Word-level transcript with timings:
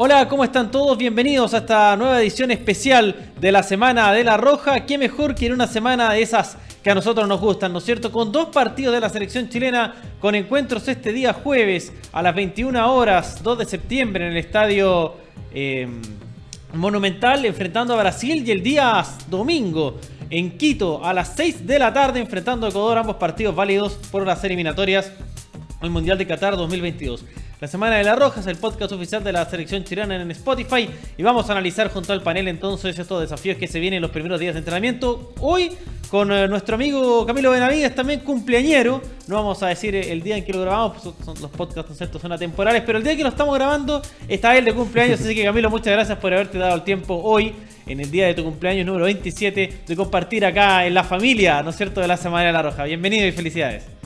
Hola, 0.00 0.28
¿cómo 0.28 0.44
están 0.44 0.70
todos? 0.70 0.96
Bienvenidos 0.96 1.54
a 1.54 1.58
esta 1.58 1.96
nueva 1.96 2.20
edición 2.22 2.52
especial 2.52 3.32
de 3.40 3.50
la 3.50 3.64
Semana 3.64 4.12
de 4.12 4.22
la 4.22 4.36
Roja. 4.36 4.86
¿Qué 4.86 4.96
mejor 4.96 5.34
que 5.34 5.46
en 5.46 5.54
una 5.54 5.66
semana 5.66 6.12
de 6.12 6.22
esas 6.22 6.56
que 6.84 6.90
a 6.92 6.94
nosotros 6.94 7.26
nos 7.26 7.40
gustan, 7.40 7.72
¿no 7.72 7.78
es 7.78 7.84
cierto? 7.84 8.12
Con 8.12 8.30
dos 8.30 8.50
partidos 8.50 8.94
de 8.94 9.00
la 9.00 9.08
selección 9.08 9.48
chilena, 9.48 9.96
con 10.20 10.36
encuentros 10.36 10.86
este 10.86 11.12
día 11.12 11.32
jueves 11.32 11.92
a 12.12 12.22
las 12.22 12.32
21 12.32 12.94
horas, 12.94 13.42
2 13.42 13.58
de 13.58 13.64
septiembre, 13.64 14.26
en 14.26 14.30
el 14.30 14.38
estadio 14.38 15.14
eh, 15.52 15.88
Monumental, 16.74 17.44
enfrentando 17.44 17.92
a 17.94 17.96
Brasil, 17.96 18.44
y 18.46 18.52
el 18.52 18.62
día 18.62 19.04
domingo 19.28 19.98
en 20.30 20.56
Quito 20.56 21.04
a 21.04 21.12
las 21.12 21.34
6 21.34 21.66
de 21.66 21.76
la 21.76 21.92
tarde, 21.92 22.20
enfrentando 22.20 22.66
a 22.66 22.70
Ecuador, 22.70 22.98
ambos 22.98 23.16
partidos 23.16 23.52
válidos 23.56 23.94
por 24.12 24.24
las 24.24 24.44
eliminatorias 24.44 25.10
al 25.80 25.90
Mundial 25.90 26.18
de 26.18 26.26
Qatar 26.28 26.56
2022. 26.56 27.24
La 27.60 27.66
Semana 27.66 27.96
de 27.96 28.04
la 28.04 28.14
Roja 28.14 28.38
es 28.38 28.46
el 28.46 28.56
podcast 28.56 28.92
oficial 28.92 29.24
de 29.24 29.32
la 29.32 29.44
selección 29.44 29.82
chilena 29.82 30.14
en 30.14 30.30
Spotify 30.30 30.88
y 31.16 31.22
vamos 31.24 31.48
a 31.48 31.52
analizar 31.52 31.90
junto 31.90 32.12
al 32.12 32.22
panel 32.22 32.46
entonces 32.46 32.96
estos 32.96 33.20
desafíos 33.20 33.58
que 33.58 33.66
se 33.66 33.80
vienen 33.80 33.96
en 33.96 34.02
los 34.02 34.12
primeros 34.12 34.38
días 34.38 34.54
de 34.54 34.60
entrenamiento. 34.60 35.32
Hoy 35.40 35.72
con 36.08 36.30
eh, 36.30 36.46
nuestro 36.46 36.76
amigo 36.76 37.26
Camilo 37.26 37.50
Benavides, 37.50 37.96
también 37.96 38.20
cumpleañero. 38.20 39.02
No 39.26 39.34
vamos 39.34 39.60
a 39.64 39.66
decir 39.66 39.96
el 39.96 40.22
día 40.22 40.36
en 40.36 40.44
que 40.44 40.52
lo 40.52 40.60
grabamos, 40.60 41.02
pues 41.02 41.14
son, 41.24 41.40
los 41.40 41.50
podcasts 41.50 41.96
¿cierto? 41.96 42.20
son 42.20 42.30
atemporales, 42.30 42.84
pero 42.86 42.98
el 42.98 43.02
día 43.02 43.16
que 43.16 43.24
lo 43.24 43.30
estamos 43.30 43.56
grabando 43.56 44.02
está 44.28 44.56
él 44.56 44.64
de 44.64 44.72
cumpleaños. 44.72 45.20
Así 45.20 45.34
que 45.34 45.42
Camilo, 45.42 45.68
muchas 45.68 45.92
gracias 45.94 46.16
por 46.18 46.32
haberte 46.32 46.58
dado 46.58 46.76
el 46.76 46.84
tiempo 46.84 47.20
hoy, 47.24 47.52
en 47.88 47.98
el 47.98 48.08
día 48.08 48.28
de 48.28 48.34
tu 48.34 48.44
cumpleaños 48.44 48.86
número 48.86 49.06
27, 49.06 49.80
de 49.84 49.96
compartir 49.96 50.46
acá 50.46 50.86
en 50.86 50.94
la 50.94 51.02
familia, 51.02 51.60
¿no 51.64 51.72
cierto?, 51.72 52.00
de 52.00 52.06
la 52.06 52.16
Semana 52.16 52.46
de 52.46 52.52
la 52.52 52.62
Roja. 52.62 52.84
Bienvenido 52.84 53.26
y 53.26 53.32
felicidades. 53.32 53.98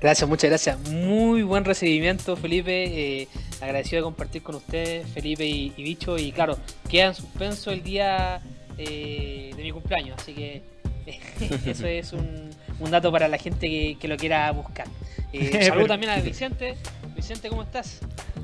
Gracias, 0.00 0.26
muchas 0.28 0.48
gracias. 0.48 0.78
Muy 0.88 1.42
buen 1.42 1.64
recibimiento, 1.64 2.34
Felipe. 2.34 2.84
Eh, 3.20 3.28
agradecido 3.60 4.00
de 4.00 4.04
compartir 4.04 4.42
con 4.42 4.54
ustedes, 4.54 5.06
Felipe 5.12 5.44
y, 5.44 5.70
Bicho. 5.76 6.16
Y 6.16 6.32
claro, 6.32 6.58
queda 6.88 7.08
en 7.08 7.14
suspenso 7.14 7.70
el 7.70 7.82
día 7.82 8.40
eh, 8.78 9.52
de 9.54 9.62
mi 9.62 9.72
cumpleaños, 9.72 10.16
así 10.18 10.32
que 10.32 10.62
eso 11.66 11.86
es 11.86 12.14
un, 12.14 12.50
dato 12.90 13.12
para 13.12 13.28
la 13.28 13.36
gente 13.36 13.96
que, 14.00 14.08
lo 14.08 14.16
quiera 14.16 14.50
buscar. 14.52 14.86
Eh, 15.34 15.64
saludo 15.68 15.88
también 15.88 16.12
a 16.12 16.16
Vicente. 16.16 16.76
Vicente, 17.14 17.50
¿cómo 17.50 17.62
estás? 17.62 17.98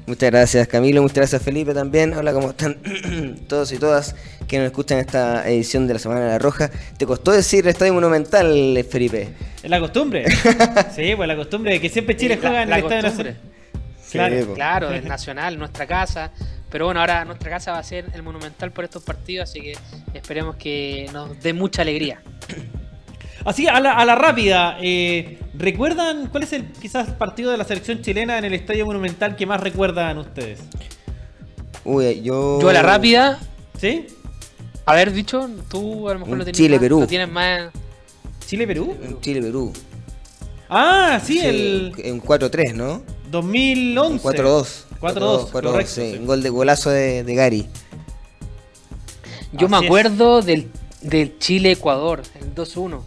Muchas 0.06 0.30
gracias 0.30 0.68
Camilo, 0.68 1.02
muchas 1.02 1.16
gracias 1.16 1.42
Felipe 1.42 1.72
también. 1.72 2.12
Hola, 2.12 2.32
¿cómo 2.32 2.50
están 2.50 2.78
todos 3.48 3.72
y 3.72 3.78
todas 3.78 4.14
que 4.46 4.58
nos 4.58 4.66
escuchan 4.66 4.98
esta 4.98 5.48
edición 5.48 5.88
de 5.88 5.94
la 5.94 5.98
Semana 5.98 6.20
de 6.20 6.28
la 6.28 6.38
Roja? 6.38 6.70
¿Te 6.98 7.06
costó 7.06 7.32
decir 7.32 7.66
Estadio 7.66 7.94
Monumental, 7.94 8.84
Felipe? 8.88 9.30
Es 9.66 9.70
la 9.70 9.80
costumbre. 9.80 10.24
sí, 10.94 11.16
pues 11.16 11.26
la 11.26 11.34
costumbre 11.34 11.72
de 11.72 11.80
que 11.80 11.88
siempre 11.88 12.16
Chile 12.16 12.38
juega 12.40 12.62
en 12.62 12.72
el 12.72 12.78
Estadio 12.78 13.02
Nacional. 13.02 13.36
Claro, 14.12 14.54
claro, 14.54 14.92
es 14.92 15.02
nacional, 15.02 15.58
nuestra 15.58 15.88
casa. 15.88 16.30
Pero 16.70 16.84
bueno, 16.84 17.00
ahora 17.00 17.24
nuestra 17.24 17.50
casa 17.50 17.72
va 17.72 17.78
a 17.78 17.82
ser 17.82 18.04
el 18.14 18.22
Monumental 18.22 18.70
por 18.70 18.84
estos 18.84 19.02
partidos, 19.02 19.50
así 19.50 19.60
que 19.60 19.76
esperemos 20.14 20.54
que 20.54 21.10
nos 21.12 21.42
dé 21.42 21.52
mucha 21.52 21.82
alegría. 21.82 22.22
Así, 23.44 23.66
a 23.66 23.80
la, 23.80 23.94
a 23.94 24.04
la 24.04 24.14
rápida, 24.14 24.78
eh, 24.80 25.40
¿recuerdan 25.54 26.28
cuál 26.28 26.44
es 26.44 26.52
el 26.52 26.66
quizás 26.66 27.10
partido 27.10 27.50
de 27.50 27.56
la 27.56 27.64
selección 27.64 28.02
chilena 28.02 28.38
en 28.38 28.44
el 28.44 28.54
Estadio 28.54 28.86
Monumental 28.86 29.34
que 29.34 29.46
más 29.46 29.60
recuerdan 29.60 30.16
ustedes? 30.18 30.60
Uy, 31.84 32.22
yo... 32.22 32.60
Yo 32.60 32.68
a 32.68 32.72
la 32.72 32.82
rápida... 32.82 33.40
¿Sí? 33.80 34.06
A 34.84 34.94
ver, 34.94 35.10
dicho, 35.10 35.50
tú 35.68 36.08
a 36.08 36.12
lo 36.12 36.20
mejor 36.20 36.38
lo 36.38 36.44
tienes 36.44 36.56
Chile-Perú. 36.56 37.00
Lo 37.00 37.06
tienes 37.08 37.28
más... 37.28 37.72
¿Chile-Perú? 38.46 38.96
Chile-Perú. 39.20 39.72
Ah, 40.68 41.20
sí, 41.24 41.38
el... 41.40 41.92
En 41.98 42.22
4-3, 42.22 42.74
¿no? 42.74 43.02
2011. 43.30 44.24
4-2. 44.26 44.84
4-2, 45.00 45.50
correcto. 45.50 45.92
Sí. 45.92 46.16
Un 46.18 46.26
gol 46.26 46.42
de 46.42 46.50
golazo 46.50 46.90
de, 46.90 47.22
de 47.22 47.34
Gary. 47.34 47.68
Yo 49.52 49.68
me 49.68 49.76
acuerdo 49.76 50.42
del, 50.42 50.70
del 51.02 51.38
Chile-Ecuador, 51.38 52.22
el 52.40 52.54
2-1 52.54 53.02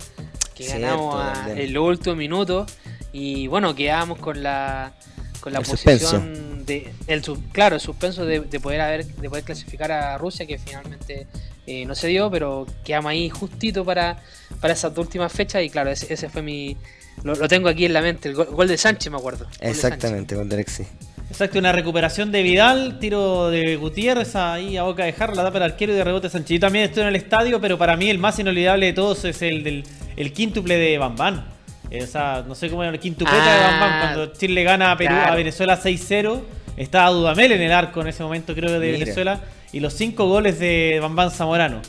que 0.59 0.67
ganamos 0.67 1.25
el 1.55 1.77
último 1.77 2.15
minuto 2.15 2.65
y 3.13 3.47
bueno, 3.47 3.73
quedamos 3.75 4.19
con 4.19 4.43
la 4.43 4.93
con 5.39 5.53
la 5.53 5.61
posición 5.61 6.65
de 6.65 6.91
el 7.07 7.21
claro, 7.53 7.75
el 7.75 7.81
suspenso 7.81 8.25
de, 8.25 8.41
poder 8.59 8.81
haber 8.81 9.05
de 9.05 9.29
poder 9.29 9.45
clasificar 9.45 9.91
a 9.91 10.17
Rusia 10.17 10.45
que 10.45 10.57
finalmente 10.57 11.27
eh, 11.69 11.85
no 11.85 11.93
se 11.93 12.07
dio, 12.07 12.31
pero 12.31 12.65
quedamos 12.83 13.11
ahí 13.11 13.29
justito 13.29 13.85
para, 13.85 14.17
para 14.59 14.73
esas 14.73 14.97
últimas 14.97 15.31
fechas 15.31 15.61
y 15.61 15.69
claro, 15.69 15.91
ese, 15.91 16.27
fue 16.27 16.41
mi 16.41 16.75
lo, 17.23 17.35
tengo 17.47 17.69
aquí 17.69 17.85
en 17.85 17.93
la 17.93 18.01
mente, 18.01 18.27
el 18.27 18.33
gol, 18.33 18.67
de 18.67 18.75
Sánchez 18.75 19.11
me 19.11 19.19
acuerdo. 19.19 19.45
Exactamente, 19.59 20.35
gol 20.35 20.49
de 20.49 20.55
Alexis. 20.55 20.87
Exacto, 21.29 21.59
una 21.59 21.71
recuperación 21.71 22.31
de 22.31 22.41
Vidal, 22.41 22.97
tiro 22.97 23.51
de 23.51 23.75
Gutiérrez 23.75 24.35
ahí 24.35 24.77
a 24.77 24.83
boca 24.83 25.03
de 25.03 25.13
jarro, 25.13 25.35
la 25.35 25.43
da 25.43 25.51
para 25.51 25.65
el 25.65 25.73
arquero 25.73 25.93
y 25.93 25.95
de 25.95 26.03
rebote 26.03 26.27
Sánchez. 26.27 26.55
Yo 26.55 26.59
también 26.59 26.85
estoy 26.85 27.03
en 27.03 27.09
el 27.09 27.15
estadio, 27.15 27.61
pero 27.61 27.77
para 27.77 27.95
mí 27.95 28.09
el 28.09 28.17
más 28.17 28.39
inolvidable 28.39 28.87
de 28.87 28.93
todos 28.93 29.23
es 29.25 29.39
el 29.43 29.63
del 29.63 29.83
el 30.17 30.33
quíntuple 30.33 30.75
de 30.75 30.97
Bambán. 30.97 31.45
Esa, 31.91 32.43
no 32.47 32.55
sé 32.55 32.67
cómo 32.71 32.81
era 32.81 32.91
el 32.91 32.99
quintupleta 32.99 33.53
de 33.53 33.59
Bambán 33.59 33.91
ah, 33.91 33.99
cuando 34.01 34.33
Chile 34.33 34.63
gana 34.63 34.91
a 34.91 34.97
Perú 34.97 35.13
a 35.13 35.35
Venezuela 35.35 35.79
6-0. 35.79 36.41
Estaba 36.77 37.11
Dudamel 37.11 37.51
en 37.51 37.61
el 37.61 37.71
arco 37.71 38.01
en 38.01 38.07
ese 38.07 38.23
momento, 38.23 38.55
creo, 38.55 38.79
de 38.79 38.91
Venezuela. 38.91 39.39
Y 39.71 39.79
los 39.79 39.93
cinco 39.93 40.27
goles 40.27 40.59
de 40.59 40.99
Bambán 41.01 41.31
Zamorano. 41.31 41.81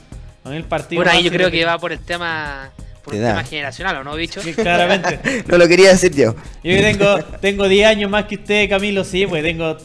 el 0.45 0.65
partido 0.65 1.03
por 1.03 1.11
ahí 1.11 1.23
yo 1.23 1.31
creo 1.31 1.51
que 1.51 1.65
va 1.65 1.79
por 1.79 1.93
el 1.93 2.01
tema 2.01 2.71
por 3.03 3.15
un 3.15 3.21
tema 3.21 3.45
generacional, 3.45 3.97
¿o 3.97 4.05
no, 4.05 4.15
bicho? 4.15 4.43
Sí, 4.43 4.53
claramente. 4.53 5.45
no 5.47 5.57
lo 5.57 5.67
quería 5.67 5.91
decir 5.91 6.15
yo. 6.15 6.35
Yo 6.63 6.81
tengo, 6.81 7.19
tengo 7.41 7.69
10 7.69 7.87
años 7.87 8.11
más 8.11 8.27
que 8.27 8.35
usted, 8.35 8.69
Camilo, 8.69 9.05
sí, 9.05 9.27
pues 9.27 9.43
tengo. 9.43 9.77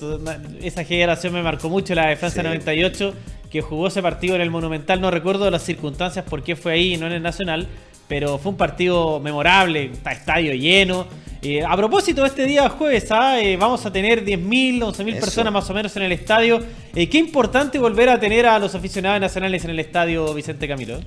Esa 0.61 0.83
generación 0.83 1.33
me 1.33 1.41
marcó 1.41 1.69
mucho, 1.69 1.95
la 1.95 2.07
de 2.07 2.17
Francia 2.17 2.43
98, 2.43 3.13
que 3.49 3.61
jugó 3.61 3.87
ese 3.87 4.01
partido 4.01 4.35
en 4.35 4.41
el 4.41 4.49
Monumental. 4.49 4.99
No 4.99 5.11
recuerdo 5.11 5.49
las 5.49 5.63
circunstancias 5.63 6.25
por 6.25 6.43
qué 6.43 6.55
fue 6.55 6.73
ahí 6.73 6.95
y 6.95 6.97
no 6.97 7.07
en 7.07 7.13
el 7.13 7.23
Nacional, 7.23 7.67
pero 8.09 8.37
fue 8.37 8.51
un 8.51 8.57
partido 8.57 9.19
memorable, 9.21 9.91
está 9.93 10.11
estadio 10.11 10.53
lleno. 10.53 11.07
Eh, 11.47 11.63
a 11.63 11.77
propósito, 11.77 12.25
este 12.25 12.43
día 12.45 12.67
jueves 12.69 13.11
¿ah? 13.11 13.39
eh, 13.39 13.55
vamos 13.55 13.85
a 13.85 13.93
tener 13.93 14.25
10.000, 14.25 14.79
11.000 14.79 15.19
personas 15.19 15.53
más 15.53 15.69
o 15.69 15.75
menos 15.75 15.95
en 15.95 16.01
el 16.01 16.11
estadio. 16.11 16.59
Eh, 16.95 17.07
qué 17.07 17.19
importante 17.19 17.77
volver 17.77 18.09
a 18.09 18.19
tener 18.19 18.47
a 18.47 18.57
los 18.57 18.73
aficionados 18.73 19.21
nacionales 19.21 19.63
en 19.63 19.69
el 19.69 19.79
estadio 19.79 20.33
Vicente 20.33 20.67
Camilo. 20.67 20.99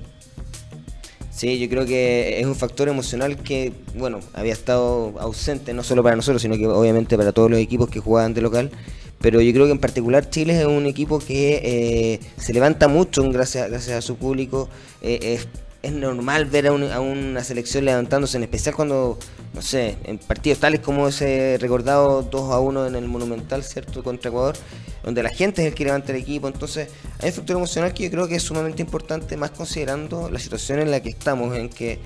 Sí, 1.29 1.59
yo 1.59 1.67
creo 1.67 1.85
que 1.85 2.39
es 2.39 2.45
un 2.45 2.55
factor 2.55 2.87
emocional 2.87 3.35
que, 3.35 3.73
bueno, 3.95 4.21
había 4.33 4.53
estado 4.53 5.13
ausente 5.19 5.73
no 5.73 5.83
solo 5.83 6.03
para 6.03 6.15
nosotros, 6.15 6.41
sino 6.41 6.55
que 6.55 6.67
obviamente 6.67 7.17
para 7.17 7.33
todos 7.33 7.51
los 7.51 7.59
equipos 7.59 7.89
que 7.89 7.99
jugaban 7.99 8.33
de 8.33 8.39
local. 8.39 8.71
Pero 9.19 9.41
yo 9.41 9.51
creo 9.51 9.65
que 9.65 9.73
en 9.73 9.79
particular 9.79 10.29
Chile 10.29 10.57
es 10.57 10.65
un 10.65 10.85
equipo 10.85 11.19
que 11.19 11.61
eh, 11.61 12.19
se 12.37 12.53
levanta 12.53 12.87
mucho 12.87 13.29
gracias, 13.29 13.69
gracias 13.69 13.97
a 13.97 14.01
su 14.01 14.15
público. 14.15 14.69
Eh, 15.01 15.19
es, 15.21 15.47
es, 15.81 15.91
normal 15.91 16.45
ver 16.45 16.67
a, 16.67 16.69
a, 16.71 16.99
una 16.99 17.43
selección 17.43 17.85
levantándose, 17.85 18.37
en 18.37 18.43
especial 18.43 18.75
cuando, 18.75 19.17
no 19.53 19.61
sé, 19.61 19.97
en 20.03 20.17
partidos 20.17 20.59
tales 20.59 20.79
como 20.79 21.07
ese 21.07 21.57
recordado 21.59 22.23
2 22.23 22.51
a 22.51 22.59
1 22.59 22.87
en 22.87 22.95
el 22.95 23.07
Monumental, 23.07 23.63
¿cierto?, 23.63 24.03
contra 24.03 24.29
Ecuador 24.29 24.55
donde 25.03 25.23
la 25.23 25.29
gente 25.29 25.61
es 25.61 25.69
el 25.69 25.73
que 25.73 25.85
levanta 25.85 26.11
el 26.11 26.19
equipo. 26.19 26.47
Entonces, 26.47 26.89
hay 27.19 27.29
un 27.29 27.35
factor 27.35 27.55
emocional 27.55 27.93
que 27.93 28.03
yo 28.03 28.11
creo 28.11 28.27
que 28.27 28.35
es 28.35 28.43
sumamente 28.43 28.81
importante, 28.81 29.37
más 29.37 29.51
considerando 29.51 30.29
la 30.29 30.39
situación 30.39 30.79
en 30.79 30.91
la 30.91 31.01
que 31.01 31.09
estamos, 31.09 31.55
en 31.55 31.69
que 31.69 31.99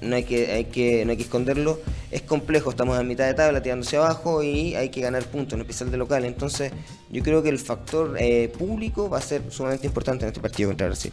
no 0.00 0.16
hay 0.16 0.24
que, 0.24 0.50
hay 0.52 0.64
que, 0.66 1.04
no 1.04 1.12
hay 1.12 1.16
que 1.16 1.24
esconderlo. 1.24 1.80
Es 2.10 2.22
complejo, 2.22 2.70
estamos 2.70 2.98
a 2.98 3.02
mitad 3.02 3.26
de 3.26 3.34
tabla 3.34 3.62
tirándose 3.62 3.96
abajo 3.96 4.42
y 4.42 4.74
hay 4.74 4.88
que 4.88 5.00
ganar 5.00 5.24
puntos, 5.24 5.54
en 5.54 5.60
especial 5.60 5.90
de 5.90 5.96
local. 5.96 6.24
Entonces, 6.24 6.72
yo 7.10 7.22
creo 7.22 7.42
que 7.42 7.48
el 7.48 7.58
factor 7.58 8.16
eh, 8.18 8.52
público 8.56 9.08
va 9.08 9.18
a 9.18 9.22
ser 9.22 9.42
sumamente 9.50 9.86
importante 9.86 10.24
en 10.24 10.28
este 10.28 10.40
partido 10.40 10.70
contra 10.70 10.86
Brasil. 10.86 11.12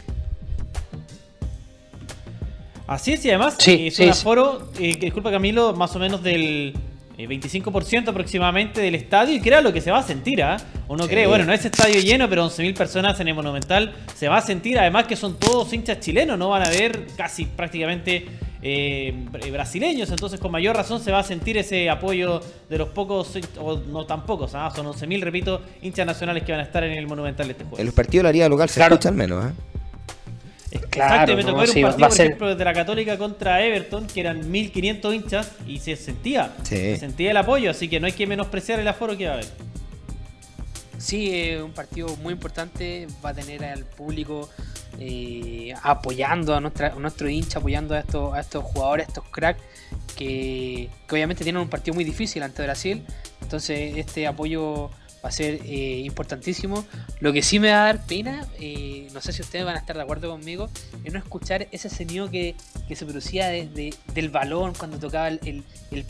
Así 2.90 3.12
es, 3.12 3.24
y 3.24 3.28
además 3.28 3.54
sí, 3.56 3.86
es 3.86 4.00
un 4.00 4.08
aforo, 4.08 4.68
eh, 4.80 4.96
disculpa 5.00 5.30
Camilo, 5.30 5.74
más 5.74 5.94
o 5.94 6.00
menos 6.00 6.24
del 6.24 6.74
25% 7.16 8.08
eh, 8.08 8.10
aproximadamente 8.10 8.80
del 8.80 8.96
estadio 8.96 9.36
y 9.36 9.40
crea 9.40 9.60
lo 9.60 9.72
que 9.72 9.80
se 9.80 9.92
va 9.92 10.00
a 10.00 10.02
sentir, 10.02 10.42
¿ah? 10.42 10.56
Uno 10.88 11.06
cree, 11.06 11.28
bueno, 11.28 11.44
no 11.44 11.52
es 11.52 11.64
estadio 11.64 12.00
lleno, 12.00 12.28
pero 12.28 12.44
11.000 12.46 12.76
personas 12.76 13.20
en 13.20 13.28
el 13.28 13.34
Monumental 13.34 13.94
se 14.16 14.26
va 14.26 14.38
a 14.38 14.42
sentir, 14.42 14.76
además 14.76 15.06
que 15.06 15.14
son 15.14 15.38
todos 15.38 15.72
hinchas 15.72 16.00
chilenos, 16.00 16.36
no 16.36 16.48
van 16.48 16.64
a 16.64 16.68
ver 16.68 17.06
casi 17.16 17.44
prácticamente 17.44 18.26
eh, 18.60 19.14
brasileños, 19.52 20.10
entonces 20.10 20.40
con 20.40 20.50
mayor 20.50 20.74
razón 20.74 21.00
se 21.00 21.12
va 21.12 21.20
a 21.20 21.22
sentir 21.22 21.58
ese 21.58 21.88
apoyo 21.88 22.40
de 22.68 22.76
los 22.76 22.88
pocos, 22.88 23.38
o 23.60 23.76
no 23.76 24.04
tan 24.04 24.26
pocos, 24.26 24.56
¿ah? 24.56 24.68
son 24.74 24.86
11.000, 24.86 25.20
repito, 25.22 25.62
hinchas 25.80 26.06
nacionales 26.06 26.42
que 26.42 26.50
van 26.50 26.62
a 26.62 26.64
estar 26.64 26.82
en 26.82 26.98
el 26.98 27.06
Monumental 27.06 27.48
este 27.48 27.62
juego. 27.62 27.78
En 27.78 27.86
los 27.86 27.94
partidos 27.94 28.22
de 28.22 28.24
la 28.24 28.28
haría 28.30 28.48
local 28.48 28.68
se 28.68 28.80
claro. 28.80 28.96
escuchan 28.96 29.14
menos, 29.14 29.44
¿eh? 29.46 29.69
Exacto, 30.70 31.36
me 31.36 31.42
tocó 31.42 31.58
ver 31.58 31.70
un 31.70 31.82
partido, 31.82 32.08
por 32.08 32.20
ejemplo, 32.20 32.54
de 32.54 32.64
la 32.64 32.72
Católica 32.72 33.18
contra 33.18 33.64
Everton, 33.64 34.06
que 34.06 34.20
eran 34.20 34.50
1500 34.50 35.14
hinchas, 35.14 35.52
y 35.66 35.78
se 35.78 35.96
sentía, 35.96 36.54
se 36.62 36.96
sentía 36.96 37.32
el 37.32 37.36
apoyo, 37.36 37.70
así 37.70 37.88
que 37.88 37.98
no 37.98 38.06
hay 38.06 38.12
que 38.12 38.26
menospreciar 38.26 38.78
el 38.78 38.86
aforo 38.86 39.16
que 39.16 39.26
va 39.26 39.32
a 39.32 39.34
haber. 39.34 39.48
Sí, 40.98 41.30
es 41.32 41.62
un 41.62 41.72
partido 41.72 42.14
muy 42.16 42.34
importante, 42.34 43.06
va 43.24 43.30
a 43.30 43.34
tener 43.34 43.64
al 43.64 43.84
público 43.84 44.50
eh, 44.98 45.72
apoyando 45.82 46.54
a, 46.54 46.60
nuestra, 46.60 46.90
nuestro 46.90 47.28
hincha, 47.28 47.58
apoyando 47.58 47.94
a 47.94 48.00
estos, 48.00 48.34
a 48.34 48.40
estos 48.40 48.62
jugadores, 48.64 49.06
a 49.06 49.08
estos 49.08 49.24
cracks, 49.30 49.62
que, 50.14 50.88
que 51.08 51.14
obviamente 51.14 51.42
tienen 51.42 51.62
un 51.62 51.68
partido 51.68 51.94
muy 51.94 52.04
difícil 52.04 52.42
ante 52.42 52.62
Brasil, 52.62 53.02
entonces 53.40 53.96
este 53.96 54.26
apoyo 54.26 54.90
va 55.24 55.28
a 55.28 55.32
ser 55.32 55.60
eh, 55.64 56.02
importantísimo. 56.04 56.84
Lo 57.20 57.32
que 57.32 57.42
sí 57.42 57.58
me 57.58 57.70
va 57.70 57.82
a 57.82 57.84
dar 57.86 58.06
pena, 58.06 58.46
eh, 58.58 59.08
no 59.12 59.20
sé 59.20 59.32
si 59.32 59.42
ustedes 59.42 59.64
van 59.64 59.76
a 59.76 59.78
estar 59.78 59.96
de 59.96 60.02
acuerdo 60.02 60.30
conmigo, 60.30 60.68
es 61.04 61.12
no 61.12 61.18
escuchar 61.18 61.68
ese 61.70 61.88
sonido 61.88 62.30
que, 62.30 62.54
se 62.94 63.06
producía 63.06 63.48
del 63.48 64.30
balón 64.30 64.74
cuando 64.74 64.98
tocaba 64.98 65.28
el, 65.28 65.64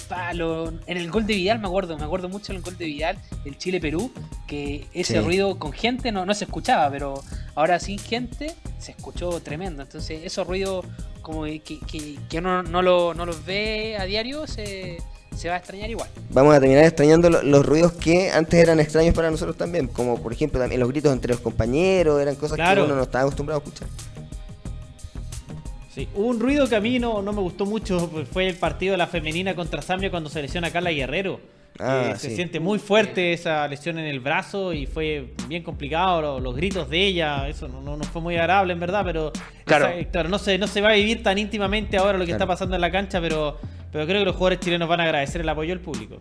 palo. 0.08 0.72
En 0.86 0.96
el 0.96 1.10
gol 1.10 1.26
de 1.26 1.34
Vidal 1.34 1.58
me 1.58 1.66
acuerdo, 1.66 1.98
me 1.98 2.04
acuerdo 2.04 2.28
mucho 2.28 2.52
el 2.52 2.62
gol 2.62 2.76
de 2.76 2.86
Vidal, 2.86 3.18
el 3.44 3.58
Chile-Perú, 3.58 4.12
que 4.46 4.86
ese 4.94 5.20
ruido 5.20 5.58
con 5.58 5.72
gente 5.72 6.10
no, 6.10 6.24
no 6.24 6.34
se 6.34 6.44
escuchaba, 6.44 6.90
pero 6.90 7.22
ahora 7.54 7.78
sin 7.78 7.98
gente 7.98 8.54
se 8.78 8.92
escuchó 8.92 9.40
tremendo. 9.40 9.82
Entonces 9.82 10.22
esos 10.24 10.46
ruidos 10.46 10.86
como 11.20 11.44
que, 11.44 11.60
que, 11.60 12.38
uno 12.38 12.62
no, 12.62 12.82
lo, 12.82 13.14
no 13.14 13.26
los 13.26 13.44
ve 13.44 13.96
a 13.98 14.04
diario 14.04 14.46
se 14.46 14.98
se 15.34 15.48
va 15.48 15.54
a 15.54 15.58
extrañar 15.58 15.90
igual. 15.90 16.08
Vamos 16.30 16.54
a 16.54 16.60
terminar 16.60 16.84
extrañando 16.84 17.30
los 17.30 17.66
ruidos 17.66 17.92
que 17.92 18.30
antes 18.30 18.60
eran 18.60 18.80
extraños 18.80 19.14
para 19.14 19.30
nosotros 19.30 19.56
también, 19.56 19.86
como 19.86 20.20
por 20.20 20.32
ejemplo 20.32 20.60
también 20.60 20.80
los 20.80 20.88
gritos 20.88 21.12
entre 21.12 21.32
los 21.32 21.40
compañeros, 21.40 22.20
eran 22.20 22.34
cosas 22.36 22.58
que 22.58 22.82
uno 22.82 22.94
no 22.94 23.02
estaba 23.02 23.22
acostumbrado 23.22 23.60
a 23.60 23.64
escuchar. 23.64 23.88
Sí, 25.94 26.08
un 26.14 26.38
ruido 26.38 26.68
que 26.68 26.76
a 26.76 26.80
mí 26.80 26.98
no, 27.00 27.20
me 27.22 27.40
gustó 27.40 27.66
mucho, 27.66 28.08
pues, 28.10 28.28
fue 28.28 28.48
el 28.48 28.54
partido 28.54 28.92
de 28.92 28.98
la 28.98 29.08
femenina 29.08 29.56
contra 29.56 29.82
Zambia 29.82 30.10
cuando 30.10 30.30
se 30.30 30.40
lesiona 30.40 30.68
a 30.68 30.70
Carla 30.70 30.90
Guerrero. 30.90 31.40
Ah, 31.78 32.14
se 32.16 32.34
siente 32.34 32.60
muy 32.60 32.78
fuerte 32.78 33.32
esa 33.32 33.66
lesión 33.66 33.98
en 33.98 34.04
el 34.04 34.20
brazo 34.20 34.74
y 34.74 34.86
fue 34.86 35.32
bien 35.48 35.62
complicado 35.62 36.38
los, 36.38 36.54
gritos 36.54 36.90
de 36.90 37.06
ella, 37.06 37.48
eso 37.48 37.68
no, 37.68 37.80
no, 37.80 38.04
fue 38.04 38.20
muy 38.20 38.36
agradable 38.36 38.74
en 38.74 38.80
verdad, 38.80 39.02
pero 39.02 39.32
claro, 39.64 39.88
no, 40.28 40.38
se, 40.38 40.58
no 40.58 40.66
se 40.66 40.82
va 40.82 40.90
a 40.90 40.92
vivir 40.92 41.22
tan 41.22 41.38
íntimamente 41.38 41.96
ahora 41.96 42.18
lo 42.18 42.26
que 42.26 42.32
está 42.32 42.46
pasando 42.46 42.74
en 42.74 42.82
la 42.82 42.90
cancha, 42.90 43.20
pero 43.20 43.58
pero 43.92 44.06
creo 44.06 44.20
que 44.20 44.24
los 44.24 44.34
jugadores 44.34 44.60
chilenos 44.60 44.88
van 44.88 45.00
a 45.00 45.04
agradecer 45.04 45.40
el 45.40 45.48
apoyo 45.48 45.70
del 45.70 45.80
público. 45.80 46.20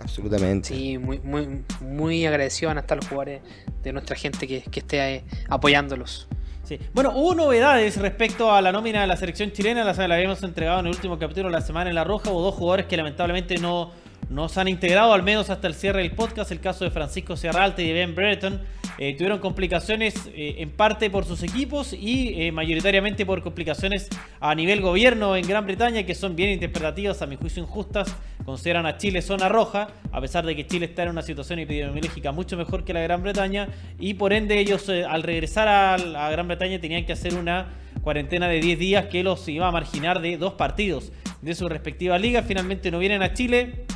Absolutamente. 0.00 0.68
Sí, 0.68 0.98
muy, 0.98 1.20
muy, 1.20 1.64
muy 1.80 2.26
agradecidos 2.26 2.70
van 2.70 2.78
a 2.78 2.80
estar 2.80 2.96
los 2.96 3.06
jugadores 3.06 3.42
de 3.82 3.92
nuestra 3.92 4.16
gente 4.16 4.46
que, 4.46 4.64
esté 4.72 5.24
apoyándolos. 5.48 6.28
Sí. 6.64 6.78
Bueno, 6.94 7.12
hubo 7.14 7.34
novedades 7.34 7.96
respecto 7.96 8.52
a 8.52 8.62
la 8.62 8.72
nómina 8.72 9.00
de 9.02 9.06
la 9.06 9.16
selección 9.16 9.52
chilena, 9.52 9.84
la, 9.84 10.08
la 10.08 10.14
habíamos 10.14 10.42
entregado 10.42 10.80
en 10.80 10.86
el 10.86 10.92
último 10.92 11.18
capítulo 11.18 11.48
de 11.48 11.52
la 11.52 11.60
semana 11.60 11.90
en 11.90 11.96
La 11.96 12.04
Roja, 12.04 12.30
hubo 12.30 12.40
dos 12.40 12.54
jugadores 12.54 12.86
que 12.86 12.96
lamentablemente 12.96 13.58
no, 13.58 13.90
no 14.32 14.48
se 14.48 14.60
han 14.60 14.68
integrado, 14.68 15.12
al 15.12 15.22
menos 15.22 15.50
hasta 15.50 15.66
el 15.66 15.74
cierre 15.74 16.00
del 16.00 16.12
podcast, 16.12 16.50
el 16.52 16.60
caso 16.60 16.84
de 16.84 16.90
Francisco 16.90 17.36
Sierralta 17.36 17.82
y 17.82 17.88
de 17.88 17.92
Ben 17.92 18.14
Brereton, 18.14 18.62
eh, 18.98 19.14
tuvieron 19.14 19.38
complicaciones 19.38 20.30
eh, 20.34 20.56
en 20.58 20.70
parte 20.70 21.10
por 21.10 21.24
sus 21.24 21.42
equipos 21.42 21.92
y 21.92 22.42
eh, 22.42 22.52
mayoritariamente 22.52 23.26
por 23.26 23.42
complicaciones 23.42 24.08
a 24.40 24.54
nivel 24.54 24.80
gobierno 24.80 25.36
en 25.36 25.46
Gran 25.46 25.66
Bretaña 25.66 26.04
que 26.04 26.14
son 26.14 26.34
bien 26.34 26.50
interpretativas, 26.50 27.20
a 27.20 27.26
mi 27.26 27.36
juicio 27.36 27.62
injustas. 27.62 28.14
Consideran 28.44 28.86
a 28.86 28.96
Chile 28.96 29.22
zona 29.22 29.48
roja, 29.48 29.88
a 30.10 30.20
pesar 30.20 30.44
de 30.44 30.56
que 30.56 30.66
Chile 30.66 30.86
está 30.86 31.04
en 31.04 31.10
una 31.10 31.22
situación 31.22 31.58
epidemiológica 31.60 32.32
mucho 32.32 32.56
mejor 32.56 32.84
que 32.84 32.92
la 32.92 33.00
Gran 33.00 33.22
Bretaña 33.22 33.68
y 34.00 34.14
por 34.14 34.32
ende 34.32 34.58
ellos 34.58 34.88
al 34.88 35.22
regresar 35.22 35.68
a, 35.68 35.94
a 35.94 36.30
Gran 36.30 36.48
Bretaña 36.48 36.80
tenían 36.80 37.04
que 37.04 37.12
hacer 37.12 37.34
una 37.34 37.68
cuarentena 38.02 38.48
de 38.48 38.60
10 38.60 38.78
días 38.78 39.06
que 39.06 39.22
los 39.22 39.46
iba 39.48 39.68
a 39.68 39.70
marginar 39.70 40.20
de 40.20 40.38
dos 40.38 40.54
partidos 40.54 41.12
de 41.40 41.54
su 41.54 41.68
respectiva 41.68 42.18
liga. 42.18 42.42
Finalmente 42.42 42.90
no 42.90 42.98
vienen 42.98 43.22
a 43.22 43.32
Chile 43.32 43.86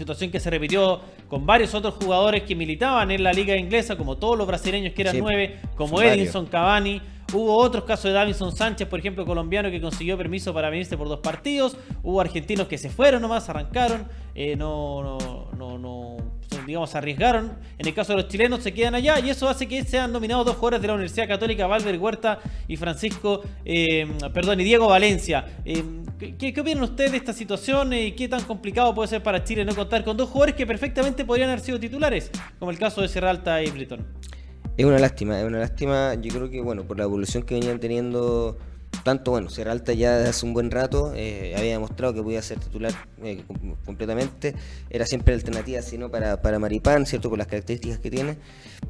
situación 0.00 0.30
que 0.30 0.40
se 0.40 0.50
repitió 0.50 1.00
con 1.28 1.46
varios 1.46 1.74
otros 1.74 1.94
jugadores 1.94 2.42
que 2.42 2.56
militaban 2.56 3.10
en 3.10 3.22
la 3.22 3.32
liga 3.32 3.54
inglesa, 3.56 3.96
como 3.96 4.16
todos 4.16 4.36
los 4.36 4.46
brasileños 4.46 4.92
que 4.94 5.02
eran 5.02 5.18
nueve, 5.18 5.60
como 5.76 6.02
Edinson 6.02 6.46
Cavani. 6.46 7.00
Hubo 7.32 7.56
otros 7.56 7.84
casos 7.84 8.04
de 8.04 8.12
Davinson 8.12 8.54
Sánchez, 8.54 8.88
por 8.88 8.98
ejemplo, 8.98 9.24
colombiano, 9.24 9.70
que 9.70 9.80
consiguió 9.80 10.16
permiso 10.16 10.52
para 10.52 10.68
venirse 10.68 10.96
por 10.96 11.08
dos 11.08 11.20
partidos. 11.20 11.76
Hubo 12.02 12.20
argentinos 12.20 12.66
que 12.66 12.76
se 12.76 12.90
fueron 12.90 13.22
nomás, 13.22 13.48
arrancaron. 13.48 14.06
Eh, 14.34 14.56
no, 14.56 15.02
no, 15.02 15.50
no, 15.56 15.78
no 15.78 16.16
digamos, 16.66 16.94
arriesgaron. 16.94 17.52
En 17.78 17.86
el 17.86 17.94
caso 17.94 18.12
de 18.12 18.22
los 18.22 18.28
chilenos 18.30 18.62
se 18.62 18.72
quedan 18.72 18.94
allá 18.94 19.18
y 19.20 19.30
eso 19.30 19.48
hace 19.48 19.66
que 19.66 19.84
sean 19.84 20.12
nominados 20.12 20.46
dos 20.46 20.56
jugadores 20.56 20.82
de 20.82 20.88
la 20.88 20.94
Universidad 20.94 21.28
Católica, 21.28 21.66
Valver 21.66 21.98
Huerta 21.98 22.38
y 22.68 22.76
Francisco, 22.76 23.42
eh, 23.64 24.06
perdón, 24.32 24.60
y 24.60 24.64
Diego 24.64 24.88
Valencia. 24.88 25.46
Eh, 25.64 25.84
¿qué, 26.38 26.54
opinan 26.60 26.82
ustedes 26.82 27.12
de 27.12 27.18
esta 27.18 27.32
situación 27.32 27.92
y 27.92 28.12
qué 28.12 28.28
tan 28.28 28.42
complicado 28.42 28.94
puede 28.94 29.08
ser 29.08 29.22
para 29.22 29.44
Chile 29.44 29.64
no 29.64 29.74
contar 29.74 30.04
con 30.04 30.16
dos 30.16 30.28
jugadores 30.28 30.54
que 30.54 30.66
perfectamente 30.66 31.24
podrían 31.24 31.48
haber 31.48 31.60
sido 31.60 31.78
titulares, 31.78 32.30
como 32.58 32.70
el 32.70 32.78
caso 32.78 33.00
de 33.00 33.08
Serralta 33.08 33.62
y 33.62 33.70
Britton? 33.70 34.06
Es 34.80 34.86
una 34.86 34.98
lástima, 34.98 35.38
es 35.38 35.46
una 35.46 35.58
lástima, 35.58 36.14
yo 36.14 36.32
creo 36.32 36.48
que 36.48 36.62
bueno, 36.62 36.84
por 36.84 36.96
la 36.96 37.04
evolución 37.04 37.42
que 37.42 37.52
venían 37.52 37.78
teniendo 37.80 38.56
tanto, 39.04 39.30
bueno, 39.30 39.48
Alta 39.66 39.92
ya 39.92 40.16
desde 40.16 40.30
hace 40.30 40.46
un 40.46 40.54
buen 40.54 40.70
rato 40.70 41.12
eh, 41.14 41.54
había 41.54 41.72
demostrado 41.72 42.14
que 42.14 42.22
podía 42.22 42.40
ser 42.40 42.60
titular 42.60 42.94
eh, 43.22 43.44
completamente. 43.84 44.54
Era 44.88 45.04
siempre 45.04 45.34
alternativa, 45.34 45.82
sino 45.82 46.10
para, 46.10 46.40
para 46.40 46.58
Maripán, 46.58 47.04
¿cierto? 47.04 47.28
Por 47.28 47.36
las 47.36 47.46
características 47.46 47.98
que 47.98 48.10
tiene. 48.10 48.38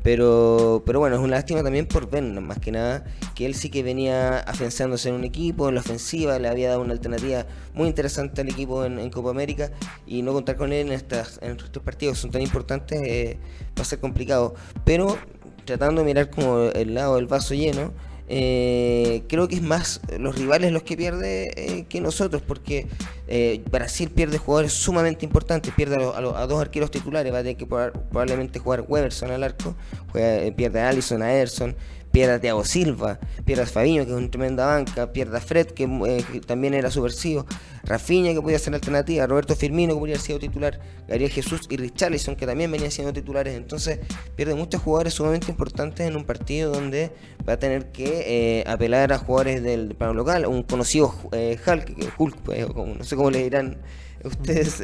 Pero, 0.05 0.85
pero 0.87 1.01
bueno, 1.01 1.17
es 1.17 1.23
una 1.23 1.35
lástima 1.35 1.65
también 1.65 1.87
por 1.87 2.09
Ben, 2.09 2.41
más 2.41 2.61
que 2.61 2.71
nada, 2.71 3.03
que 3.35 3.45
él 3.45 3.57
sí 3.57 3.69
que 3.69 3.83
venía 3.83 4.39
afianzándose 4.39 5.09
en 5.09 5.17
un 5.17 5.25
equipo, 5.25 5.69
en 5.69 5.75
la 5.75 5.81
ofensiva, 5.81 6.39
le 6.39 6.47
había 6.47 6.69
dado 6.69 6.83
una 6.83 6.93
alternativa 6.93 7.47
muy 7.75 7.89
interesante 7.89 8.43
al 8.43 8.49
equipo 8.49 8.85
en, 8.85 9.11
Copa 9.11 9.31
América 9.31 9.73
y 10.07 10.23
no 10.23 10.33
contar 10.33 10.55
con 10.55 10.73
él 10.73 10.87
en, 10.87 10.93
estas, 10.93 11.41
estos 11.43 11.83
partidos 11.83 12.15
que 12.15 12.21
son 12.21 12.31
tan 12.31 12.43
importantes 12.43 13.03
eh, 13.03 13.39
va 13.77 13.83
a 13.83 13.85
ser 13.85 13.99
complicado. 13.99 14.55
Pero 14.85 15.19
tratando 15.65 16.03
de 16.03 16.07
mirar 16.07 16.31
como 16.31 16.71
el 16.75 16.95
lado 16.95 17.17
del 17.17 17.27
vaso 17.27 17.55
lleno, 17.55 17.93
eh, 18.33 19.25
creo 19.29 19.49
que 19.49 19.57
es 19.57 19.63
más 19.63 20.01
los 20.17 20.39
rivales 20.39 20.71
los 20.71 20.85
que 20.85 20.97
pierden 20.97 21.51
eh, 21.57 21.85
que 21.89 22.01
nosotros, 22.01 22.41
porque 22.47 22.87
eh, 23.27 23.61
Brasil 23.73 24.09
pierde 24.09 24.39
jugadores 24.39 24.73
sumamente 24.73 25.27
importantes, 25.27 25.75
pierde 25.75 25.97
a, 25.97 26.47
dos 26.47 26.61
arqueros 26.61 26.93
titulares, 26.93 27.33
va 27.33 27.39
a 27.39 27.43
tener 27.43 27.57
que 27.57 27.67
probablemente 27.67 28.61
jugar 28.61 28.85
Weberson 28.87 29.33
al 29.33 29.43
arco, 29.43 29.75
pierde 30.13 30.81
a 30.81 30.91
Allison, 30.91 31.23
a 31.23 31.35
Ederson, 31.35 31.75
pierde 32.13 32.35
a 32.35 32.41
Thiago 32.41 32.65
Silva, 32.65 33.19
pierde 33.45 33.63
a 33.63 33.67
Fabiño, 33.67 34.05
que 34.05 34.11
es 34.11 34.17
una 34.17 34.31
tremenda 34.31 34.67
banca, 34.67 35.13
pierde 35.13 35.37
a 35.37 35.41
Fred, 35.41 35.69
que, 35.69 35.85
eh, 35.85 36.41
también 36.47 36.75
era 36.75 36.91
subversivo, 36.91 37.47
Rafinha, 37.85 38.33
que 38.35 38.43
podía 38.43 38.59
ser 38.59 38.75
alternativa, 38.75 39.27
Roberto 39.27 39.55
Firmino, 39.55 39.95
que 39.95 39.99
podría 39.99 40.17
haber 40.17 40.27
sido 40.27 40.39
titular, 40.39 40.81
Gabriel 41.09 41.31
Jesús 41.31 41.63
y 41.71 41.77
Richarlison, 41.77 42.37
que 42.37 42.47
también 42.47 42.71
venían 42.71 42.91
siendo 42.91 43.13
titulares. 43.13 43.57
Entonces, 43.57 44.01
pierde 44.37 44.55
muchos 44.55 44.83
jugadores 44.83 45.15
sumamente 45.15 45.51
importantes 45.51 46.07
en 46.07 46.17
un 46.17 46.25
partido 46.25 46.73
donde 46.73 47.13
va 47.49 47.55
a 47.55 47.59
tener 47.59 47.91
que 47.93 48.61
eh, 48.61 48.65
apelar 48.67 49.13
a 49.13 49.19
jugadores 49.19 49.63
del 49.63 49.95
plano 49.95 50.15
local, 50.15 50.47
un 50.47 50.63
conocido 50.63 51.15
eh, 51.33 51.59
Hulk, 51.65 52.15
Hulk 52.19 52.37
pues, 52.43 52.67
no 52.75 53.05
sé 53.05 53.17
cómo 53.17 53.31
le 53.31 53.45
dirán 53.45 53.79
ustedes, 54.25 54.83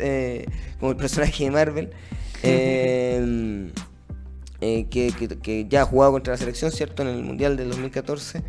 como 0.78 0.92
el 0.92 0.96
personaje 0.96 1.44
de 1.44 1.50
Marvel. 1.50 1.90
Eh, 4.66 4.86
que, 4.90 5.66
ya 5.68 5.82
ha 5.82 5.84
jugado 5.84 6.12
contra 6.12 6.32
la 6.34 6.38
selección, 6.38 6.72
¿cierto? 6.72 7.02
En 7.02 7.08
el 7.08 7.22
Mundial 7.22 7.56
del 7.56 7.68
2014. 7.68 8.42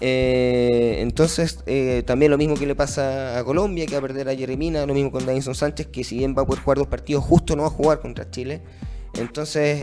Eh, 0.00 0.96
entonces, 0.98 1.60
eh, 1.66 2.02
también 2.04 2.32
lo 2.32 2.38
mismo 2.38 2.56
que 2.56 2.66
le 2.66 2.74
pasa 2.74 3.38
a 3.38 3.44
Colombia, 3.44 3.86
que 3.86 3.92
va 3.92 3.98
a 3.98 4.02
perder 4.02 4.28
a 4.28 4.34
Jeremina, 4.34 4.84
lo 4.84 4.94
mismo 4.94 5.12
con 5.12 5.24
Davinson 5.24 5.54
Sánchez, 5.54 5.86
que 5.88 6.02
si 6.02 6.18
bien 6.18 6.34
va 6.36 6.42
a 6.42 6.46
poder 6.46 6.62
jugar 6.62 6.78
dos 6.78 6.88
partidos, 6.88 7.22
justo 7.24 7.54
no 7.54 7.62
va 7.62 7.68
a 7.68 7.70
jugar 7.70 8.00
contra 8.00 8.28
Chile. 8.30 8.62
Entonces, 9.14 9.78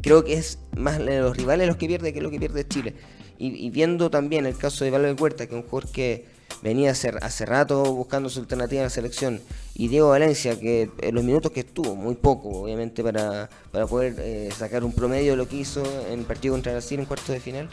creo 0.00 0.24
que 0.24 0.34
es 0.34 0.60
más 0.76 1.00
los 1.00 1.36
rivales 1.36 1.66
los 1.66 1.76
que 1.76 1.88
pierde 1.88 2.12
que 2.12 2.20
lo 2.20 2.30
que 2.30 2.38
pierde 2.38 2.66
Chile. 2.68 2.94
Y, 3.38 3.70
viendo 3.70 4.08
también 4.08 4.46
el 4.46 4.56
caso 4.56 4.84
de 4.84 4.92
Valver 4.92 5.20
Huerta, 5.20 5.48
que 5.48 5.56
es 5.56 5.62
un 5.64 5.68
jugador 5.68 5.90
que 5.90 6.26
venía 6.62 6.92
hace, 6.92 7.12
hace 7.20 7.44
rato 7.44 7.82
buscando 7.92 8.30
su 8.30 8.40
alternativa 8.40 8.80
en 8.80 8.86
la 8.86 8.90
selección, 8.90 9.40
y 9.74 9.88
Diego 9.88 10.10
Valencia, 10.10 10.58
que 10.58 10.90
en 11.00 11.14
los 11.14 11.24
minutos 11.24 11.50
que 11.52 11.60
estuvo, 11.60 11.94
muy 11.94 12.14
poco, 12.14 12.48
obviamente, 12.62 13.02
para, 13.02 13.48
para 13.70 13.86
poder 13.86 14.14
eh, 14.18 14.50
sacar 14.56 14.84
un 14.84 14.92
promedio 14.92 15.32
de 15.32 15.36
lo 15.36 15.48
que 15.48 15.56
hizo 15.56 15.82
en 16.08 16.20
el 16.20 16.24
partido 16.24 16.54
contra 16.54 16.72
Brasil 16.72 17.00
en 17.00 17.06
cuartos 17.06 17.28
de 17.28 17.40
final, 17.40 17.68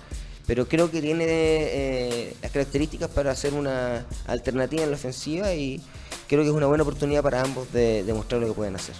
pero 0.47 0.67
creo 0.67 0.89
que 0.89 1.01
tiene 1.01 1.25
eh, 1.27 2.33
las 2.41 2.51
características 2.51 3.09
para 3.09 3.31
hacer 3.31 3.53
una 3.53 4.05
alternativa 4.25 4.83
en 4.83 4.89
la 4.89 4.95
ofensiva 4.95 5.53
y 5.53 5.79
creo 6.27 6.41
que 6.41 6.49
es 6.49 6.55
una 6.55 6.65
buena 6.65 6.81
oportunidad 6.81 7.21
para 7.21 7.43
ambos 7.43 7.71
de 7.71 8.03
demostrar 8.03 8.41
lo 8.41 8.47
que 8.47 8.53
pueden 8.53 8.75
hacer. 8.75 8.95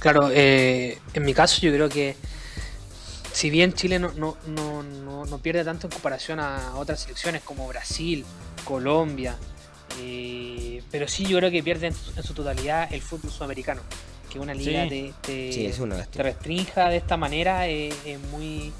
Claro, 0.00 0.30
eh, 0.32 0.98
en 1.14 1.22
mi 1.22 1.32
caso 1.32 1.60
yo 1.60 1.72
creo 1.72 1.88
que 1.88 2.16
si 3.32 3.50
bien 3.50 3.72
Chile 3.72 3.98
no, 3.98 4.12
no, 4.12 4.36
no, 4.46 5.24
no, 5.24 5.38
pierde 5.38 5.64
tanto 5.64 5.86
en 5.86 5.92
comparación 5.92 6.40
a 6.40 6.76
otras 6.76 7.00
selecciones 7.00 7.42
como 7.42 7.66
Brasil, 7.66 8.24
Colombia, 8.64 9.36
eh, 10.00 10.82
pero 10.90 11.08
sí 11.08 11.24
yo 11.24 11.38
creo 11.38 11.50
que 11.50 11.62
pierde 11.62 11.88
en, 11.88 11.94
su 11.94 12.34
totalidad 12.34 12.92
el 12.92 13.00
fútbol 13.00 13.30
sudamericano, 13.30 13.82
que 14.30 14.38
una 14.38 14.54
liga 14.54 14.88
te, 14.88 15.12
te, 15.22 16.22
restrinja 16.22 16.88
de 16.88 16.96
esta 16.98 17.16
manera 17.16 17.66
es, 17.66 17.94
muy, 18.30 18.72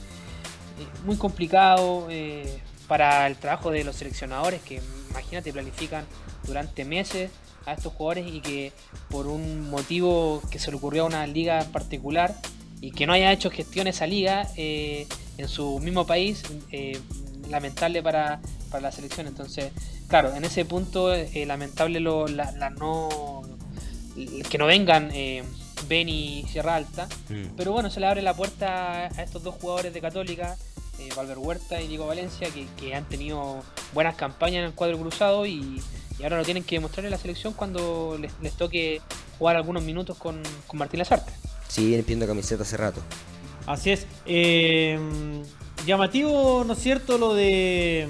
muy 1.05 1.17
complicado 1.17 2.07
eh, 2.11 2.61
para 2.89 3.27
el 3.27 3.37
trabajo 3.37 3.71
de 3.71 3.85
los 3.85 3.97
seleccionadores 3.97 4.61
que 4.63 4.81
imagínate 5.11 5.53
planifican 5.53 6.05
durante 6.45 6.85
meses 6.85 7.31
a 7.65 7.75
estos 7.75 7.93
jugadores 7.93 8.27
y 8.33 8.41
que 8.41 8.73
por 9.09 9.27
un 9.27 9.71
motivo 9.71 10.43
que 10.51 10.59
se 10.59 10.71
le 10.71 10.77
ocurrió 10.77 11.05
a 11.05 11.07
una 11.07 11.27
liga 11.27 11.63
en 11.63 11.73
particular 11.73 12.35
y 12.83 12.91
que 12.91 13.07
no 13.07 13.15
haya 13.15 13.33
hecho 13.33 13.51
gestión 13.51 13.87
esa 13.87 14.07
liga 14.07 14.47
eh, 14.57 15.07
en 15.39 15.49
su 15.49 15.79
mismo 15.79 16.07
país, 16.07 16.43
eh, 16.71 17.01
lamentable 17.49 18.03
para, 18.03 18.41
la 18.79 18.93
selección. 18.93 19.27
Entonces, 19.27 19.73
claro, 20.09 20.35
en 20.35 20.45
ese 20.45 20.65
punto, 20.65 21.15
eh, 21.15 21.47
lamentable 21.47 22.01
lo, 22.01 22.27
la, 22.27 22.71
no 22.71 23.43
que 24.51 24.59
no 24.59 24.67
vengan 24.67 25.11
Ben 25.89 26.09
y 26.09 26.45
Sierra 26.51 26.75
Alta. 26.75 27.07
Mm. 27.29 27.55
Pero 27.57 27.73
bueno, 27.73 27.89
se 27.89 28.01
le 28.01 28.07
abre 28.07 28.21
la 28.21 28.35
puerta 28.35 29.07
a 29.07 29.23
estos 29.23 29.43
dos 29.43 29.55
jugadores 29.61 29.95
de 29.95 30.01
Católica, 30.01 30.57
eh, 30.99 31.09
Valver 31.17 31.39
Huerta 31.39 31.81
y 31.81 31.89
Diego 31.89 32.07
Valencia, 32.07 32.49
que, 32.77 32.95
han 32.95 33.05
tenido 33.09 33.63
buenas 33.95 34.17
campañas 34.17 34.59
en 34.61 34.65
el 34.65 34.73
cuadro 34.73 34.99
cruzado 34.99 35.47
y, 35.47 35.81
ahora 36.23 36.37
lo 36.37 36.45
tienen 36.45 36.63
que 36.63 36.77
demostrar 36.77 37.05
en 37.05 37.11
la 37.11 37.19
selección 37.19 37.53
cuando 37.53 38.19
les, 38.19 38.53
toque 38.53 39.01
jugar 39.39 39.57
algunos 39.57 39.83
minutos 39.83 40.17
con, 40.19 40.43
con 40.67 40.79
Martín 40.79 40.99
Lazarte. 40.99 41.33
Sí, 41.73 41.87
viene 41.87 42.03
pidiendo 42.03 42.27
camiseta 42.27 42.65
hace 42.65 42.77
rato. 42.77 43.01
Así 43.65 43.93
es. 43.93 44.07
Eh, 44.27 44.99
llamativo, 45.87 46.65
¿no 46.67 46.75
es 46.75 46.79
cierto? 46.79 47.17
Lo 47.17 47.33
de 47.33 48.07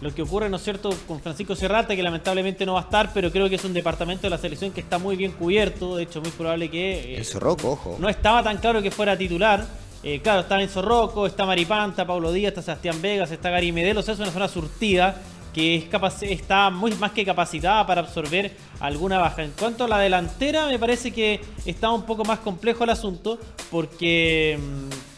lo 0.00 0.14
que 0.14 0.22
ocurre, 0.22 0.48
¿no 0.48 0.56
es 0.56 0.62
cierto?, 0.62 0.90
con 1.08 1.20
Francisco 1.20 1.56
Serrata, 1.56 1.96
que 1.96 2.02
lamentablemente 2.04 2.64
no 2.64 2.74
va 2.74 2.80
a 2.80 2.82
estar, 2.84 3.12
pero 3.12 3.32
creo 3.32 3.48
que 3.48 3.56
es 3.56 3.64
un 3.64 3.72
departamento 3.72 4.22
de 4.22 4.30
la 4.30 4.38
selección 4.38 4.70
que 4.70 4.82
está 4.82 4.98
muy 4.98 5.16
bien 5.16 5.32
cubierto. 5.32 5.96
De 5.96 6.04
hecho, 6.04 6.20
muy 6.20 6.30
probable 6.30 6.70
que. 6.70 7.14
Eh, 7.14 7.16
el 7.16 7.24
Zorroco, 7.24 7.72
ojo. 7.72 7.96
No 7.98 8.08
estaba 8.08 8.44
tan 8.44 8.58
claro 8.58 8.80
que 8.80 8.92
fuera 8.92 9.18
titular. 9.18 9.66
Eh, 10.04 10.20
claro, 10.22 10.42
está 10.42 10.62
en 10.62 10.68
Zorroco, 10.68 11.26
está 11.26 11.44
Maripanta, 11.44 12.06
Pablo 12.06 12.30
Díaz, 12.30 12.50
está 12.50 12.62
Sebastián 12.62 13.02
Vegas, 13.02 13.32
está 13.32 13.50
Gary 13.50 13.72
Medelos. 13.72 14.08
Es 14.08 14.20
una 14.20 14.30
zona 14.30 14.46
surtida 14.46 15.20
que 15.56 15.74
es 15.76 15.84
capaz, 15.84 16.22
está 16.22 16.68
muy 16.68 16.92
más 16.96 17.12
que 17.12 17.24
capacitada 17.24 17.86
para 17.86 18.02
absorber 18.02 18.54
alguna 18.78 19.16
baja. 19.16 19.42
En 19.42 19.52
cuanto 19.52 19.84
a 19.84 19.88
la 19.88 19.98
delantera, 19.98 20.66
me 20.66 20.78
parece 20.78 21.12
que 21.12 21.40
está 21.64 21.90
un 21.90 22.02
poco 22.02 22.26
más 22.26 22.40
complejo 22.40 22.84
el 22.84 22.90
asunto, 22.90 23.38
porque. 23.70 24.58
Mm, 24.60 25.15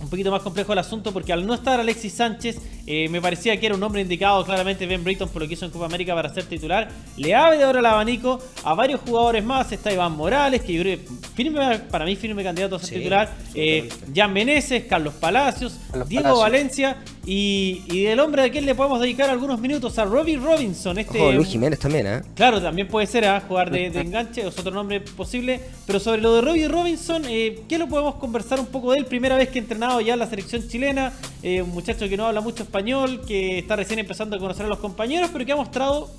un 0.00 0.08
poquito 0.08 0.30
más 0.30 0.42
complejo 0.42 0.72
el 0.72 0.78
asunto 0.78 1.12
porque 1.12 1.32
al 1.32 1.46
no 1.46 1.54
estar 1.54 1.80
Alexis 1.80 2.12
Sánchez, 2.12 2.58
eh, 2.86 3.08
me 3.08 3.20
parecía 3.20 3.58
que 3.58 3.66
era 3.66 3.74
un 3.74 3.80
nombre 3.80 4.00
indicado 4.00 4.44
claramente 4.44 4.86
Ben 4.86 5.02
Britton 5.02 5.28
por 5.28 5.42
lo 5.42 5.48
que 5.48 5.54
hizo 5.54 5.64
en 5.64 5.70
Copa 5.70 5.86
América 5.86 6.14
para 6.14 6.32
ser 6.32 6.44
titular. 6.44 6.88
Le 7.16 7.34
abre 7.34 7.62
ahora 7.62 7.80
el 7.80 7.86
abanico 7.86 8.38
a 8.64 8.74
varios 8.74 9.00
jugadores 9.00 9.44
más. 9.44 9.70
Está 9.72 9.92
Iván 9.92 10.12
Morales, 10.12 10.62
que 10.62 10.72
yo 10.72 10.82
creo 10.82 10.98
firme, 11.34 11.78
para 11.90 12.04
mí 12.04 12.16
firme 12.16 12.42
candidato 12.42 12.76
a 12.76 12.78
ser 12.78 12.98
titular. 12.98 13.30
Eh, 13.54 13.88
Jan 14.14 14.32
Meneses, 14.32 14.84
Carlos 14.84 15.14
Palacios, 15.14 15.78
Diego 16.06 16.38
Valencia 16.38 16.96
y, 17.26 17.82
y, 17.88 18.04
del 18.04 18.20
hombre 18.20 18.42
a 18.42 18.50
quien 18.50 18.64
le 18.64 18.74
podemos 18.74 19.00
dedicar 19.00 19.28
algunos 19.28 19.60
minutos 19.60 19.98
a 19.98 20.06
Robbie 20.06 20.38
Robinson. 20.38 20.98
Este, 20.98 21.32
Luis 21.34 21.48
Jiménez 21.48 21.78
también, 21.78 22.06
¿eh? 22.06 22.22
Claro, 22.34 22.62
también 22.62 22.88
puede 22.88 23.06
ser 23.06 23.26
a 23.26 23.36
¿ah? 23.36 23.42
jugar 23.46 23.70
de, 23.70 23.86
enganche, 23.86 24.46
es 24.46 24.58
otro 24.58 24.72
nombre 24.72 25.02
posible. 25.02 25.60
Pero 25.86 26.00
sobre 26.00 26.22
lo 26.22 26.34
de 26.34 26.40
Robbie 26.40 26.68
Robinson, 26.68 27.24
eh, 27.28 27.64
¿qué 27.68 27.76
lo 27.76 27.86
podemos 27.86 28.14
conversar 28.14 28.58
un 28.58 28.66
poco 28.66 28.92
de 28.92 29.00
él? 29.00 29.04
Primera 29.04 29.36
vez 29.36 29.50
que 29.50 29.58
ha 29.58 29.62
entrenado 29.88 30.00
ya 30.00 30.14
en 30.14 30.18
la 30.18 30.26
selección 30.26 30.68
chilena, 30.68 31.12
eh, 31.42 31.62
un 31.62 31.70
muchacho 31.70 32.08
que 32.08 32.16
no 32.16 32.26
habla 32.26 32.40
mucho 32.40 32.62
español, 32.62 33.22
que 33.26 33.58
está 33.58 33.76
recién 33.76 33.98
empezando 33.98 34.36
a 34.36 34.38
conocer 34.38 34.66
a 34.66 34.68
los 34.68 34.78
compañeros, 34.78 35.30
pero 35.32 35.44
que 35.44 35.52
ha 35.52 35.56
mostrado 35.56 36.10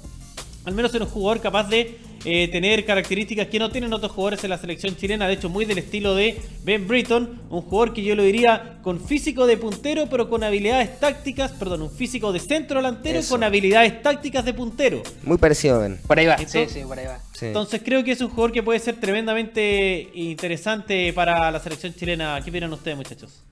al 0.65 0.73
menos 0.73 0.91
ser 0.91 1.01
un 1.01 1.07
jugador 1.07 1.41
capaz 1.41 1.69
de 1.69 1.97
eh, 2.25 2.49
tener 2.49 2.85
características 2.85 3.47
que 3.47 3.59
no 3.59 3.69
tienen 3.69 3.93
otros 3.93 4.11
jugadores 4.11 4.43
en 4.43 4.49
la 4.49 4.57
selección 4.57 4.95
chilena, 4.95 5.27
de 5.27 5.35
hecho 5.35 5.49
muy 5.49 5.65
del 5.65 5.77
estilo 5.77 6.15
de 6.15 6.38
Ben 6.63 6.85
Britton, 6.88 7.41
un 7.49 7.61
jugador 7.61 7.93
que 7.93 8.03
yo 8.03 8.15
lo 8.15 8.23
diría 8.23 8.79
con 8.81 8.99
físico 8.99 9.47
de 9.47 9.57
puntero, 9.57 10.07
pero 10.09 10.29
con 10.29 10.43
habilidades 10.43 10.99
tácticas, 10.99 11.51
perdón, 11.53 11.83
un 11.83 11.91
físico 11.91 12.33
de 12.33 12.39
centro 12.39 12.79
delantero 12.79 13.21
con 13.29 13.43
habilidades 13.43 14.01
tácticas 14.01 14.43
de 14.43 14.53
puntero. 14.53 15.01
Muy 15.23 15.38
parecido 15.38 15.77
a 15.77 15.79
Ben. 15.79 15.99
Por 16.05 16.19
ahí 16.19 16.25
va, 16.25 16.38
sí, 16.39 16.65
sí, 16.67 16.81
por 16.81 16.99
ahí 16.99 17.05
va. 17.05 17.19
Entonces 17.41 17.81
creo 17.83 18.03
que 18.03 18.11
es 18.11 18.21
un 18.21 18.29
jugador 18.29 18.51
que 18.51 18.63
puede 18.63 18.79
ser 18.79 18.99
tremendamente 18.99 20.09
interesante 20.13 21.13
para 21.13 21.49
la 21.51 21.59
selección 21.59 21.93
chilena. 21.93 22.41
¿Qué 22.43 22.49
opinan 22.49 22.73
ustedes, 22.73 22.97
muchachos? 22.97 23.43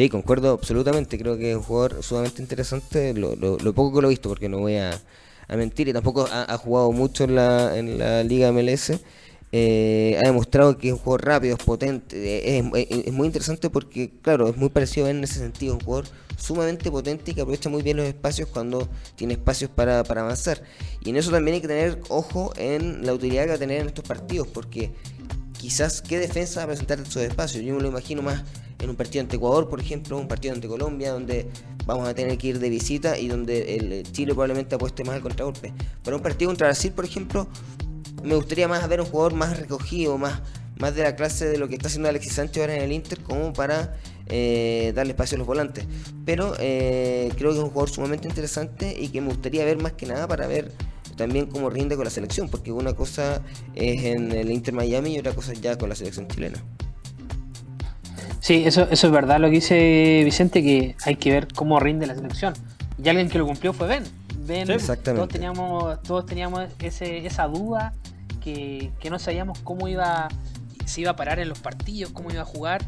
Sí, 0.00 0.08
concuerdo 0.08 0.52
absolutamente. 0.52 1.18
Creo 1.18 1.36
que 1.36 1.50
es 1.50 1.56
un 1.58 1.62
jugador 1.62 2.02
sumamente 2.02 2.40
interesante. 2.40 3.12
Lo, 3.12 3.36
lo 3.36 3.74
poco 3.74 3.96
que 3.96 4.00
lo 4.00 4.08
he 4.08 4.10
visto, 4.12 4.30
porque 4.30 4.48
no 4.48 4.60
voy 4.60 4.76
a 4.76 4.98
mentir 5.50 5.88
y 5.88 5.92
tampoco 5.92 6.26
ha, 6.32 6.56
jugado 6.56 6.90
mucho 6.90 7.24
en 7.24 7.34
la, 7.34 7.76
en 7.76 7.98
la 7.98 8.24
Liga 8.24 8.50
MLS. 8.50 8.92
Eh, 9.52 10.16
ha 10.18 10.22
demostrado 10.22 10.78
que 10.78 10.88
es 10.88 10.94
un 10.94 11.00
jugador 11.00 11.26
rápido, 11.26 11.54
es 11.54 11.62
potente, 11.62 12.56
es, 12.56 13.12
muy 13.12 13.26
interesante 13.26 13.68
porque, 13.68 14.10
claro, 14.22 14.48
es 14.48 14.56
muy 14.56 14.70
parecido 14.70 15.06
en 15.06 15.22
ese 15.22 15.40
sentido, 15.40 15.74
un 15.74 15.80
jugador 15.80 16.06
sumamente 16.38 16.90
potente 16.90 17.32
y 17.32 17.34
que 17.34 17.42
aprovecha 17.42 17.68
muy 17.68 17.82
bien 17.82 17.98
los 17.98 18.06
espacios 18.06 18.48
cuando 18.48 18.88
tiene 19.16 19.34
espacios 19.34 19.70
para, 19.70 20.00
avanzar. 20.00 20.62
Y 21.04 21.10
en 21.10 21.16
eso 21.16 21.30
también 21.30 21.56
hay 21.56 21.60
que 21.60 21.68
tener 21.68 22.00
ojo 22.08 22.54
en 22.56 23.04
la 23.04 23.12
utilidad 23.12 23.42
que 23.42 23.48
va 23.50 23.56
a 23.56 23.58
tener 23.58 23.82
en 23.82 23.88
estos 23.88 24.06
partidos, 24.06 24.48
porque 24.48 24.92
quizás 25.58 26.00
qué 26.00 26.18
defensa 26.18 26.60
va 26.60 26.64
a 26.64 26.68
presentar 26.68 27.00
esos 27.00 27.22
espacios. 27.22 27.62
Yo 27.62 27.74
me 27.74 27.82
lo 27.82 27.88
imagino 27.88 28.22
más 28.22 28.44
en 28.80 28.90
un 28.90 28.96
partido 28.96 29.22
ante 29.22 29.36
Ecuador, 29.36 29.68
por 29.68 29.80
ejemplo, 29.80 30.16
un 30.16 30.28
partido 30.28 30.54
ante 30.54 30.68
Colombia, 30.68 31.12
donde 31.12 31.46
vamos 31.86 32.08
a 32.08 32.14
tener 32.14 32.36
que 32.38 32.48
ir 32.48 32.58
de 32.58 32.68
visita 32.68 33.18
y 33.18 33.28
donde 33.28 33.76
el 33.76 34.10
Chile 34.12 34.32
probablemente 34.32 34.74
apueste 34.74 35.04
más 35.04 35.16
al 35.16 35.22
contragolpe. 35.22 35.72
Para 36.02 36.16
un 36.16 36.22
partido 36.22 36.50
contra 36.50 36.68
Brasil, 36.68 36.92
por 36.92 37.04
ejemplo, 37.04 37.48
me 38.22 38.34
gustaría 38.34 38.68
más 38.68 38.86
ver 38.88 39.00
un 39.00 39.06
jugador 39.06 39.34
más 39.34 39.58
recogido, 39.58 40.18
más, 40.18 40.40
más 40.78 40.94
de 40.94 41.02
la 41.02 41.16
clase 41.16 41.46
de 41.46 41.58
lo 41.58 41.68
que 41.68 41.74
está 41.74 41.88
haciendo 41.88 42.08
Alexis 42.08 42.34
Sánchez 42.34 42.62
ahora 42.62 42.76
en 42.76 42.82
el 42.82 42.92
Inter, 42.92 43.20
como 43.22 43.52
para 43.52 43.96
eh, 44.26 44.92
darle 44.94 45.12
espacio 45.12 45.36
a 45.36 45.38
los 45.38 45.46
volantes. 45.46 45.86
Pero 46.24 46.54
eh, 46.58 47.32
creo 47.36 47.50
que 47.50 47.58
es 47.58 47.62
un 47.62 47.70
jugador 47.70 47.90
sumamente 47.90 48.28
interesante 48.28 48.96
y 48.98 49.08
que 49.08 49.20
me 49.20 49.28
gustaría 49.28 49.64
ver 49.64 49.78
más 49.78 49.92
que 49.92 50.06
nada 50.06 50.28
para 50.28 50.46
ver 50.46 50.72
también 51.16 51.46
cómo 51.46 51.68
rinde 51.68 51.96
con 51.96 52.04
la 52.04 52.10
selección, 52.10 52.48
porque 52.48 52.72
una 52.72 52.94
cosa 52.94 53.42
es 53.74 54.04
en 54.04 54.32
el 54.32 54.50
Inter 54.50 54.72
Miami 54.72 55.14
y 55.14 55.18
otra 55.18 55.32
cosa 55.32 55.52
ya 55.52 55.76
con 55.76 55.88
la 55.88 55.94
selección 55.94 56.28
chilena. 56.28 56.62
Sí, 58.40 58.64
eso, 58.64 58.88
eso 58.90 59.06
es 59.06 59.12
verdad 59.12 59.38
lo 59.38 59.48
que 59.48 59.56
dice 59.56 60.22
Vicente, 60.24 60.62
que 60.62 60.96
hay 61.04 61.16
que 61.16 61.30
ver 61.30 61.48
cómo 61.54 61.78
rinde 61.78 62.06
la 62.06 62.14
selección. 62.14 62.54
Y 63.02 63.08
alguien 63.08 63.28
que 63.28 63.38
lo 63.38 63.46
cumplió 63.46 63.72
fue 63.72 63.86
Ben. 63.86 64.04
Ben, 64.46 64.66
todos 64.66 65.28
teníamos, 65.28 66.02
todos 66.02 66.26
teníamos 66.26 66.68
ese, 66.80 67.24
esa 67.26 67.46
duda 67.46 67.92
que, 68.42 68.90
no 69.08 69.18
sabíamos 69.18 69.58
cómo 69.60 69.86
iba, 69.86 70.28
se 70.86 71.02
iba 71.02 71.12
a 71.12 71.16
parar 71.16 71.38
en 71.38 71.48
los 71.48 71.60
partidos, 71.60 72.10
cómo 72.12 72.30
iba 72.30 72.42
a 72.42 72.46
jugar. 72.46 72.82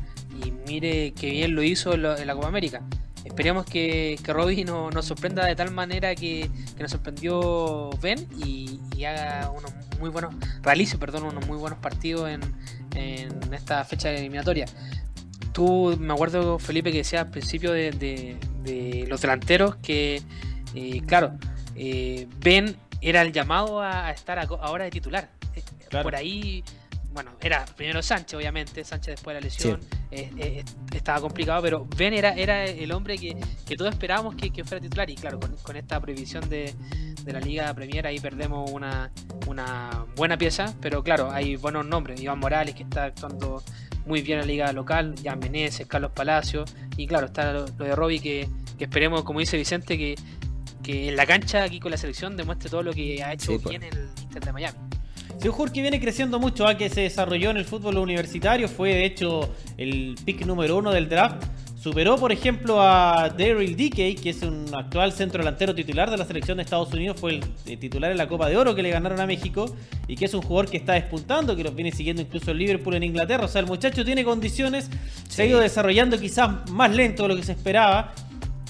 Y 0.45 0.51
mire 0.67 1.13
qué 1.13 1.31
bien 1.31 1.55
lo 1.55 1.63
hizo 1.63 1.93
en, 1.95 2.03
la 2.03 2.35
Copa 2.35 2.49
América. 2.49 2.81
Esperemos 3.25 3.67
que, 3.67 4.19
que 4.25 4.33
Robbie 4.33 4.65
no, 4.65 4.91
nos 4.91 5.05
sorprenda 5.05 5.47
de 5.47 5.55
tal 5.55 5.71
manera 5.71 6.15
que, 6.15 6.51
nos 6.81 6.91
sorprendió 6.91 7.91
Ben 8.01 8.27
y, 8.45 8.81
haga 9.05 9.51
unos 9.51 9.73
muy 9.99 10.11
buenos, 10.11 10.33
realice 10.63 10.97
perdón, 10.97 11.25
unos 11.25 11.45
muy 11.49 11.59
buenos 11.59 11.81
partidos 11.81 12.31
en, 12.31 12.41
en 12.95 13.55
esta 13.55 13.85
fecha 13.85 14.11
eliminatoria. 14.11 14.67
Tú, 15.53 15.97
me 16.01 16.15
acuerdo, 16.15 16.59
Felipe, 16.59 16.91
que 16.91 16.99
decía 16.99 17.21
al 17.21 17.31
principio 17.31 17.73
de, 17.73 18.37
los 19.09 19.21
delanteros 19.21 19.77
que, 19.77 20.23
eh, 20.75 21.03
claro, 21.07 21.35
eh, 21.77 22.27
Ben 22.39 22.75
era 23.01 23.23
el 23.23 23.33
llamado 23.33 23.83
a, 23.83 24.11
estar 24.11 24.39
ahora 24.39 24.85
de 24.85 24.91
titular. 24.91 25.29
Eh, 25.55 25.63
por 26.03 26.17
ahí, 26.17 26.65
bueno, 27.13 27.33
era 27.41 27.67
primero 27.77 28.03
Sánchez, 28.03 28.35
obviamente, 28.35 28.83
Sánchez 28.83 29.17
después 29.17 29.35
de 29.35 29.41
la 29.41 29.45
lesión, 29.45 29.81
estaba 30.95 31.21
complicado, 31.21 31.61
pero 31.61 31.87
Ben 31.97 32.15
era, 32.15 32.31
era 32.31 32.65
el 32.65 32.91
hombre 32.93 33.19
que, 33.19 33.37
todos 33.77 33.93
esperábamos 33.93 34.35
que, 34.37 34.65
fuera 34.65 34.81
titular 34.81 35.11
y 35.11 35.17
claro, 35.17 35.39
con, 35.39 35.77
esta 35.77 36.01
prohibición 36.01 36.49
de, 36.49 36.75
la 37.27 37.41
Liga 37.41 37.73
Premier 37.75 38.07
ahí 38.07 38.19
perdemos 38.19 38.71
una, 38.71 39.11
una 39.47 40.07
buena 40.17 40.39
pieza, 40.39 40.75
pero 40.81 41.03
claro, 41.03 41.31
hay 41.31 41.57
buenos 41.57 41.85
nombres, 41.85 42.21
Iván 42.23 42.39
Morales 42.39 42.75
que 42.75 42.85
está 42.85 43.05
actuando 43.05 43.63
muy 44.07 44.23
bien 44.23 44.39
en 44.39 44.47
la 44.47 44.47
liga 44.47 44.73
local, 44.73 45.15
Jan 45.23 45.39
Meneses, 45.39 45.87
Carlos 45.87 46.13
Palacios, 46.15 46.75
y 46.97 47.07
claro, 47.07 47.27
está 47.27 47.53
lo, 47.53 47.65
de 47.67 47.95
Robbie 47.95 48.21
que, 48.21 48.49
esperemos, 48.79 49.23
como 49.23 49.39
dice 49.39 49.57
Vicente, 49.57 49.97
que, 49.97 50.17
que, 50.83 51.09
en 51.09 51.17
la 51.17 51.25
cancha 51.25 51.63
aquí 51.63 51.79
con 51.79 51.93
la 51.93 51.97
selección 51.97 52.37
demuestre 52.37 52.69
todo 52.69 52.83
lo 52.83 52.93
que 52.93 53.23
ha 53.23 53.33
hecho 53.33 53.53
pues. 53.53 53.65
bien 53.65 53.85
en 53.85 53.93
el 53.97 54.09
Inter 54.23 54.45
de 54.45 54.53
Miami. 54.53 54.79
Sí, 55.41 55.49
un 55.49 55.69
que 55.71 55.83
viene 55.83 56.01
creciendo 56.01 56.39
mucho, 56.39 56.67
¿ah? 56.67 56.77
que 56.77 56.89
se 56.89 57.03
desarrolló 57.03 57.51
en 57.51 57.57
el 57.57 57.65
fútbol 57.65 57.99
universitario, 57.99 58.69
fue 58.69 58.91
de 58.91 59.05
hecho 59.05 59.55
el 59.77 60.17
pick 60.25 60.45
número 60.47 60.77
uno 60.77 60.91
del 60.93 61.09
draft 61.09 61.45
Superó, 61.83 62.17
por 62.17 62.31
ejemplo, 62.31 62.81
a 62.81 63.29
Daryl 63.37 63.75
Dickey, 63.75 64.15
que 64.15 64.31
es 64.31 64.43
un 64.43 64.67
actual 64.73 65.13
centro 65.13 65.39
delantero 65.39 65.75
titular 65.75 66.09
de 66.09 66.17
la 66.17 66.25
selección 66.25 66.59
de 66.59 66.63
Estados 66.63 66.93
Unidos, 66.93 67.19
fue 67.19 67.41
el 67.67 67.79
titular 67.81 68.13
en 68.13 68.19
la 68.19 68.29
Copa 68.29 68.49
de 68.49 68.57
Oro 68.57 68.73
que 68.77 68.85
le 68.85 68.91
ganaron 68.91 69.19
a 69.19 69.27
México, 69.27 69.67
y 70.07 70.15
que 70.15 70.27
es 70.27 70.35
un 70.35 70.43
jugador 70.43 70.71
que 70.71 70.77
está 70.77 70.93
despuntando, 70.93 71.57
que 71.57 71.65
los 71.65 71.75
viene 71.75 71.91
siguiendo 71.91 72.23
incluso 72.23 72.53
el 72.53 72.59
Liverpool 72.59 72.95
en 72.95 73.03
Inglaterra. 73.03 73.47
O 73.47 73.49
sea, 73.49 73.61
el 73.61 73.67
muchacho 73.67 74.05
tiene 74.05 74.23
condiciones, 74.23 74.91
se 75.29 75.43
ha 75.43 75.45
ido 75.45 75.59
desarrollando 75.59 76.21
quizás 76.21 76.71
más 76.71 76.95
lento 76.95 77.25
de 77.25 77.31
lo 77.31 77.35
que 77.35 77.43
se 77.43 77.51
esperaba. 77.51 78.13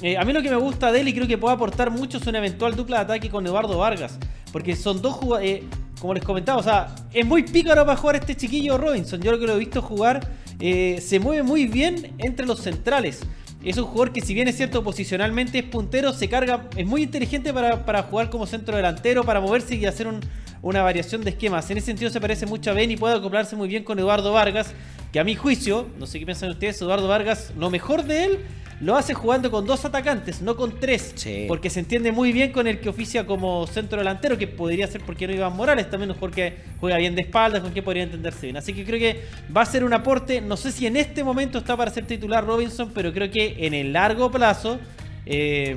Eh, 0.00 0.16
a 0.16 0.24
mí 0.24 0.32
lo 0.32 0.40
que 0.40 0.48
me 0.48 0.56
gusta 0.56 0.90
de 0.90 1.02
él 1.02 1.08
y 1.08 1.12
creo 1.12 1.28
que 1.28 1.36
puede 1.36 1.54
aportar 1.54 1.90
mucho 1.90 2.16
es 2.16 2.26
una 2.26 2.38
eventual 2.38 2.74
dupla 2.76 2.96
de 2.96 3.02
ataque 3.02 3.28
con 3.28 3.46
Eduardo 3.46 3.76
Vargas, 3.76 4.18
porque 4.52 4.74
son 4.74 5.02
dos 5.02 5.16
jugadores... 5.16 5.50
Eh, 5.50 5.64
como 6.00 6.14
les 6.14 6.24
comentaba, 6.24 6.58
o 6.58 6.62
sea, 6.64 6.92
es 7.12 7.24
muy 7.24 7.44
pícaro 7.44 7.86
para 7.86 7.96
jugar 7.96 8.16
este 8.16 8.36
chiquillo 8.36 8.76
Robinson. 8.76 9.20
Yo 9.22 9.30
lo 9.30 9.38
que 9.38 9.46
lo 9.46 9.54
he 9.54 9.58
visto 9.60 9.80
jugar, 9.80 10.18
eh, 10.64 11.00
se 11.00 11.18
mueve 11.18 11.42
muy 11.42 11.66
bien 11.66 12.14
entre 12.18 12.46
los 12.46 12.60
centrales. 12.60 13.22
Es 13.64 13.78
un 13.78 13.84
jugador 13.84 14.12
que 14.12 14.20
si 14.20 14.32
bien 14.32 14.46
es 14.46 14.56
cierto 14.56 14.84
posicionalmente 14.84 15.58
es 15.58 15.64
puntero, 15.64 16.12
se 16.12 16.28
carga, 16.28 16.68
es 16.76 16.86
muy 16.86 17.02
inteligente 17.02 17.52
para, 17.52 18.02
jugar 18.04 18.30
como 18.30 18.46
centro 18.46 18.76
delantero, 18.76 19.24
para 19.24 19.40
moverse 19.40 19.74
y 19.74 19.84
hacer 19.86 20.06
una 20.62 20.82
variación 20.82 21.24
de 21.24 21.30
esquemas. 21.30 21.68
En 21.72 21.78
ese 21.78 21.86
sentido 21.86 22.12
se 22.12 22.20
parece 22.20 22.46
mucho 22.46 22.70
a 22.70 22.74
Ben 22.74 22.92
y 22.92 22.96
puede 22.96 23.16
acoplarse 23.16 23.56
muy 23.56 23.66
bien 23.66 23.82
con 23.82 23.98
Eduardo 23.98 24.32
Vargas, 24.32 24.72
que 25.12 25.18
a 25.18 25.24
mi 25.24 25.34
juicio, 25.34 25.88
no 25.98 26.06
sé 26.06 26.20
qué 26.20 26.26
piensan 26.26 26.50
ustedes, 26.50 26.80
Eduardo 26.80 27.08
Vargas, 27.08 27.52
lo 27.58 27.68
mejor 27.68 28.04
de 28.04 28.24
él 28.24 28.38
lo 28.82 28.96
hace 28.96 29.14
jugando 29.14 29.50
con 29.50 29.64
dos 29.64 29.84
atacantes, 29.84 30.42
no 30.42 30.56
con 30.56 30.78
tres. 30.80 31.14
Porque 31.46 31.70
se 31.70 31.80
entiende 31.80 32.10
muy 32.10 32.32
bien 32.32 32.50
con 32.50 32.66
el 32.66 32.80
que 32.80 32.88
oficia 32.88 33.24
como 33.24 33.66
centro 33.68 33.98
delantero, 33.98 34.36
que 34.36 34.48
podría 34.48 34.88
ser 34.88 35.02
porque 35.02 35.26
no 35.26 35.32
Iván 35.32 35.56
Morales, 35.56 35.88
también 35.88 36.10
un 36.10 36.16
jugador 36.16 36.34
que 36.34 36.56
juega 36.80 36.96
bien 36.98 37.14
de 37.14 37.22
espaldas, 37.22 37.62
con 37.62 37.72
que 37.72 37.82
podría 37.82 38.02
entenderse 38.02 38.46
bien. 38.46 38.56
Así 38.56 38.74
que 38.74 38.84
creo 38.84 38.98
que 38.98 39.22
va 39.56 39.62
a 39.62 39.66
ser 39.66 39.84
un 39.84 39.92
aporte, 39.92 40.40
no 40.40 40.56
sé 40.56 40.72
si 40.72 40.86
en 40.86 40.96
este 40.96 41.22
momento 41.22 41.58
está 41.58 41.76
para 41.76 41.92
ser 41.92 42.06
titular 42.06 42.44
Robinson, 42.44 42.90
pero 42.92 43.12
creo 43.12 43.30
que 43.30 43.66
en 43.66 43.72
el 43.74 43.92
largo 43.92 44.30
plazo... 44.30 44.78
Eh, 45.24 45.76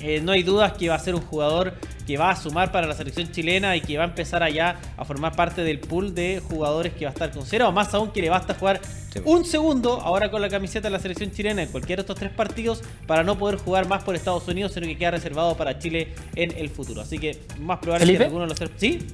eh, 0.00 0.20
no 0.22 0.32
hay 0.32 0.42
dudas 0.42 0.72
que 0.72 0.88
va 0.88 0.94
a 0.94 0.98
ser 0.98 1.14
un 1.14 1.20
jugador 1.20 1.74
que 2.06 2.16
va 2.16 2.30
a 2.30 2.36
sumar 2.36 2.72
para 2.72 2.86
la 2.86 2.94
selección 2.94 3.30
chilena 3.30 3.76
y 3.76 3.82
que 3.82 3.96
va 3.96 4.04
a 4.04 4.06
empezar 4.06 4.42
allá 4.42 4.76
a 4.96 5.04
formar 5.04 5.36
parte 5.36 5.62
del 5.62 5.78
pool 5.78 6.14
de 6.14 6.42
jugadores 6.48 6.92
que 6.94 7.04
va 7.04 7.10
a 7.10 7.12
estar 7.12 7.30
considerado. 7.30 7.70
Más 7.70 7.92
aún 7.94 8.10
que 8.10 8.20
le 8.20 8.30
basta 8.30 8.54
jugar 8.54 8.80
un 9.24 9.44
segundo 9.44 10.00
ahora 10.00 10.30
con 10.30 10.40
la 10.40 10.48
camiseta 10.48 10.88
de 10.88 10.92
la 10.92 11.00
selección 11.00 11.30
chilena 11.30 11.62
en 11.62 11.68
cualquiera 11.68 12.02
de 12.02 12.04
estos 12.04 12.18
tres 12.18 12.32
partidos 12.32 12.82
para 13.06 13.22
no 13.22 13.38
poder 13.38 13.58
jugar 13.58 13.86
más 13.86 14.02
por 14.02 14.16
Estados 14.16 14.46
Unidos, 14.48 14.72
sino 14.72 14.86
que 14.86 14.96
queda 14.96 15.12
reservado 15.12 15.56
para 15.56 15.78
Chile 15.78 16.14
en 16.34 16.56
el 16.56 16.70
futuro. 16.70 17.02
Así 17.02 17.18
que 17.18 17.40
más 17.58 17.78
probable 17.78 18.16
que 18.16 18.24
alguno 18.24 18.46
de 18.46 18.54
los 18.54 18.70
¿Sí? 18.76 19.06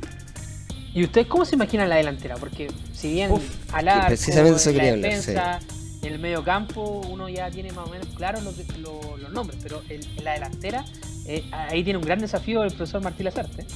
¿Y 0.95 1.05
usted 1.05 1.27
cómo 1.27 1.45
se 1.45 1.57
imagina 1.57 1.87
la 1.87 1.97
delantera? 1.97 2.37
Porque 2.37 2.69
si 2.95 3.13
bien 3.13 3.31
al 3.73 3.89
arco, 3.89 4.07
precisamente 4.07 4.73
la 4.73 4.85
defensa, 4.85 5.61
en 6.07 6.15
el 6.15 6.19
medio 6.19 6.43
campo 6.43 7.03
uno 7.11 7.29
ya 7.29 7.51
tiene 7.51 7.73
más 7.73 7.89
o 7.89 7.91
menos 7.91 8.07
claros 8.15 8.43
los, 8.45 9.33
nombres, 9.33 9.59
pero 9.63 9.83
en, 9.89 10.01
la 10.25 10.33
delantera 10.33 10.85
eh, 11.27 11.45
ahí 11.51 11.83
tiene 11.83 11.99
un 11.99 12.05
gran 12.05 12.19
desafío 12.19 12.63
el 12.63 12.73
profesor 12.73 13.03
Martín 13.03 13.25
Lazarte. 13.25 13.67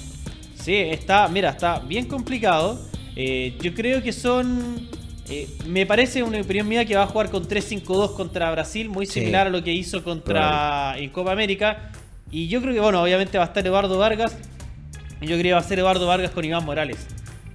Sí, 0.54 0.76
está, 0.76 1.28
mira, 1.28 1.50
está 1.50 1.80
bien 1.80 2.06
complicado. 2.06 2.80
Eh, 3.16 3.56
yo 3.60 3.74
creo 3.74 4.02
que 4.02 4.12
son. 4.12 4.88
Eh, 5.28 5.48
me 5.66 5.86
parece 5.86 6.22
una 6.22 6.40
opinión 6.40 6.68
mía 6.68 6.84
que 6.84 6.96
va 6.96 7.04
a 7.04 7.06
jugar 7.06 7.30
con 7.30 7.48
3-5-2 7.48 8.14
contra 8.14 8.50
Brasil, 8.50 8.88
muy 8.88 9.06
similar 9.06 9.46
a 9.46 9.50
lo 9.50 9.62
que 9.62 9.72
hizo 9.72 10.02
contra 10.04 10.98
en 10.98 11.10
Copa 11.10 11.32
América. 11.32 11.90
Y 12.30 12.48
yo 12.48 12.60
creo 12.60 12.74
que, 12.74 12.80
bueno, 12.80 13.02
obviamente 13.02 13.38
va 13.38 13.44
a 13.44 13.46
estar 13.48 13.66
Eduardo 13.66 13.98
Vargas. 13.98 14.36
Y 15.20 15.26
yo 15.26 15.36
creo 15.36 15.42
que 15.42 15.52
va 15.52 15.58
a 15.58 15.62
ser 15.62 15.78
Eduardo 15.78 16.06
Vargas 16.06 16.30
con 16.30 16.44
Iván 16.44 16.64
Morales 16.64 17.06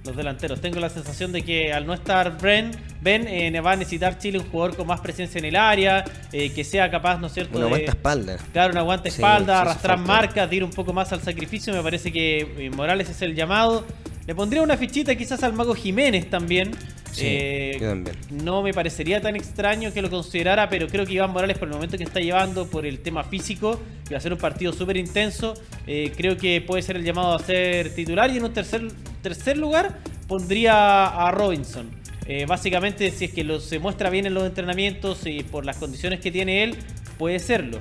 los 0.06 0.16
delanteros. 0.16 0.60
Tengo 0.60 0.80
la 0.80 0.88
sensación 0.88 1.32
de 1.32 1.42
que 1.42 1.72
al 1.72 1.86
no 1.86 1.94
estar 1.94 2.38
Bren, 2.38 2.70
Ben 3.00 3.26
eh, 3.28 3.60
va 3.60 3.72
a 3.72 3.76
necesitar 3.76 4.18
Chile 4.18 4.38
un 4.38 4.46
jugador 4.46 4.76
con 4.76 4.86
más 4.86 5.00
presencia 5.00 5.38
en 5.38 5.44
el 5.44 5.56
área, 5.56 6.04
eh, 6.32 6.50
que 6.50 6.64
sea 6.64 6.90
capaz, 6.90 7.18
¿no 7.18 7.26
es 7.26 7.34
cierto? 7.34 7.58
Una 7.58 7.66
aguanta 7.66 7.90
espalda. 7.90 8.36
Claro, 8.52 8.72
una 8.72 8.80
aguanta 8.80 9.08
espalda, 9.08 9.60
arrastrar 9.60 9.98
marcas, 9.98 10.52
ir 10.52 10.64
un 10.64 10.70
poco 10.70 10.92
más 10.92 11.12
al 11.12 11.20
sacrificio. 11.20 11.72
Me 11.72 11.82
parece 11.82 12.12
que 12.12 12.40
eh, 12.58 12.70
Morales 12.70 13.10
es 13.10 13.22
el 13.22 13.34
llamado. 13.34 13.84
Le 14.26 14.34
pondría 14.34 14.62
una 14.62 14.76
fichita 14.76 15.14
quizás 15.14 15.42
al 15.44 15.52
Mago 15.52 15.74
Jiménez 15.74 16.28
también. 16.28 16.72
Eh, 17.18 18.04
no 18.30 18.62
me 18.62 18.74
parecería 18.74 19.20
tan 19.20 19.36
extraño 19.36 19.92
que 19.92 20.02
lo 20.02 20.10
considerara, 20.10 20.68
pero 20.68 20.88
creo 20.88 21.06
que 21.06 21.14
Iván 21.14 21.30
Morales, 21.30 21.58
por 21.58 21.68
el 21.68 21.74
momento 21.74 21.96
que 21.96 22.04
está 22.04 22.20
llevando, 22.20 22.66
por 22.66 22.84
el 22.84 22.98
tema 23.00 23.24
físico, 23.24 23.80
y 24.08 24.12
va 24.12 24.18
a 24.18 24.20
ser 24.20 24.32
un 24.32 24.38
partido 24.38 24.72
súper 24.72 24.96
intenso, 24.96 25.54
eh, 25.86 26.12
creo 26.16 26.36
que 26.36 26.60
puede 26.60 26.82
ser 26.82 26.96
el 26.96 27.04
llamado 27.04 27.34
a 27.34 27.38
ser 27.38 27.94
titular. 27.94 28.30
Y 28.30 28.38
en 28.38 28.44
un 28.44 28.52
tercer, 28.52 28.88
tercer 29.26 29.58
lugar 29.58 29.98
pondría 30.28 31.06
a 31.06 31.32
Robinson. 31.32 31.90
Eh, 32.28 32.46
básicamente, 32.46 33.10
si 33.10 33.24
es 33.24 33.32
que 33.32 33.42
lo, 33.42 33.58
se 33.58 33.80
muestra 33.80 34.08
bien 34.08 34.24
en 34.26 34.34
los 34.34 34.44
entrenamientos 34.44 35.26
y 35.26 35.42
por 35.42 35.64
las 35.66 35.78
condiciones 35.78 36.20
que 36.20 36.30
tiene 36.30 36.62
él, 36.62 36.76
puede 37.18 37.40
serlo. 37.40 37.78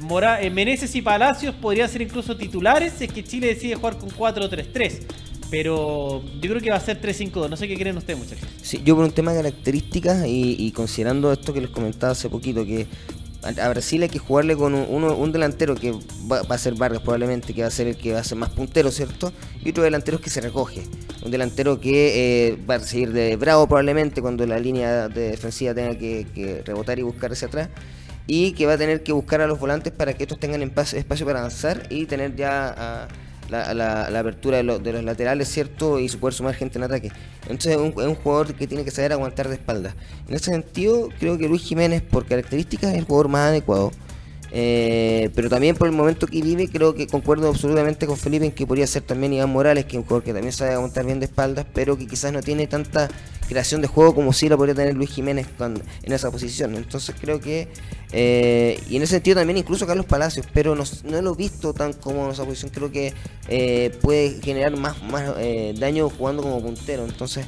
Mora, 0.00 0.40
Meneses 0.50 0.94
y 0.96 1.02
Palacios 1.02 1.54
podrían 1.54 1.88
ser 1.88 2.00
incluso 2.00 2.36
titulares 2.36 2.94
si 2.98 3.04
es 3.04 3.12
que 3.12 3.22
Chile 3.22 3.48
decide 3.48 3.74
jugar 3.74 3.98
con 3.98 4.08
4-3-3. 4.08 5.02
Pero 5.50 6.24
yo 6.40 6.50
creo 6.50 6.60
que 6.60 6.70
va 6.70 6.76
a 6.76 6.80
ser 6.80 7.00
3-5-2. 7.00 7.50
No 7.50 7.56
sé 7.56 7.68
qué 7.68 7.76
creen 7.76 7.96
ustedes, 7.96 8.18
muchachos. 8.18 8.48
Yo 8.84 8.96
por 8.96 9.04
un 9.04 9.12
tema 9.12 9.32
de 9.32 9.42
características 9.42 10.24
y, 10.26 10.72
considerando 10.72 11.30
esto 11.30 11.52
que 11.52 11.60
les 11.60 11.70
comentaba 11.70 12.12
hace 12.12 12.28
poquito, 12.28 12.64
que 12.64 12.86
a 13.46 13.68
Brasil 13.68 14.02
hay 14.02 14.08
que 14.08 14.18
jugarle 14.18 14.56
con 14.56 14.74
un, 14.74 15.04
un 15.04 15.32
delantero 15.32 15.74
que 15.74 15.92
va, 16.30 16.40
a 16.48 16.58
ser 16.58 16.74
Vargas 16.74 17.02
probablemente, 17.02 17.54
que 17.54 17.62
va 17.62 17.68
a 17.68 17.70
ser 17.70 17.86
el 17.86 17.96
que 17.96 18.12
va 18.12 18.20
a 18.20 18.24
ser 18.24 18.38
más 18.38 18.50
puntero, 18.50 18.90
¿cierto? 18.90 19.32
Y 19.64 19.70
otro 19.70 19.82
delantero 19.82 20.20
que 20.20 20.30
se 20.30 20.40
recoge. 20.40 20.82
Un 21.24 21.30
delantero 21.30 21.80
que 21.80 22.48
eh, 22.48 22.58
va 22.68 22.76
a 22.76 22.80
seguir 22.80 23.12
de 23.12 23.36
bravo 23.36 23.66
probablemente 23.66 24.20
cuando 24.20 24.46
la 24.46 24.58
línea 24.58 25.08
de 25.08 25.30
defensiva 25.30 25.74
tenga 25.74 25.96
que, 25.96 26.62
rebotar 26.64 26.98
y 26.98 27.02
buscar 27.02 27.32
hacia 27.32 27.48
atrás. 27.48 27.68
Y 28.26 28.52
que 28.52 28.66
va 28.66 28.72
a 28.72 28.78
tener 28.78 29.02
que 29.02 29.12
buscar 29.12 29.40
a 29.40 29.46
los 29.46 29.60
volantes 29.60 29.92
para 29.92 30.14
que 30.14 30.24
estos 30.24 30.40
tengan 30.40 30.60
espacio 30.62 31.26
para 31.26 31.38
avanzar 31.38 31.86
y 31.90 32.06
tener 32.06 32.34
ya 32.34 33.08
la, 33.48 33.74
la, 33.74 34.18
apertura 34.18 34.58
de, 34.58 34.64
los 34.64 35.04
laterales, 35.04 35.48
¿cierto? 35.48 35.98
Y 35.98 36.08
su 36.08 36.18
poder 36.18 36.34
sumar 36.34 36.54
gente 36.54 36.78
en 36.78 36.84
ataque. 36.84 37.10
Entonces 37.42 37.72
es 37.72 37.78
un, 37.78 38.14
jugador 38.14 38.54
que 38.54 38.66
tiene 38.66 38.84
que 38.84 38.90
saber 38.90 39.12
aguantar 39.12 39.48
de 39.48 39.54
espalda. 39.54 39.94
En 40.28 40.34
ese 40.34 40.50
sentido, 40.50 41.08
creo 41.18 41.38
que 41.38 41.48
Luis 41.48 41.62
Jiménez, 41.62 42.02
por 42.02 42.26
características, 42.26 42.92
es 42.92 42.98
el 42.98 43.04
jugador 43.04 43.28
más 43.28 43.48
adecuado. 43.48 43.92
Eh, 44.52 45.30
pero 45.34 45.50
también 45.50 45.76
por 45.76 45.88
el 45.88 45.92
momento 45.92 46.26
que 46.26 46.40
vive, 46.40 46.68
creo 46.68 46.94
que 46.94 47.06
concuerdo 47.06 47.48
absolutamente 47.48 48.06
con 48.06 48.16
Felipe 48.16 48.46
en 48.46 48.52
que 48.52 48.66
podría 48.66 48.86
ser 48.86 49.02
también 49.02 49.32
Iván 49.32 49.50
Morales, 49.50 49.84
que 49.84 49.92
es 49.92 49.96
un 49.96 50.04
jugador 50.04 50.22
que 50.22 50.32
también 50.32 50.52
sabe 50.52 50.72
aguantar 50.72 51.04
bien 51.04 51.18
de 51.20 51.26
espaldas, 51.26 51.66
pero 51.74 51.98
que 51.98 52.06
quizás 52.06 52.32
no 52.32 52.40
tiene 52.42 52.66
tanta 52.66 53.08
creación 53.48 53.80
de 53.80 53.88
juego 53.88 54.14
como 54.14 54.32
si 54.32 54.48
la 54.48 54.56
podría 54.56 54.74
tener 54.74 54.94
Luis 54.94 55.10
Jiménez 55.10 55.46
en 56.02 56.12
esa 56.12 56.30
posición. 56.30 56.74
Entonces 56.74 57.14
creo 57.20 57.40
que, 57.40 57.68
eh, 58.12 58.80
y 58.88 58.96
en 58.96 59.02
ese 59.02 59.14
sentido 59.14 59.36
también 59.36 59.58
incluso 59.58 59.86
Carlos 59.86 60.06
Palacios, 60.06 60.46
pero 60.52 60.74
no, 60.74 60.84
lo 61.22 61.32
he 61.34 61.36
visto 61.36 61.74
tan 61.74 61.92
como 61.92 62.26
en 62.26 62.32
esa 62.32 62.44
posición, 62.44 62.70
creo 62.72 62.90
que 62.90 63.12
eh, 63.48 63.96
puede 64.00 64.40
generar 64.42 64.76
más, 64.76 65.02
más 65.02 65.34
daño 65.78 66.08
jugando 66.10 66.42
como 66.42 66.62
puntero. 66.62 67.04
Entonces 67.04 67.46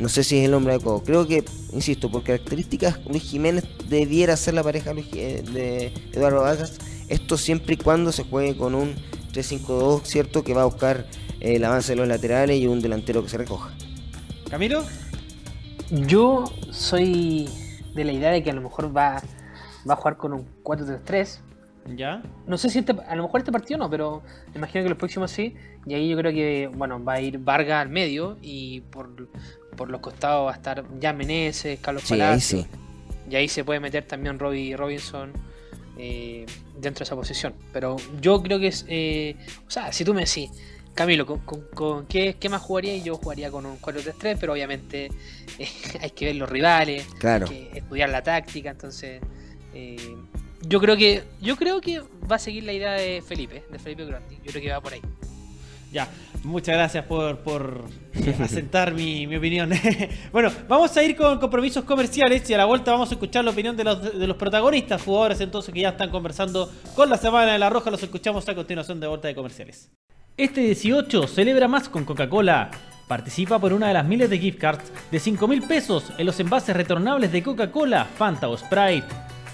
no 0.00 0.08
sé 0.08 0.24
si 0.24 0.38
es 0.38 0.46
el 0.46 0.54
hombre 0.54 0.72
adecuado. 0.72 1.02
Creo 1.02 1.26
que, 1.26 1.44
insisto, 1.72 2.10
por 2.10 2.22
características, 2.22 3.00
Luis 3.06 3.22
Jiménez 3.22 3.64
debiera 3.88 4.34
ser 4.36 4.54
la 4.54 4.62
pareja 4.62 4.92
eh, 4.92 5.44
de 5.52 5.92
Eduardo 6.12 6.40
Vargas. 6.40 6.78
Esto 7.08 7.36
siempre 7.36 7.74
y 7.74 7.76
cuando 7.76 8.10
se 8.10 8.24
juegue 8.24 8.56
con 8.56 8.74
un 8.74 8.94
3-5-2, 9.34 10.04
¿cierto? 10.04 10.42
Que 10.42 10.54
va 10.54 10.62
a 10.62 10.64
buscar 10.64 11.06
el 11.40 11.62
avance 11.64 11.92
de 11.92 11.96
los 11.96 12.08
laterales 12.08 12.58
y 12.58 12.66
un 12.66 12.80
delantero 12.80 13.22
que 13.22 13.28
se 13.28 13.36
recoja. 13.36 13.74
¿Camilo? 14.48 14.84
Yo 15.90 16.44
soy 16.70 17.50
de 17.94 18.04
la 18.04 18.12
idea 18.12 18.30
de 18.30 18.42
que 18.42 18.50
a 18.50 18.54
lo 18.54 18.62
mejor 18.62 18.96
va, 18.96 19.22
va 19.88 19.94
a 19.94 19.96
jugar 19.96 20.16
con 20.16 20.32
un 20.32 20.46
4-3-3. 20.62 21.40
¿Ya? 21.96 22.22
No 22.46 22.58
sé 22.58 22.68
si 22.68 22.80
este, 22.80 22.92
a 22.92 23.16
lo 23.16 23.22
mejor 23.22 23.40
este 23.40 23.50
partido 23.50 23.78
no, 23.78 23.88
pero 23.88 24.22
me 24.52 24.58
imagino 24.58 24.84
que 24.84 24.90
los 24.90 24.98
próximos 24.98 25.30
sí. 25.30 25.54
Y 25.86 25.94
ahí 25.94 26.08
yo 26.10 26.16
creo 26.16 26.32
que, 26.32 26.70
bueno, 26.72 27.02
va 27.02 27.14
a 27.14 27.20
ir 27.20 27.38
Vargas 27.38 27.80
al 27.80 27.88
medio 27.88 28.36
y 28.42 28.82
por, 28.82 29.28
por 29.76 29.90
los 29.90 30.00
costados 30.00 30.46
va 30.46 30.52
a 30.52 30.54
estar 30.54 30.84
ya 30.98 31.12
Meneses, 31.12 31.80
Carlos 31.80 32.04
Palacio. 32.08 32.66
Y 33.28 33.36
ahí 33.36 33.48
se 33.48 33.64
puede 33.64 33.80
meter 33.80 34.04
también 34.04 34.38
Robbie 34.38 34.76
Robinson 34.76 35.32
eh, 35.96 36.46
dentro 36.78 37.00
de 37.00 37.04
esa 37.04 37.16
posición. 37.16 37.54
Pero 37.72 37.96
yo 38.20 38.42
creo 38.42 38.58
que 38.58 38.68
es. 38.68 38.84
Eh, 38.88 39.36
o 39.66 39.70
sea, 39.70 39.92
si 39.92 40.04
tú 40.04 40.12
me 40.12 40.24
decís, 40.24 40.50
Camilo, 40.94 41.26
¿con, 41.26 42.06
qué, 42.06 42.36
más 42.50 42.62
jugaría? 42.62 42.96
Yo 42.98 43.16
jugaría 43.16 43.50
con 43.50 43.66
un 43.66 43.80
4-3-3, 43.80 44.36
pero 44.38 44.52
obviamente 44.52 45.10
eh, 45.58 45.68
hay 46.00 46.10
que 46.10 46.26
ver 46.26 46.36
los 46.36 46.48
rivales, 46.48 47.06
claro. 47.18 47.46
hay 47.48 47.68
que 47.68 47.78
estudiar 47.78 48.10
la 48.10 48.22
táctica. 48.22 48.70
Entonces, 48.70 49.20
yo 50.62 50.80
creo 50.80 50.96
que 50.96 51.24
yo 51.40 51.56
creo 51.56 51.80
que 51.80 52.00
va 52.30 52.36
a 52.36 52.38
seguir 52.38 52.64
la 52.64 52.72
idea 52.72 52.92
de 52.92 53.22
Felipe, 53.22 53.64
de 53.70 53.78
Felipe 53.78 54.04
Grandi. 54.04 54.36
Yo 54.44 54.52
creo 54.52 54.62
que 54.62 54.70
va 54.70 54.80
por 54.80 54.92
ahí. 54.92 55.00
Ya, 55.92 56.08
muchas 56.44 56.76
gracias 56.76 57.04
por, 57.04 57.38
por 57.38 57.84
asentar 58.40 58.94
mi, 58.94 59.34
opinión. 59.34 59.70
bueno, 60.32 60.50
vamos 60.68 60.96
a 60.96 61.02
ir 61.02 61.16
con 61.16 61.38
compromisos 61.40 61.84
comerciales 61.84 62.48
y 62.48 62.54
a 62.54 62.58
la 62.58 62.64
vuelta 62.64 62.92
vamos 62.92 63.10
a 63.10 63.14
escuchar 63.14 63.44
la 63.44 63.50
opinión 63.50 63.76
de 63.76 63.84
los, 63.84 64.18
de 64.18 64.26
los 64.26 64.36
protagonistas, 64.36 65.02
jugadores 65.02 65.40
entonces 65.40 65.74
que 65.74 65.80
ya 65.80 65.90
están 65.90 66.10
conversando 66.10 66.70
con 66.94 67.10
la 67.10 67.16
Semana 67.16 67.52
de 67.52 67.58
la 67.58 67.70
Roja. 67.70 67.90
Los 67.90 68.02
escuchamos 68.02 68.48
a 68.48 68.54
continuación 68.54 69.00
de 69.00 69.08
vuelta 69.08 69.26
de 69.26 69.34
comerciales. 69.34 69.90
Este 70.36 70.60
18 70.60 71.26
celebra 71.26 71.66
más 71.66 71.88
con 71.88 72.04
Coca-Cola. 72.04 72.70
Participa 73.08 73.58
por 73.58 73.72
una 73.72 73.88
de 73.88 73.94
las 73.94 74.06
miles 74.06 74.30
de 74.30 74.38
gift 74.38 74.60
cards 74.60 74.92
de 75.10 75.18
5 75.18 75.48
mil 75.48 75.62
pesos 75.62 76.12
en 76.16 76.24
los 76.24 76.38
envases 76.38 76.76
retornables 76.76 77.32
de 77.32 77.42
Coca-Cola, 77.42 78.04
Fanta 78.04 78.48
o 78.48 78.56
Sprite. 78.56 79.08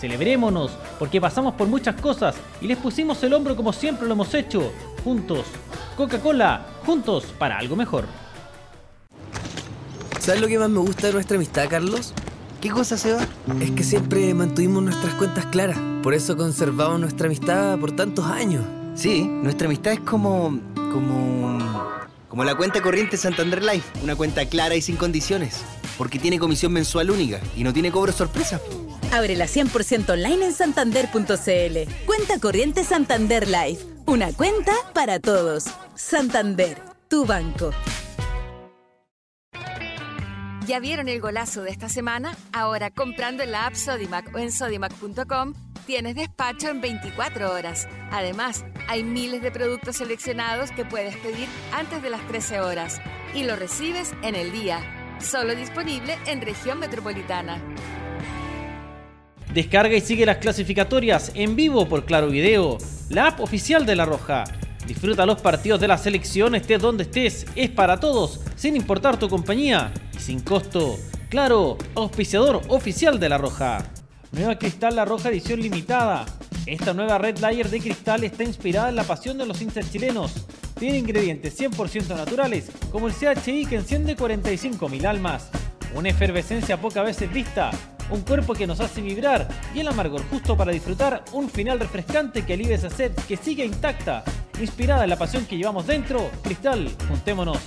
Celebrémonos 0.00 0.70
porque 0.98 1.20
pasamos 1.20 1.54
por 1.54 1.66
muchas 1.66 2.00
cosas 2.00 2.36
y 2.60 2.68
les 2.68 2.78
pusimos 2.78 3.20
el 3.24 3.34
hombro 3.34 3.56
como 3.56 3.72
siempre 3.72 4.06
lo 4.06 4.14
hemos 4.14 4.32
hecho. 4.34 4.70
Juntos. 5.02 5.44
Coca-Cola, 5.96 6.64
juntos 6.86 7.24
para 7.38 7.58
algo 7.58 7.74
mejor. 7.74 8.04
¿Sabes 10.20 10.40
lo 10.40 10.46
que 10.46 10.56
más 10.58 10.70
me 10.70 10.78
gusta 10.78 11.08
de 11.08 11.14
nuestra 11.14 11.36
amistad, 11.36 11.66
Carlos? 11.68 12.14
¿Qué 12.60 12.70
cosa, 12.70 12.96
Seba? 12.96 13.26
Es 13.60 13.70
que 13.70 13.82
siempre 13.82 14.32
mantuvimos 14.34 14.82
nuestras 14.82 15.14
cuentas 15.14 15.46
claras. 15.46 15.78
Por 16.02 16.14
eso 16.14 16.36
conservamos 16.36 17.00
nuestra 17.00 17.26
amistad 17.26 17.78
por 17.78 17.92
tantos 17.92 18.24
años. 18.26 18.64
Sí, 18.94 19.26
nuestra 19.26 19.66
amistad 19.66 19.94
es 19.94 20.00
como. 20.00 20.60
Como. 20.92 21.58
Como 22.28 22.44
la 22.44 22.54
cuenta 22.54 22.82
corriente 22.82 23.16
Santander 23.16 23.64
Life, 23.64 23.86
una 24.02 24.14
cuenta 24.14 24.44
clara 24.46 24.76
y 24.76 24.82
sin 24.82 24.96
condiciones, 24.96 25.62
porque 25.96 26.18
tiene 26.18 26.38
comisión 26.38 26.72
mensual 26.72 27.10
única 27.10 27.40
y 27.56 27.64
no 27.64 27.72
tiene 27.72 27.90
cobro 27.90 28.12
sorpresa. 28.12 28.60
Ábrela 29.10 29.46
100% 29.46 30.10
online 30.10 30.46
en 30.46 30.52
santander.cl. 30.52 32.04
Cuenta 32.04 32.38
corriente 32.40 32.84
Santander 32.84 33.48
Life, 33.48 33.84
una 34.06 34.32
cuenta 34.32 34.72
para 34.92 35.18
todos. 35.20 35.64
Santander, 35.94 36.80
tu 37.08 37.24
banco. 37.24 37.70
¿Ya 40.68 40.80
vieron 40.80 41.08
el 41.08 41.18
golazo 41.18 41.62
de 41.62 41.70
esta 41.70 41.88
semana? 41.88 42.36
Ahora 42.52 42.90
comprando 42.90 43.42
en 43.42 43.52
la 43.52 43.64
app 43.64 43.74
Sodimac 43.74 44.34
o 44.34 44.38
en 44.38 44.52
sodimac.com 44.52 45.54
tienes 45.86 46.14
despacho 46.14 46.68
en 46.68 46.82
24 46.82 47.50
horas. 47.50 47.88
Además, 48.10 48.66
hay 48.86 49.02
miles 49.02 49.40
de 49.40 49.50
productos 49.50 49.96
seleccionados 49.96 50.70
que 50.70 50.84
puedes 50.84 51.16
pedir 51.16 51.48
antes 51.72 52.02
de 52.02 52.10
las 52.10 52.20
13 52.28 52.60
horas 52.60 53.00
y 53.34 53.44
lo 53.44 53.56
recibes 53.56 54.12
en 54.22 54.34
el 54.34 54.52
día. 54.52 54.80
Solo 55.20 55.54
disponible 55.54 56.18
en 56.26 56.42
región 56.42 56.78
metropolitana. 56.80 57.62
Descarga 59.54 59.96
y 59.96 60.02
sigue 60.02 60.26
las 60.26 60.36
clasificatorias 60.36 61.32
en 61.34 61.56
vivo 61.56 61.88
por 61.88 62.04
Claro 62.04 62.28
Video, 62.28 62.76
la 63.08 63.28
app 63.28 63.40
oficial 63.40 63.86
de 63.86 63.96
La 63.96 64.04
Roja. 64.04 64.44
Disfruta 64.86 65.24
los 65.24 65.40
partidos 65.40 65.80
de 65.80 65.88
la 65.88 65.96
selección, 65.96 66.54
estés 66.54 66.80
donde 66.80 67.04
estés, 67.04 67.46
es 67.56 67.70
para 67.70 67.98
todos, 67.98 68.40
sin 68.54 68.76
importar 68.76 69.18
tu 69.18 69.30
compañía 69.30 69.92
y 70.18 70.22
sin 70.22 70.40
costo. 70.40 70.98
Claro, 71.28 71.78
auspiciador 71.94 72.60
oficial 72.68 73.20
de 73.20 73.28
La 73.28 73.38
Roja. 73.38 73.84
Nueva 74.32 74.58
Cristal 74.58 74.96
La 74.96 75.04
Roja 75.04 75.28
edición 75.28 75.60
limitada. 75.60 76.26
Esta 76.66 76.92
nueva 76.92 77.18
Red 77.18 77.38
Layer 77.38 77.70
de 77.70 77.80
cristal 77.80 78.24
está 78.24 78.44
inspirada 78.44 78.90
en 78.90 78.96
la 78.96 79.04
pasión 79.04 79.38
de 79.38 79.46
los 79.46 79.62
hinchas 79.62 79.90
chilenos. 79.90 80.46
Tiene 80.78 80.98
ingredientes 80.98 81.58
100% 81.58 82.08
naturales, 82.08 82.70
como 82.92 83.08
el 83.08 83.14
CHI 83.14 83.66
que 83.66 83.76
enciende 83.76 84.16
45.000 84.16 85.06
almas. 85.06 85.48
Una 85.94 86.10
efervescencia 86.10 86.80
poca 86.80 87.02
veces 87.02 87.32
vista, 87.32 87.70
un 88.10 88.20
cuerpo 88.20 88.52
que 88.54 88.66
nos 88.66 88.80
hace 88.80 89.00
vibrar 89.00 89.48
y 89.74 89.80
el 89.80 89.88
amargor 89.88 90.22
justo 90.28 90.56
para 90.56 90.72
disfrutar 90.72 91.24
un 91.32 91.48
final 91.48 91.80
refrescante 91.80 92.44
que 92.44 92.52
alivia 92.52 92.76
esa 92.76 92.90
sed 92.90 93.12
que 93.26 93.36
sigue 93.36 93.64
intacta 93.64 94.24
Inspirada 94.60 95.04
en 95.04 95.10
la 95.10 95.16
pasión 95.16 95.46
que 95.46 95.56
llevamos 95.56 95.86
dentro, 95.86 96.30
Cristal, 96.42 96.90
juntémonos. 97.08 97.58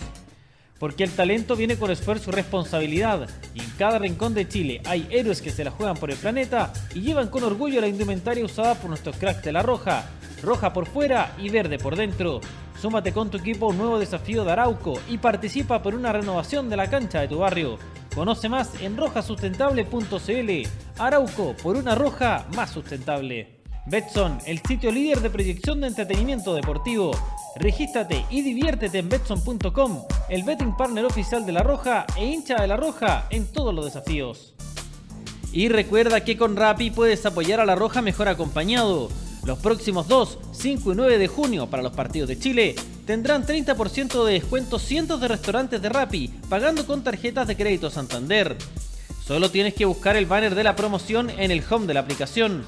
Porque 0.82 1.04
el 1.04 1.12
talento 1.12 1.56
viene 1.56 1.78
con 1.78 1.92
esfuerzo 1.92 2.32
y 2.32 2.34
responsabilidad, 2.34 3.30
y 3.54 3.60
en 3.60 3.70
cada 3.78 4.00
rincón 4.00 4.34
de 4.34 4.48
Chile 4.48 4.82
hay 4.86 5.08
héroes 5.12 5.40
que 5.40 5.52
se 5.52 5.64
la 5.64 5.70
juegan 5.70 5.96
por 5.96 6.10
el 6.10 6.18
planeta 6.18 6.74
y 6.96 7.02
llevan 7.02 7.28
con 7.28 7.44
orgullo 7.44 7.80
la 7.80 7.88
indumentaria 7.88 8.44
usada 8.44 8.74
por 8.74 8.90
nuestros 8.90 9.16
cracks 9.18 9.44
de 9.44 9.52
la 9.52 9.62
Roja, 9.62 10.10
roja 10.42 10.74
por 10.74 10.88
fuera 10.88 11.36
y 11.38 11.50
verde 11.50 11.78
por 11.78 11.96
dentro. 11.96 12.42
Súmate 12.82 13.14
con 13.14 13.30
tu 13.30 13.38
equipo 13.38 13.68
a 13.68 13.70
un 13.70 13.78
nuevo 13.78 14.00
desafío 14.00 14.44
de 14.44 14.54
Arauco 14.54 15.00
y 15.08 15.20
participa 15.20 15.84
por 15.84 15.94
una 15.94 16.12
renovación 16.14 16.68
de 16.68 16.78
la 16.78 16.90
cancha 16.90 17.22
de 17.22 17.28
tu 17.28 17.38
barrio. 17.38 17.78
Conoce 18.16 18.50
más 18.50 18.82
en 18.82 18.98
rojasustentable.cl. 18.98 20.68
Arauco, 20.98 21.56
por 21.62 21.76
una 21.76 21.94
roja 21.94 22.48
más 22.56 22.72
sustentable. 22.72 23.61
Betson, 23.88 24.38
el 24.46 24.62
sitio 24.62 24.92
líder 24.92 25.22
de 25.22 25.32
proyección 25.32 25.82
de 25.82 25.88
entretenimiento 25.88 26.54
deportivo. 26.54 27.12
Regístrate 27.56 28.26
y 28.30 28.42
diviértete 28.44 29.00
en 29.00 29.10
betson.com, 29.10 30.04
el 30.30 30.44
betting 30.44 30.78
partner 30.78 31.06
oficial 31.06 31.46
de 31.46 31.52
La 31.52 31.64
Roja 31.64 32.06
e 32.16 32.26
hincha 32.26 32.62
de 32.62 32.68
La 32.68 32.78
Roja 32.78 33.26
en 33.32 33.52
todos 33.52 33.74
los 33.74 33.86
desafíos. 33.86 34.54
Y 35.52 35.68
recuerda 35.68 36.24
que 36.24 36.38
con 36.38 36.56
Rappi 36.56 36.92
puedes 36.92 37.26
apoyar 37.26 37.60
a 37.60 37.66
La 37.66 37.76
Roja 37.76 38.02
mejor 38.02 38.28
acompañado. 38.28 39.10
Los 39.46 39.58
próximos 39.58 40.08
2, 40.08 40.38
5 40.52 40.94
y 40.94 40.96
9 40.96 41.18
de 41.18 41.28
junio 41.28 41.68
para 41.68 41.82
los 41.82 41.94
partidos 41.94 42.30
de 42.30 42.38
Chile 42.38 42.76
tendrán 43.08 43.46
30% 43.46 44.24
de 44.24 44.34
descuento 44.34 44.78
cientos 44.78 45.20
de 45.20 45.28
restaurantes 45.28 45.82
de 45.82 45.90
Rappi 45.90 46.28
pagando 46.48 46.86
con 46.86 47.04
tarjetas 47.04 47.48
de 47.48 47.58
crédito 47.58 47.90
Santander. 47.90 48.56
Solo 49.26 49.50
tienes 49.50 49.74
que 49.74 49.86
buscar 49.86 50.16
el 50.16 50.28
banner 50.28 50.54
de 50.54 50.64
la 50.64 50.76
promoción 50.76 51.32
en 51.32 51.50
el 51.50 51.64
home 51.68 51.88
de 51.88 51.96
la 51.96 52.02
aplicación. 52.02 52.64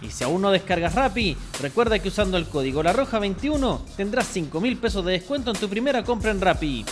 Y 0.00 0.10
si 0.10 0.24
aún 0.24 0.42
no 0.42 0.50
descargas 0.50 0.94
Rappi, 0.94 1.36
recuerda 1.60 1.98
que 1.98 2.08
usando 2.08 2.36
el 2.36 2.46
código 2.46 2.82
La 2.82 2.92
Roja 2.92 3.18
21 3.18 3.82
tendrás 3.96 4.26
5 4.28 4.60
mil 4.60 4.76
pesos 4.76 5.04
de 5.04 5.12
descuento 5.12 5.50
en 5.50 5.58
tu 5.58 5.68
primera 5.68 6.04
compra 6.04 6.30
en 6.30 6.40
Rappi. 6.40 6.84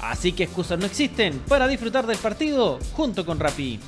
Así 0.00 0.32
que 0.32 0.44
excusas 0.44 0.78
no 0.78 0.86
existen 0.86 1.38
para 1.48 1.68
disfrutar 1.68 2.06
del 2.06 2.18
partido 2.18 2.78
junto 2.92 3.24
con 3.24 3.38
Rappi. 3.38 3.80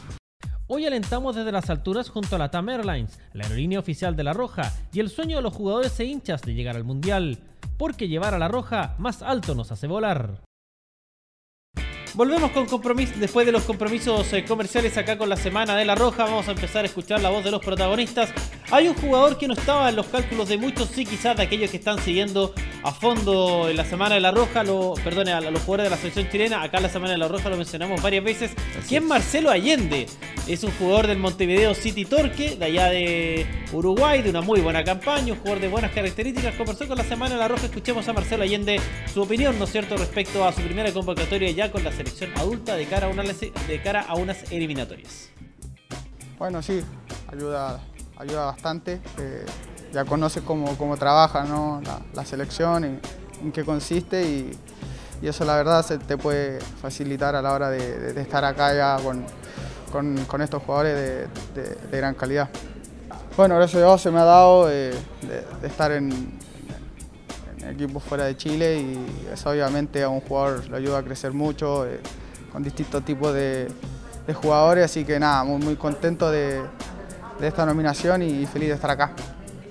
Hoy 0.72 0.87
alentamos 0.87 1.35
desde 1.35 1.50
las 1.50 1.68
alturas 1.68 2.11
junto 2.11 2.37
a 2.37 2.38
la 2.38 2.50
TAM 2.50 2.68
Airlines, 2.68 3.18
la 3.33 3.44
aerolínea 3.44 3.80
oficial 3.80 4.14
de 4.14 4.22
La 4.22 4.33
Roja, 4.33 4.72
y 4.92 5.00
el 5.00 5.11
sueño 5.11 5.37
de 5.37 5.42
los 5.42 5.52
jugadores 5.52 5.98
e 5.98 6.04
hinchas 6.04 6.42
de 6.42 6.54
llegar 6.54 6.76
al 6.76 6.85
Mundial. 6.85 7.38
Porque 7.76 8.06
llevar 8.06 8.35
a 8.35 8.38
La 8.38 8.46
Roja 8.46 8.94
más 8.98 9.22
alto 9.22 9.56
nos 9.56 9.72
hace 9.72 9.88
volar. 9.88 10.42
Volvemos 12.14 12.50
con 12.50 12.66
compromiso, 12.66 13.12
después 13.20 13.46
de 13.46 13.52
los 13.52 13.62
compromisos 13.62 14.32
eh, 14.32 14.44
comerciales 14.44 14.96
acá 14.98 15.16
con 15.16 15.28
la 15.28 15.36
Semana 15.36 15.76
de 15.76 15.84
la 15.84 15.94
Roja, 15.94 16.24
vamos 16.24 16.48
a 16.48 16.50
empezar 16.50 16.84
a 16.84 16.88
escuchar 16.88 17.20
la 17.20 17.30
voz 17.30 17.44
de 17.44 17.52
los 17.52 17.64
protagonistas. 17.64 18.30
Hay 18.72 18.88
un 18.88 18.94
jugador 18.94 19.38
que 19.38 19.46
no 19.46 19.54
estaba 19.54 19.88
en 19.88 19.94
los 19.94 20.06
cálculos 20.06 20.48
de 20.48 20.58
muchos, 20.58 20.88
sí 20.88 21.06
quizás 21.06 21.36
de 21.36 21.44
aquellos 21.44 21.70
que 21.70 21.76
están 21.76 22.00
siguiendo 22.00 22.52
a 22.82 22.90
fondo 22.90 23.68
en 23.68 23.76
la 23.76 23.84
Semana 23.84 24.16
de 24.16 24.20
la 24.20 24.32
Roja, 24.32 24.64
lo, 24.64 24.94
perdone, 25.04 25.32
a 25.32 25.40
los 25.40 25.62
jugadores 25.62 25.84
de 25.84 25.90
la 25.90 25.96
selección 25.96 26.28
chilena, 26.30 26.62
acá 26.62 26.78
en 26.78 26.84
la 26.84 26.88
Semana 26.88 27.12
de 27.12 27.18
la 27.18 27.28
Roja 27.28 27.48
lo 27.48 27.56
mencionamos 27.56 28.02
varias 28.02 28.24
veces, 28.24 28.50
que 28.88 28.96
es 28.96 29.02
Marcelo 29.02 29.50
Allende. 29.50 30.06
Es 30.48 30.64
un 30.64 30.72
jugador 30.72 31.06
del 31.06 31.18
Montevideo 31.18 31.74
City 31.74 32.04
Torque, 32.04 32.56
de 32.56 32.64
allá 32.64 32.90
de 32.90 33.46
Uruguay, 33.72 34.20
de 34.20 34.30
una 34.30 34.40
muy 34.40 34.60
buena 34.60 34.82
campaña, 34.82 35.32
un 35.32 35.38
jugador 35.38 35.60
de 35.60 35.68
buenas 35.68 35.92
características. 35.92 36.56
Conversó 36.56 36.88
con 36.88 36.98
la 36.98 37.04
Semana 37.04 37.34
de 37.34 37.40
la 37.40 37.46
Roja, 37.46 37.66
escuchemos 37.66 38.08
a 38.08 38.12
Marcelo 38.12 38.42
Allende 38.42 38.80
su 39.12 39.22
opinión, 39.22 39.56
¿no 39.58 39.64
es 39.64 39.70
cierto?, 39.70 39.96
respecto 39.96 40.44
a 40.44 40.52
su 40.52 40.60
primera 40.62 40.90
convocatoria 40.92 41.50
ya 41.52 41.70
con 41.70 41.84
la 41.84 41.92
selección 42.00 42.30
adulta 42.38 42.76
de 42.76 42.86
cara 42.86 43.08
a, 43.08 43.10
una, 43.10 43.22
de 43.22 43.82
cara 43.82 44.00
a 44.08 44.14
unas 44.14 44.50
eliminatorias. 44.50 45.28
Bueno, 46.38 46.62
sí, 46.62 46.82
ayuda, 47.30 47.78
ayuda 48.16 48.46
bastante. 48.46 49.02
Eh, 49.18 49.44
ya 49.92 50.06
conoces 50.06 50.42
cómo, 50.42 50.78
cómo 50.78 50.96
trabaja 50.96 51.44
la, 52.14 52.24
selección, 52.24 52.84
y 52.84 53.44
en 53.44 53.52
qué 53.52 53.64
consiste 53.64 54.22
y, 54.22 54.58
eso 55.22 55.44
la 55.44 55.54
verdad 55.56 55.84
se 55.84 55.98
te 55.98 56.16
puede 56.16 56.60
facilitar 56.60 57.36
a 57.36 57.42
la 57.42 57.52
hora 57.52 57.68
de, 57.68 58.18
estar 58.18 58.42
acá 58.42 58.74
ya 58.74 58.96
con, 59.92 60.16
estos 60.40 60.62
jugadores 60.62 61.28
de, 61.54 61.98
gran 61.98 62.14
calidad. 62.14 62.48
Bueno, 63.36 63.56
gracias 63.56 63.82
a 63.82 63.98
se 63.98 64.10
me 64.10 64.20
ha 64.20 64.24
dado 64.24 64.70
eh, 64.70 64.94
de, 65.60 65.66
estar 65.66 65.92
en, 65.92 66.32
equipos 67.68 68.02
fuera 68.02 68.24
de 68.24 68.36
Chile 68.36 68.78
y 68.78 69.28
eso 69.32 69.50
obviamente 69.50 70.02
a 70.02 70.08
un 70.08 70.20
jugador 70.20 70.68
lo 70.68 70.76
ayuda 70.76 70.98
a 70.98 71.02
crecer 71.02 71.32
mucho 71.32 71.86
eh, 71.86 72.00
con 72.52 72.62
distintos 72.62 73.04
tipos 73.04 73.34
de, 73.34 73.68
jugadores, 74.42 74.84
así 74.84 75.04
que 75.04 75.18
nada, 75.18 75.42
muy, 75.42 75.60
muy 75.60 75.74
contento 75.74 76.30
de, 76.30 76.62
esta 77.40 77.66
nominación 77.66 78.22
y 78.22 78.46
feliz 78.46 78.68
de 78.68 78.74
estar 78.76 78.90
acá. 78.90 79.12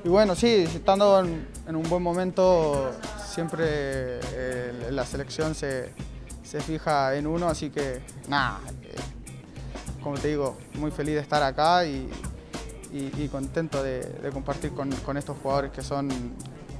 Y 0.03 0.09
bueno, 0.09 0.35
sí, 0.35 0.47
estando 0.47 1.19
en, 1.19 1.75
un 1.75 1.83
buen 1.83 2.01
momento, 2.01 2.91
siempre 3.25 3.65
eh, 3.65 4.89
la 4.91 5.05
selección 5.05 5.55
se, 5.55 5.93
fija 6.43 7.15
en 7.15 7.27
uno, 7.27 7.47
así 7.47 7.69
que 7.69 8.01
nada, 8.27 8.59
eh, 8.83 8.95
como 10.01 10.17
te 10.17 10.29
digo, 10.29 10.57
muy 10.75 10.91
feliz 10.91 11.15
de 11.15 11.21
estar 11.21 11.43
acá 11.43 11.85
y, 11.85 12.09
contento 13.31 13.83
de, 13.83 14.29
compartir 14.33 14.73
con, 14.73 15.17
estos 15.17 15.37
jugadores 15.37 15.71
que 15.71 15.81
son 15.81 16.09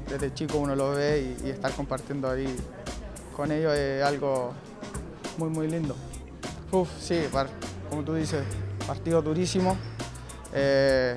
desde 0.10 0.34
chico 0.34 0.58
uno 0.58 0.76
los 0.76 0.96
ve 0.96 1.36
y, 1.44 1.50
estar 1.50 1.72
compartiendo 1.74 2.30
ahí 2.30 2.56
con 3.36 3.52
ellos 3.52 3.74
es 3.76 4.04
algo 4.04 4.54
muy 5.38 5.50
muy 5.50 5.68
lindo. 5.68 5.96
Uf, 6.72 6.90
sí, 7.00 7.22
como 7.90 8.04
tú 8.04 8.14
dices, 8.14 8.44
partido 8.86 9.22
durísimo. 9.22 9.78
Eh, 10.54 11.16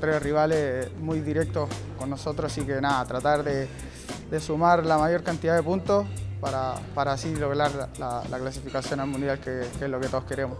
tres 0.00 0.22
rivales 0.22 0.92
muy 0.98 1.20
directos 1.20 1.68
con 1.98 2.10
nosotros, 2.10 2.52
así 2.52 2.66
que 2.66 2.80
nada, 2.80 3.04
tratar 3.06 3.42
de, 3.42 3.68
sumar 4.40 4.84
la 4.84 4.98
mayor 4.98 5.22
cantidad 5.22 5.54
de 5.54 5.62
puntos 5.62 6.06
para, 6.40 7.12
así 7.12 7.34
lograr 7.36 7.90
la, 7.98 8.38
clasificación 8.38 9.00
al 9.00 9.06
Mundial, 9.06 9.38
que 9.38 9.62
es 9.62 9.80
lo 9.88 10.00
que 10.00 10.08
todos 10.08 10.24
queremos. 10.24 10.58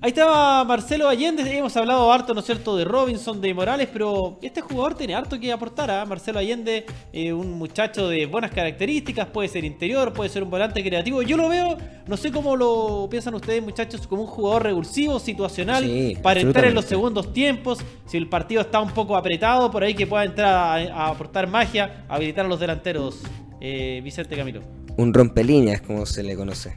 Ahí 0.00 0.10
estaba 0.10 0.62
Marcelo 0.62 1.08
Allende, 1.08 1.42
hemos 1.58 1.76
hablado 1.76 2.12
harto, 2.12 2.32
¿no 2.32 2.38
es 2.38 2.46
cierto?, 2.46 2.76
de 2.76 2.84
Robinson, 2.84 3.40
de 3.40 3.52
Morales, 3.52 3.88
pero 3.92 4.38
este 4.42 4.60
jugador 4.60 4.94
tiene 4.94 5.16
harto 5.16 5.40
que 5.40 5.50
aportar 5.50 5.90
a 5.90 6.02
¿ah? 6.02 6.06
Marcelo 6.06 6.38
Allende, 6.38 6.86
eh, 7.12 7.32
un 7.32 7.58
muchacho 7.58 8.08
de 8.08 8.26
buenas 8.26 8.52
características, 8.52 9.26
puede 9.26 9.48
ser 9.48 9.64
interior, 9.64 10.12
puede 10.12 10.30
ser 10.30 10.44
un 10.44 10.50
volante 10.50 10.84
creativo. 10.84 11.22
Yo 11.22 11.36
lo 11.36 11.48
veo, 11.48 11.76
no 12.06 12.16
sé 12.16 12.30
cómo 12.30 12.54
lo 12.54 13.08
piensan 13.10 13.34
ustedes, 13.34 13.60
muchachos, 13.60 14.06
como 14.06 14.22
un 14.22 14.28
jugador 14.28 14.62
revulsivo, 14.62 15.18
situacional, 15.18 15.84
para 16.22 16.42
entrar 16.42 16.66
en 16.66 16.74
los 16.74 16.84
segundos 16.84 17.32
tiempos, 17.32 17.80
si 18.06 18.18
el 18.18 18.28
partido 18.28 18.60
está 18.60 18.78
un 18.78 18.90
poco 18.90 19.16
apretado, 19.16 19.68
por 19.72 19.82
ahí 19.82 19.94
que 19.94 20.06
pueda 20.06 20.22
entrar 20.22 20.54
a, 20.92 21.08
aportar 21.08 21.48
magia, 21.48 22.04
habilitar 22.08 22.46
a 22.46 22.48
los 22.48 22.60
delanteros, 22.60 23.20
eh, 23.60 24.00
Vicente 24.04 24.36
Camilo. 24.36 24.60
Un 24.96 25.12
rompelíneas, 25.12 25.80
como 25.80 26.06
se 26.06 26.22
le 26.22 26.36
conoce. 26.36 26.76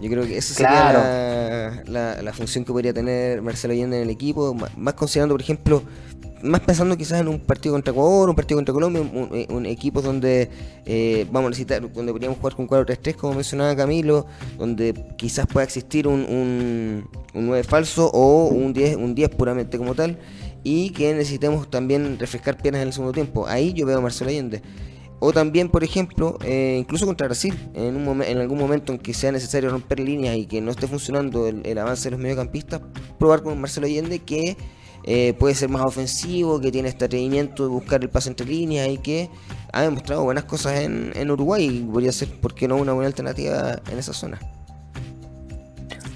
Yo 0.00 0.08
creo 0.10 0.24
que 0.24 0.36
esa 0.36 0.54
sería 0.54 1.82
la, 1.86 2.32
función 2.32 2.64
que 2.64 2.72
podría 2.72 2.92
tener 2.92 3.42
Marcelo 3.42 3.72
Allende 3.72 3.98
en 3.98 4.02
el 4.04 4.10
equipo, 4.10 4.56
más 4.76 4.94
considerando, 4.94 5.34
por 5.34 5.42
ejemplo, 5.42 5.82
más 6.42 6.60
pensando 6.60 6.96
quizás 6.96 7.20
en 7.20 7.28
un 7.28 7.40
partido 7.40 7.74
contra 7.74 7.92
Ecuador, 7.92 8.30
un 8.30 8.36
partido 8.36 8.58
contra 8.58 8.72
Colombia, 8.72 9.02
un, 9.02 9.66
equipo 9.66 10.00
donde 10.00 10.48
eh, 10.86 11.26
vamos 11.30 11.48
a 11.48 11.50
necesitar, 11.50 11.92
donde 11.92 12.12
podríamos 12.12 12.38
jugar 12.38 12.54
con 12.54 12.68
4-3-3, 12.68 13.14
como 13.16 13.34
mencionaba 13.34 13.76
Camilo, 13.76 14.26
donde 14.58 14.94
quizás 15.16 15.46
pueda 15.46 15.64
existir 15.64 16.06
un, 16.06 17.04
un, 17.34 17.44
9 17.46 17.64
falso 17.64 18.10
o 18.12 18.46
un 18.48 18.72
10, 18.72 18.96
un 18.96 19.14
10 19.14 19.30
puramente 19.30 19.78
como 19.78 19.94
tal, 19.94 20.18
y 20.62 20.90
que 20.90 21.12
necesitemos 21.14 21.70
también 21.70 22.18
refrescar 22.18 22.56
piernas 22.56 22.82
en 22.82 22.88
el 22.88 22.94
segundo 22.94 23.12
tiempo. 23.12 23.46
Ahí 23.46 23.72
yo 23.72 23.86
veo 23.86 23.98
a 23.98 24.00
Marcelo 24.00 24.30
Allende. 24.30 24.62
O 25.22 25.32
también, 25.32 25.68
por 25.68 25.84
ejemplo, 25.84 26.38
eh, 26.42 26.78
incluso 26.80 27.04
contra 27.04 27.26
Brasil, 27.26 27.54
en, 27.74 28.08
un 28.08 28.22
en 28.22 28.38
algún 28.38 28.58
momento 28.58 28.94
en 28.94 28.98
que 28.98 29.12
sea 29.12 29.30
necesario 29.30 29.68
romper 29.68 30.00
líneas 30.00 30.34
y 30.36 30.46
que 30.46 30.62
no 30.62 30.70
esté 30.70 30.86
funcionando 30.86 31.46
el, 31.46 31.78
avance 31.78 32.04
de 32.04 32.12
los 32.12 32.20
mediocampistas, 32.20 32.80
probar 33.18 33.42
con 33.42 33.60
Marcelo 33.60 33.86
Allende 33.86 34.20
que 34.20 34.56
eh, 35.04 35.34
puede 35.38 35.54
ser 35.54 35.68
más 35.68 35.82
ofensivo, 35.82 36.58
que 36.58 36.72
tiene 36.72 36.88
este 36.88 37.04
atrevimiento 37.04 37.64
de 37.64 37.68
buscar 37.68 38.02
el 38.02 38.08
pase 38.08 38.30
entre 38.30 38.46
líneas 38.46 38.88
y 38.88 38.96
que 38.96 39.28
ha 39.74 39.82
demostrado 39.82 40.24
buenas 40.24 40.44
cosas 40.44 40.80
en, 40.80 41.30
Uruguay 41.30 41.66
y 41.66 41.80
podría 41.82 42.12
ser, 42.12 42.28
¿por 42.40 42.54
qué 42.54 42.66
no?, 42.66 42.76
una 42.76 42.94
buena 42.94 43.08
alternativa 43.08 43.78
en 43.92 43.98
esa 43.98 44.14
zona. 44.14 44.38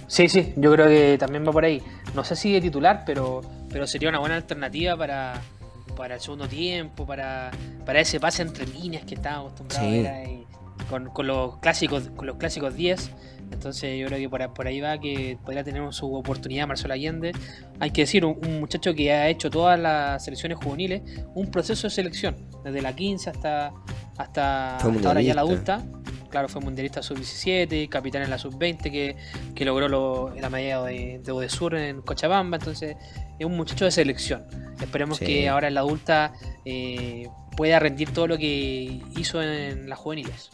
Sí, 0.07 0.31
sí, 0.31 0.55
yo 0.57 0.73
creo 0.73 0.89
que 0.89 1.19
también 1.19 1.47
va 1.47 1.53
por 1.53 1.65
ahí. 1.67 1.83
No 2.15 2.25
sé 2.25 2.37
si 2.37 2.53
de 2.53 2.63
titular, 2.63 3.03
pero, 3.05 3.43
pero 3.71 3.87
sería 3.87 4.09
una 4.09 4.21
buena 4.21 4.37
alternativa 4.37 4.97
para, 4.97 5.43
para 5.95 6.17
el 6.17 6.21
segundo 6.21 6.49
tiempo, 6.49 7.07
para, 7.07 7.51
para 7.85 8.01
ese 8.01 8.21
pase 8.21 8.43
entre 8.43 8.67
líneas 8.67 9.05
que 9.05 9.15
estábamos 9.15 9.53
acostumbrados 9.53 10.07
a 10.07 10.13
ver 10.13 10.45
con, 10.89 11.07
con, 11.11 11.27
los 11.27 11.59
clásicos 11.59 12.11
con 12.17 12.27
los 12.27 12.37
clásicos 12.37 12.75
10. 12.75 13.11
Entonces 13.53 13.99
yo 13.99 14.07
creo 14.07 14.19
que 14.19 14.29
por, 14.29 14.55
por 14.55 14.67
ahí 14.67 14.81
va 14.81 14.99
que 14.99 15.39
podría 15.43 15.63
tener 15.63 15.93
su 15.93 16.13
oportunidad 16.15 16.67
Marcelo 16.67 16.95
Allende. 16.95 17.33
Hay 17.81 17.91
que 17.91 18.03
decir, 18.03 18.25
un, 18.25 18.61
muchacho 18.61 18.95
que 18.95 19.13
ha 19.13 19.29
hecho 19.29 19.51
todas 19.51 19.79
las 19.79 20.25
selecciones 20.25 20.59
juveniles, 20.59 21.03
un 21.35 21.51
proceso 21.51 21.87
de 21.87 21.91
selección, 21.91 22.37
desde 22.65 22.83
la 22.83 22.95
15 22.95 23.31
hasta, 23.31 23.73
hasta, 24.17 24.79
ahora 24.79 25.21
ya 25.21 25.35
la 25.35 25.43
adulta. 25.43 25.85
Claro, 26.35 26.49
fue 26.49 26.61
mundialista 26.61 27.01
sub-17, 27.01 27.89
capitán 27.89 28.23
en 28.23 28.31
la 28.31 28.39
sub-20 28.39 28.91
que, 28.91 29.17
que, 29.55 29.65
logró 29.65 30.35
la 30.35 30.51
medalla 30.51 30.83
de, 30.83 31.21
de 31.21 31.49
Sur 31.49 31.77
en 31.77 32.03
Cochabamba. 32.03 32.57
Entonces 32.57 32.97
es 33.39 33.47
un 33.47 33.57
muchacho 33.57 33.85
de 33.85 33.93
selección. 33.93 34.45
Esperemos 34.81 35.21
que 35.21 35.49
ahora 35.49 35.69
en 35.69 35.75
la 35.75 35.81
adulta 35.83 36.33
eh, 36.65 37.29
pueda 37.57 37.79
rendir 37.79 38.13
todo 38.13 38.27
lo 38.27 38.37
que 38.37 39.01
hizo 39.17 39.41
en 39.41 39.89
las 39.89 39.97
juveniles. 39.97 40.51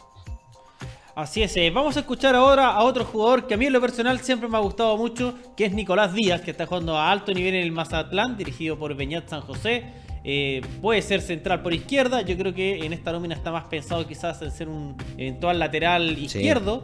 Así 1.15 1.41
es, 1.41 1.57
eh, 1.57 1.71
vamos 1.71 1.97
a 1.97 2.01
escuchar 2.01 2.35
ahora 2.35 2.67
a 2.67 2.83
otro 2.83 3.03
jugador 3.03 3.47
que 3.47 3.55
a 3.55 3.57
mí 3.57 3.65
en 3.65 3.73
lo 3.73 3.81
personal 3.81 4.19
siempre 4.19 4.47
me 4.47 4.57
ha 4.57 4.61
gustado 4.61 4.95
mucho, 4.97 5.33
que 5.57 5.65
es 5.65 5.73
Nicolás 5.73 6.13
Díaz, 6.13 6.41
que 6.41 6.51
está 6.51 6.67
jugando 6.67 6.95
a 6.95 7.11
alto 7.11 7.33
nivel 7.33 7.55
en 7.55 7.63
el 7.63 7.71
Mazatlán, 7.71 8.37
dirigido 8.37 8.77
por 8.77 8.95
Beñat 8.95 9.29
San 9.29 9.41
José. 9.41 9.83
Eh, 10.23 10.61
puede 10.81 11.01
ser 11.01 11.21
central 11.21 11.61
por 11.61 11.73
izquierda, 11.73 12.21
yo 12.21 12.37
creo 12.37 12.53
que 12.53 12.85
en 12.85 12.93
esta 12.93 13.11
nómina 13.11 13.35
está 13.35 13.51
más 13.51 13.63
pensado 13.65 14.05
quizás 14.07 14.41
en 14.41 14.51
ser 14.51 14.69
un 14.69 14.95
eventual 15.17 15.57
lateral 15.57 16.17
izquierdo. 16.17 16.83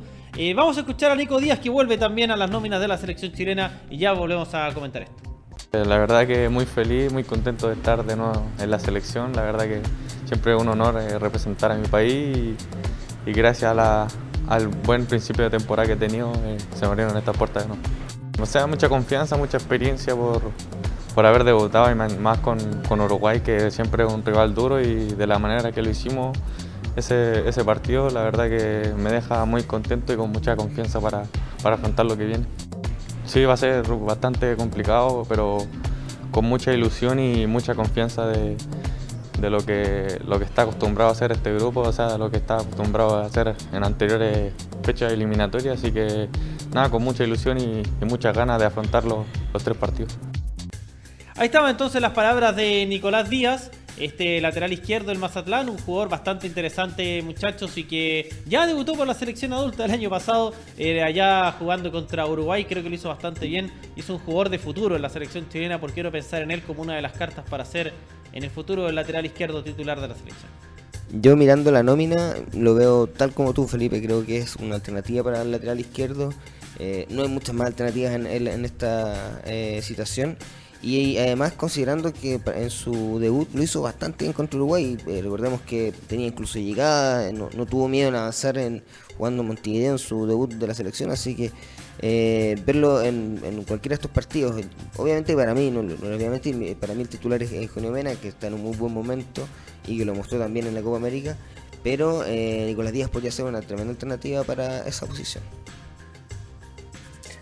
vamos 0.55 0.77
a 0.77 0.79
escuchar 0.79 1.11
a 1.11 1.15
Nico 1.15 1.39
Díaz 1.39 1.59
que 1.59 1.69
vuelve 1.69 1.97
también 1.97 2.31
a 2.31 2.35
las 2.35 2.49
nóminas 2.49 2.81
de 2.81 2.87
la 2.87 2.97
selección 2.97 3.31
chilena 3.33 3.81
y 3.89 3.97
ya 3.97 4.13
volvemos 4.13 4.53
a 4.53 4.73
comentar 4.73 5.03
esto. 5.03 5.27
Eh, 5.73 5.83
la 5.85 5.97
verdad 5.97 6.25
que 6.25 6.47
muy 6.47 6.65
feliz, 6.65 7.11
muy 7.11 7.23
contento 7.25 7.67
de 7.67 7.73
estar 7.73 8.05
de 8.05 8.15
nuevo 8.15 8.45
en 8.59 8.71
la 8.71 8.79
selección. 8.79 9.33
La 9.33 9.41
verdad 9.41 9.65
que 9.65 9.81
siempre 10.25 10.55
es 10.55 10.61
un 10.61 10.69
honor 10.69 10.97
eh, 10.99 11.19
representar 11.19 11.71
a 11.71 11.75
mi 11.75 11.87
país 11.87 12.55
y, 13.25 13.31
gracias 13.33 13.75
al 14.47 14.67
buen 14.69 15.05
principio 15.05 15.43
de 15.43 15.49
temporada 15.49 15.85
que 15.85 15.93
he 15.93 15.97
tenido 15.97 16.31
eh, 16.45 16.57
se 16.73 16.81
me 16.81 16.87
abrieron 16.87 17.17
estas 17.17 17.35
puertas 17.35 17.63
de 17.63 17.69
nuevo. 17.69 17.83
O 18.39 18.45
sea, 18.45 18.65
mucha 18.65 18.87
confianza, 18.87 19.35
mucha 19.35 19.57
experiencia 19.57 20.15
por, 20.15 20.41
por 21.17 21.25
haber 21.25 21.45
debutado 21.45 21.89
y 21.89 21.95
más 21.95 22.37
con, 22.41 22.59
con, 22.87 23.01
Uruguay, 23.01 23.39
que 23.39 23.71
siempre 23.71 24.05
es 24.05 24.13
un 24.13 24.23
rival 24.23 24.53
duro 24.53 24.79
y 24.79 25.07
de 25.15 25.25
la 25.25 25.39
manera 25.39 25.71
que 25.71 25.81
lo 25.81 25.89
hicimos 25.89 26.37
ese, 26.95 27.49
ese 27.49 27.65
partido, 27.65 28.11
la 28.11 28.21
verdad 28.21 28.47
que 28.47 28.93
me 28.95 29.09
deja 29.11 29.43
muy 29.45 29.63
contento 29.63 30.13
y 30.13 30.15
con 30.15 30.31
mucha 30.31 30.55
confianza 30.55 31.01
para, 31.01 31.23
para 31.63 31.73
afrontar 31.73 32.05
lo 32.05 32.15
que 32.15 32.25
viene. 32.25 32.45
Sí, 33.25 33.43
va 33.45 33.53
a 33.53 33.57
ser 33.57 33.87
bastante 33.87 34.55
complicado, 34.57 35.23
pero 35.27 35.57
con 36.29 36.45
mucha 36.45 36.71
ilusión 36.71 37.17
y 37.17 37.47
mucha 37.47 37.73
confianza 37.73 38.27
de, 38.27 38.55
lo, 39.41 39.65
que, 39.65 40.21
lo 40.23 40.37
que 40.37 40.45
está 40.45 40.61
acostumbrado 40.61 41.09
a 41.09 41.13
hacer 41.13 41.31
este 41.31 41.51
grupo, 41.51 41.79
o 41.79 41.91
sea, 41.91 42.19
lo 42.19 42.29
que 42.29 42.37
está 42.37 42.57
acostumbrado 42.57 43.17
a 43.17 43.25
hacer 43.25 43.55
en 43.73 43.83
anteriores 43.83 44.53
fechas 44.83 45.11
eliminatorias. 45.11 45.79
Así 45.79 45.91
que 45.91 46.29
nada, 46.75 46.91
con 46.91 47.03
mucha 47.03 47.23
ilusión 47.23 47.57
y, 47.57 47.81
muchas 48.05 48.37
ganas 48.37 48.59
de 48.59 48.65
afrontar 48.65 49.03
los, 49.03 49.25
los 49.51 49.63
tres 49.63 49.75
partidos. 49.77 50.15
Ahí 51.37 51.45
estaban 51.45 51.69
entonces 51.69 52.01
las 52.01 52.13
palabras 52.13 52.55
de 52.55 52.85
Nicolás 52.87 53.29
Díaz 53.29 53.71
este 53.97 54.39
lateral 54.41 54.71
izquierdo 54.71 55.09
del 55.09 55.17
Mazatlán, 55.17 55.69
un 55.69 55.77
jugador 55.77 56.09
bastante 56.09 56.47
interesante, 56.47 57.21
muchachos, 57.23 57.77
y 57.77 57.83
que 57.85 58.29
ya 58.45 58.67
debutó 58.67 58.93
por 58.93 59.07
la 59.07 59.13
selección 59.13 59.53
adulta 59.53 59.85
el 59.85 59.91
año 59.91 60.09
pasado, 60.09 60.53
eh, 60.77 61.01
allá 61.01 61.51
jugando 61.53 61.91
contra 61.91 62.25
Uruguay, 62.25 62.65
creo 62.65 62.83
que 62.83 62.89
lo 62.89 62.95
hizo 62.95 63.09
bastante 63.09 63.47
bien. 63.47 63.71
Hizo 63.95 64.13
un 64.13 64.19
jugador 64.19 64.49
de 64.49 64.59
futuro 64.59 64.95
en 64.95 65.01
la 65.01 65.09
selección 65.09 65.49
chilena, 65.49 65.79
porque 65.79 65.95
quiero 65.95 66.11
pensar 66.11 66.43
en 66.43 66.51
él 66.51 66.61
como 66.61 66.83
una 66.83 66.95
de 66.95 67.01
las 67.01 67.13
cartas 67.13 67.45
para 67.49 67.65
ser 67.65 67.93
en 68.33 68.43
el 68.43 68.51
futuro 68.51 68.87
el 68.87 68.95
lateral 68.95 69.25
izquierdo 69.25 69.63
titular 69.63 69.99
de 69.99 70.07
la 70.07 70.15
selección. 70.15 70.51
Yo 71.09 71.37
mirando 71.37 71.71
la 71.71 71.83
nómina 71.83 72.35
lo 72.53 72.75
veo 72.75 73.07
tal 73.07 73.33
como 73.33 73.53
tú, 73.53 73.67
Felipe, 73.67 74.01
creo 74.01 74.25
que 74.25 74.37
es 74.37 74.57
una 74.57 74.75
alternativa 74.75 75.23
para 75.23 75.41
el 75.41 75.51
lateral 75.51 75.79
izquierdo. 75.79 76.33
Eh, 76.79 77.07
no 77.09 77.23
hay 77.23 77.29
muchas 77.29 77.55
más 77.55 77.67
alternativas 77.67 78.13
en, 78.13 78.65
esta 78.65 79.41
eh, 79.45 79.79
situación. 79.81 80.37
Y 80.81 81.17
además 81.17 81.53
considerando 81.53 82.13
que 82.13 82.39
en 82.55 82.69
su 82.69 83.19
debut 83.19 83.49
lo 83.53 83.63
hizo 83.63 83.81
bastante 83.81 84.25
bien 84.25 84.33
contra 84.33 84.57
Uruguay, 84.57 84.97
eh, 85.07 85.21
recordemos 85.23 85.61
que 85.61 85.91
tenía 86.07 86.27
incluso 86.27 86.59
llegada, 86.59 87.31
no, 87.31 87.49
tuvo 87.65 87.87
miedo 87.87 88.09
en 88.09 88.15
avanzar 88.15 88.57
en 88.59 88.83
jugando 89.17 89.41
Montevideo 89.41 89.93
en 89.93 89.97
su 89.97 90.27
debut 90.27 90.53
de 90.53 90.67
la 90.67 90.75
selección, 90.75 91.09
así 91.09 91.35
que 91.35 91.51
eh, 91.99 92.61
verlo 92.63 93.01
en, 93.01 93.39
cualquiera 93.67 93.93
de 93.93 93.95
estos 93.95 94.11
partidos, 94.11 94.59
eh, 94.59 94.65
obviamente 94.97 95.35
para 95.35 95.55
mí, 95.55 95.71
no, 95.71 95.79
obviamente 95.79 96.75
para 96.79 96.93
mí 96.93 97.01
el 97.01 97.09
titular 97.09 97.41
es 97.41 97.51
Eugenio 97.53 97.91
Mena, 97.91 98.13
que 98.15 98.27
está 98.27 98.45
en 98.45 98.53
un 98.53 98.63
muy 98.63 98.77
buen 98.77 98.93
momento 98.93 99.47
y 99.87 99.97
que 99.97 100.05
lo 100.05 100.13
mostró 100.13 100.37
también 100.37 100.67
en 100.67 100.75
la 100.75 100.83
Copa 100.83 100.97
América, 100.97 101.35
pero 101.83 102.23
Nicolás 102.23 102.93
Díaz 102.93 103.09
podría 103.09 103.31
ser 103.31 103.45
una 103.45 103.61
tremenda 103.61 103.91
alternativa 103.93 104.43
para 104.43 104.87
esa 104.87 105.07
posición. 105.07 105.43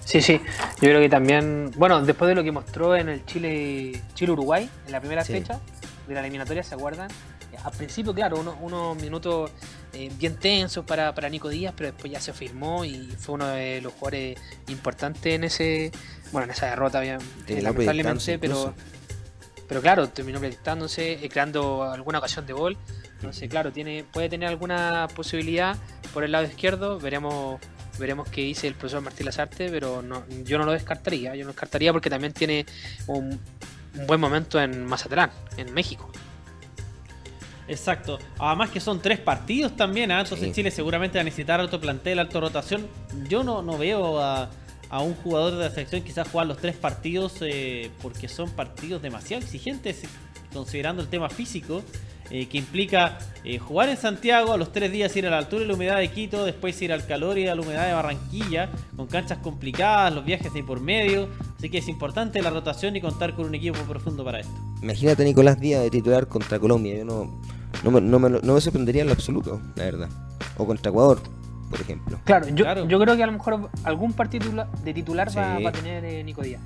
Sí, 0.06 0.22
sí, 0.22 0.40
yo 0.40 0.80
creo 0.80 1.02
que 1.02 1.10
también, 1.10 1.72
bueno, 1.78 2.02
después 2.06 2.30
de 2.30 2.36
lo 2.36 2.44
que 2.44 2.52
mostró 2.52 2.96
en 2.96 3.10
el 3.10 3.26
Chile 3.26 4.04
Chile-Uruguay, 4.14 4.70
en 4.86 4.92
la 4.92 5.00
primera 5.00 5.26
fecha 5.26 5.60
de 6.08 6.14
la 6.14 6.20
eliminatoria, 6.22 6.64
¿se 6.64 6.76
acuerdan? 6.76 7.10
Al 7.64 7.72
principio, 7.72 8.14
claro, 8.14 8.40
unos, 8.62 8.96
minutos 9.02 9.50
eh, 9.94 10.12
bien 10.20 10.36
tensos 10.36 10.86
para, 10.86 11.16
para 11.16 11.28
Nico 11.30 11.50
Díaz, 11.50 11.74
pero 11.76 11.92
después 11.92 12.12
ya 12.12 12.20
se 12.20 12.34
firmó 12.34 12.86
y 12.86 13.08
fue 13.18 13.36
uno 13.36 13.48
de 13.48 13.82
los 13.82 13.94
jugadores 13.94 14.38
importantes 14.68 15.34
en 15.34 15.44
ese, 15.46 15.92
bueno, 16.32 16.46
en 16.46 16.52
esa 16.52 16.68
derrota, 16.68 17.00
bien, 17.00 17.18
eh, 17.48 17.62
lamentablemente, 17.64 18.38
pero, 18.38 18.76
pero 19.68 19.82
claro, 19.82 20.08
terminó 20.10 20.38
proyectándose, 20.38 21.14
eh, 21.14 21.30
creando 21.30 21.84
alguna 21.84 22.20
ocasión 22.20 22.46
de 22.46 22.54
gol. 22.54 22.78
Entonces, 23.16 23.50
claro, 23.50 23.72
tiene, 23.72 24.06
puede 24.12 24.30
tener 24.30 24.50
alguna 24.50 25.08
posibilidad 25.16 25.76
por 26.14 26.24
el 26.24 26.32
lado 26.32 26.46
izquierdo, 26.46 27.00
veremos 27.00 27.60
Veremos 27.98 28.30
qué 28.30 28.42
dice 28.42 28.68
el 28.68 28.74
profesor 28.76 29.02
Martín 29.02 29.26
Lazarte, 29.26 29.70
pero 29.70 30.02
no, 30.02 30.24
yo 30.44 30.58
no 30.58 30.66
lo 30.66 30.72
descartaría. 30.72 31.36
Yo 31.36 31.44
no 31.44 31.52
descartaría 31.52 31.92
porque 31.92 32.10
también 32.10 32.34
tiene 32.34 32.66
un, 33.08 33.40
buen 34.06 34.20
momento 34.20 34.60
en 34.60 34.86
Mazatlán, 34.86 35.32
en 35.58 35.74
México. 35.74 36.12
Exacto. 37.68 38.20
Además 38.38 38.70
que 38.70 38.80
son 38.80 39.02
tres 39.02 39.20
partidos 39.20 39.76
también, 39.76 40.12
¿eh? 40.12 40.20
entonces 40.20 40.52
Chile 40.54 40.70
seguramente 40.70 41.18
va 41.18 41.22
a 41.22 41.24
necesitar 41.24 41.60
alto 41.60 41.80
plantel, 41.80 42.20
alto 42.20 42.42
rotación. 42.42 42.88
Yo 43.28 43.44
no, 43.44 43.62
no 43.62 43.78
veo 43.78 44.22
a, 44.22 44.50
un 44.92 45.16
jugador 45.16 45.56
de 45.56 45.66
la 45.66 45.72
selección 45.72 46.04
quizás 46.04 46.30
jugar 46.30 46.48
los 46.48 46.58
tres 46.58 46.76
partidos 46.76 47.38
eh, 47.42 47.92
porque 48.02 48.30
son 48.30 48.50
partidos 48.52 49.02
demasiado 49.02 49.44
exigentes 49.44 50.04
considerando 50.54 51.02
el 51.02 51.10
tema 51.10 51.30
físico. 51.30 51.84
Eh, 52.32 52.48
que 52.48 52.58
implica 52.58 53.20
eh, 53.44 53.60
jugar 53.60 53.90
en 53.90 53.98
Santiago, 53.98 54.52
a 54.52 54.58
los 54.58 54.72
tres 54.72 54.92
días 54.92 55.16
ir 55.16 55.28
a 55.28 55.30
la 55.30 55.38
altura 55.38 55.64
y 55.64 55.68
la 55.68 55.76
humedad 55.76 55.98
de 56.00 56.08
Quito, 56.10 56.44
después 56.44 56.82
ir 56.82 56.92
al 56.92 57.06
calor 57.06 57.38
y 57.38 57.48
a 57.48 57.54
la 57.54 57.62
humedad 57.62 57.86
de 57.86 57.94
Barranquilla, 57.94 58.72
con 58.96 59.06
canchas 59.06 59.38
complicadas, 59.38 60.12
los 60.12 60.26
viajes 60.26 60.52
de 60.52 60.64
por 60.64 60.82
medio, 60.82 61.30
así 61.56 61.70
que 61.70 61.78
es 61.78 61.88
importante 61.88 62.42
la 62.42 62.50
rotación 62.50 62.96
y 62.96 63.02
contar 63.02 63.36
con 63.36 63.46
un 63.46 63.54
equipo 63.54 63.78
profundo 63.88 64.26
para 64.26 64.40
esto. 64.40 64.54
Imagínate 64.82 65.22
a 65.22 65.26
Nicolás 65.26 65.60
Díaz 65.60 65.84
de 65.84 65.92
titular 65.92 66.28
contra 66.28 66.58
Colombia, 66.58 66.98
yo 66.98 67.06
no, 67.06 67.40
no, 67.84 67.92
me, 67.92 68.02
no, 68.02 68.54
me, 68.54 68.62
sorprendería 68.62 69.04
en 69.04 69.08
lo 69.08 69.14
absoluto, 69.14 69.62
la 69.76 69.84
verdad, 69.84 70.10
o 70.58 70.66
contra 70.66 70.90
Ecuador. 70.90 71.20
Por 71.70 71.82
ejemplo. 71.82 72.20
Claro, 72.24 72.48
yo, 72.50 72.88
yo 72.88 73.00
creo 73.00 73.18
que 73.18 73.24
a 73.24 73.26
lo 73.26 73.32
mejor 73.34 73.70
algún 73.84 74.14
partido 74.14 74.68
de 74.84 74.94
titular 74.94 75.36
va, 75.36 75.70
a 75.70 75.72
tener 75.72 76.06
eh, 76.06 76.24
Nico 76.24 76.44
Díaz. 76.44 76.62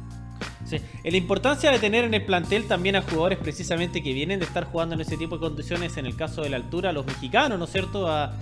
La 1.04 1.18
importancia 1.18 1.72
de 1.72 1.80
tener 1.80 2.06
en 2.06 2.14
el 2.14 2.26
plantel 2.26 2.66
también 2.66 2.96
a 2.96 3.02
jugadores 3.02 3.40
precisamente 3.40 4.02
que 4.04 4.14
vienen 4.14 4.40
de 4.40 4.46
estar 4.46 4.66
jugando 4.66 4.96
en 4.96 5.02
ese 5.02 5.18
tipo 5.18 5.36
de 5.36 5.42
condiciones, 5.42 5.98
en 5.98 6.06
el 6.06 6.16
caso 6.16 6.42
de 6.42 6.50
la 6.50 6.58
altura, 6.58 6.92
los 6.92 7.06
mexicanos, 7.06 7.58
¿no 7.58 7.66
es 7.66 7.72
cierto? 7.72 8.08
A, 8.08 8.34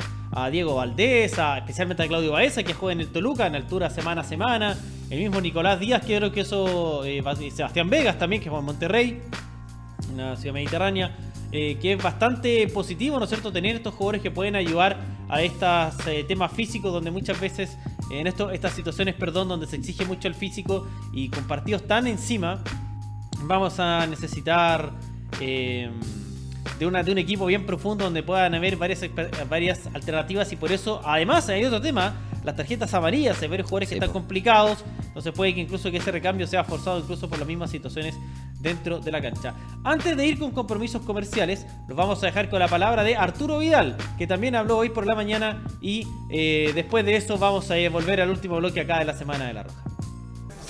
Diego 0.52 0.76
Valdés, 0.76 1.34
especialmente 1.58 2.04
a 2.04 2.08
Claudio 2.08 2.34
Baeza, 2.34 2.62
que 2.62 2.76
juega 2.76 2.94
en 2.94 3.00
el 3.00 3.08
Toluca, 3.08 3.48
en 3.48 3.56
altura 3.56 3.90
semana 3.90 4.22
a 4.22 4.24
semana. 4.24 4.78
El 5.10 5.20
mismo 5.20 5.42
Nicolás 5.42 5.80
Díaz, 5.80 6.06
que 6.06 6.16
creo 6.18 6.32
que 6.32 6.42
eso. 6.42 7.04
Eh, 7.06 7.24
Sebastián 7.50 7.90
Vegas 7.90 8.20
también, 8.20 8.40
que 8.40 8.50
juega 8.50 8.60
en 8.60 8.66
Monterrey, 8.66 9.22
en 10.12 10.18
la 10.18 10.36
ciudad 10.36 10.54
mediterránea. 10.54 11.16
Eh, 11.54 11.78
que 11.82 11.94
es 11.94 12.04
bastante 12.04 12.68
positivo, 12.68 13.18
¿no 13.18 13.24
es 13.24 13.30
cierto?, 13.30 13.54
tener 13.54 13.78
estos 13.78 13.94
jugadores 13.94 14.22
que 14.22 14.32
pueden 14.32 14.58
ayudar 14.58 14.98
a 15.30 15.42
estos 15.42 16.06
eh, 16.06 16.26
temas 16.28 16.52
físicos 16.52 16.92
donde 16.92 17.10
muchas 17.10 17.40
veces, 17.40 17.78
en 18.10 18.28
esto, 18.28 18.52
estas 18.52 18.74
situaciones, 18.74 19.16
perdón, 19.16 19.48
donde 19.48 19.68
se 19.68 19.76
exige 19.76 20.06
mucho 20.06 20.28
el 20.28 20.36
físico 20.36 20.88
y 21.14 21.30
con 21.30 21.46
partidos 21.46 21.86
tan 21.88 22.08
encima, 22.08 22.64
vamos 23.44 23.80
a 23.80 24.06
necesitar 24.08 24.92
eh, 25.42 25.90
de, 26.80 26.86
una, 26.86 27.04
de 27.04 27.12
un 27.12 27.18
equipo 27.18 27.46
bien 27.46 27.66
profundo 27.66 28.06
donde 28.06 28.24
puedan 28.24 28.56
haber 28.56 28.78
varias, 28.78 29.02
varias 29.50 29.88
alternativas 29.94 30.52
y 30.52 30.56
por 30.56 30.72
eso, 30.72 31.02
además, 31.04 31.50
hay 31.50 31.66
otro 31.66 31.82
tema, 31.82 32.16
las 32.44 32.56
tarjetas 32.56 32.94
amarillas, 32.94 33.42
hay 33.42 33.50
varios 33.50 33.68
jugadores 33.68 33.90
que 33.90 33.96
están 33.96 34.12
complicados, 34.12 34.84
entonces 35.06 35.34
puede 35.34 35.54
que 35.54 35.62
incluso 35.62 35.92
que 35.92 35.98
ese 35.98 36.12
recambio 36.12 36.48
sea 36.48 36.64
forzado 36.64 37.00
incluso 37.00 37.30
por 37.30 37.40
las 37.40 37.48
mismas 37.48 37.72
situaciones 37.72 38.16
dentro 38.60 39.00
de 39.00 39.12
la 39.12 39.22
cancha. 39.22 39.54
Antes 39.84 40.18
de 40.18 40.26
ir 40.26 40.40
con 40.40 40.52
compromisos 40.52 41.02
comerciales, 41.04 41.66
nos 41.88 41.98
vamos 41.98 42.22
a 42.24 42.28
dejar 42.28 42.50
con 42.50 42.60
la 42.60 42.68
palabra 42.68 43.04
de 43.04 43.16
Arturo 43.16 43.60
Vidal, 43.60 43.98
que 44.18 44.28
también 44.28 44.56
habló 44.56 44.78
hoy 44.78 44.90
por 44.90 45.06
la 45.06 45.16
mañana 45.16 45.64
y 45.82 46.08
eh, 46.30 46.72
después 46.74 47.06
de 47.06 47.16
eso 47.16 47.38
vamos 47.38 47.70
a 47.72 47.76
volver 47.90 48.22
al 48.22 48.30
último 48.30 48.58
bloque 48.58 48.82
acá 48.82 49.00
de 49.00 49.06
la 49.06 49.14
Semana 49.14 49.46
de 49.46 49.54
la 49.54 49.64
Roja. 49.64 49.84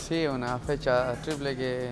Sí, 0.08 0.26
una 0.26 0.58
fecha 0.60 1.16
triple 1.22 1.56
que 1.56 1.90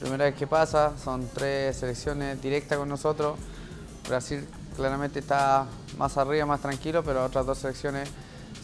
primera 0.00 0.26
vez 0.26 0.34
que 0.34 0.46
pasa, 0.46 0.92
son 1.02 1.28
tres 1.32 1.76
selecciones 1.76 2.40
directas 2.40 2.78
con 2.78 2.88
nosotros. 2.88 3.38
Brasil 4.08 4.46
claramente 4.76 5.18
está 5.18 5.66
más 5.96 6.16
arriba, 6.16 6.46
más 6.46 6.60
tranquilo, 6.60 7.02
pero 7.02 7.24
otras 7.24 7.46
dos 7.46 7.58
selecciones 7.58 8.08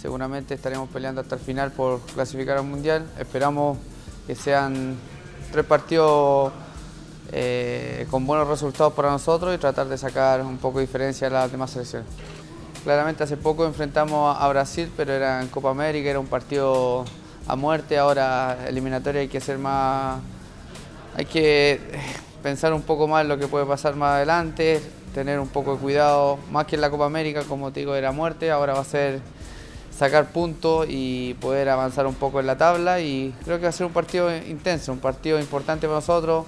seguramente 0.00 0.54
estaremos 0.54 0.88
peleando 0.88 1.20
hasta 1.20 1.34
el 1.34 1.40
final 1.40 1.72
por 1.72 2.00
clasificar 2.00 2.58
al 2.58 2.64
Mundial. 2.64 3.06
Esperamos 3.18 3.78
que 4.26 4.34
sean 4.34 4.96
tres 5.54 5.64
partidos 5.64 6.52
eh, 7.30 8.08
con 8.10 8.26
buenos 8.26 8.48
resultados 8.48 8.92
para 8.92 9.08
nosotros 9.08 9.54
y 9.54 9.58
tratar 9.58 9.86
de 9.86 9.96
sacar 9.96 10.42
un 10.42 10.58
poco 10.58 10.80
de 10.80 10.86
diferencia 10.86 11.28
a 11.28 11.30
las 11.30 11.52
demás 11.52 11.70
selecciones. 11.70 12.08
Claramente 12.82 13.22
hace 13.22 13.36
poco 13.36 13.64
enfrentamos 13.64 14.36
a 14.36 14.48
Brasil, 14.48 14.90
pero 14.96 15.12
era 15.12 15.40
en 15.40 15.46
Copa 15.46 15.70
América, 15.70 16.10
era 16.10 16.18
un 16.18 16.26
partido 16.26 17.04
a 17.46 17.54
muerte, 17.54 17.96
ahora 17.98 18.66
eliminatoria 18.66 19.20
hay 19.20 19.28
que 19.28 19.40
ser 19.40 19.58
más 19.58 20.18
hay 21.16 21.26
que 21.26 21.74
eh, 21.74 21.80
pensar 22.42 22.74
un 22.74 22.82
poco 22.82 23.06
más 23.06 23.22
en 23.22 23.28
lo 23.28 23.38
que 23.38 23.46
puede 23.46 23.64
pasar 23.64 23.94
más 23.94 24.14
adelante, 24.16 24.82
tener 25.14 25.38
un 25.38 25.46
poco 25.46 25.74
de 25.74 25.78
cuidado, 25.78 26.40
más 26.50 26.66
que 26.66 26.74
en 26.74 26.80
la 26.80 26.90
Copa 26.90 27.06
América, 27.06 27.44
como 27.44 27.70
te 27.70 27.78
digo, 27.78 27.94
era 27.94 28.10
muerte, 28.10 28.50
ahora 28.50 28.72
va 28.72 28.80
a 28.80 28.84
ser 28.84 29.20
sacar 29.96 30.26
puntos 30.26 30.86
y 30.88 31.34
poder 31.34 31.68
avanzar 31.68 32.06
un 32.06 32.14
poco 32.14 32.40
en 32.40 32.46
la 32.46 32.58
tabla 32.58 33.00
y 33.00 33.34
creo 33.44 33.58
que 33.58 33.64
va 33.64 33.68
a 33.68 33.72
ser 33.72 33.86
un 33.86 33.92
partido 33.92 34.34
intenso, 34.36 34.92
un 34.92 34.98
partido 34.98 35.38
importante 35.38 35.86
para 35.86 35.96
nosotros. 35.96 36.46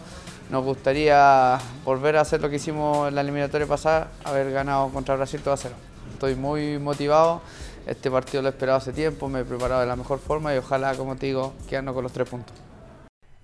Nos 0.51 0.65
gustaría 0.65 1.59
volver 1.85 2.17
a 2.17 2.21
hacer 2.21 2.41
lo 2.41 2.49
que 2.49 2.57
hicimos 2.57 3.09
en 3.09 3.15
la 3.15 3.21
eliminatoria 3.21 3.67
pasada, 3.67 4.09
haber 4.25 4.53
ganado 4.53 4.89
contra 4.91 5.17
Brasil 5.17 5.41
todo 5.41 5.55
a 5.55 5.57
cero. 5.57 5.75
Estoy 6.13 6.35
muy 6.37 6.79
motivado, 6.79 7.43
este 7.87 8.11
partido 8.11 8.43
lo 8.43 8.49
he 8.49 8.53
esperado 8.53 8.79
hace 8.79 8.93
tiempo, 8.93 9.29
me 9.29 9.41
he 9.41 9.45
preparado 9.45 9.81
de 9.81 9.87
la 9.87 9.97
mejor 9.97 10.19
forma 10.19 10.55
y 10.55 10.59
ojalá, 10.59 10.95
como 10.95 11.17
te 11.17 11.27
digo, 11.27 11.55
quedarnos 11.69 11.95
con 11.95 12.05
los 12.05 12.13
tres 12.13 12.29
puntos. 12.29 12.55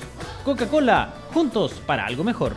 Coca-Cola, 0.43 1.13
juntos 1.33 1.73
para 1.85 2.07
algo 2.07 2.23
mejor. 2.23 2.53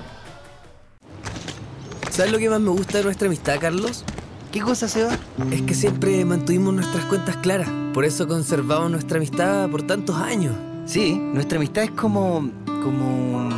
¿Sabes 2.10 2.32
lo 2.32 2.38
que 2.38 2.48
más 2.48 2.60
me 2.60 2.70
gusta 2.70 2.96
de 2.98 3.04
nuestra 3.04 3.26
amistad, 3.26 3.58
Carlos? 3.60 4.04
¿Qué 4.52 4.60
cosa, 4.60 4.86
se 4.86 5.02
va? 5.04 5.18
Es 5.50 5.62
que 5.62 5.74
siempre 5.74 6.24
mantuvimos 6.24 6.72
nuestras 6.74 7.04
cuentas 7.06 7.36
claras. 7.38 7.68
Por 7.94 8.04
eso 8.04 8.28
conservamos 8.28 8.90
nuestra 8.90 9.16
amistad 9.16 9.70
por 9.70 9.82
tantos 9.82 10.16
años. 10.16 10.54
Sí, 10.84 11.14
nuestra 11.14 11.56
amistad 11.56 11.84
es 11.84 11.92
como. 11.92 12.50
Como. 12.82 13.48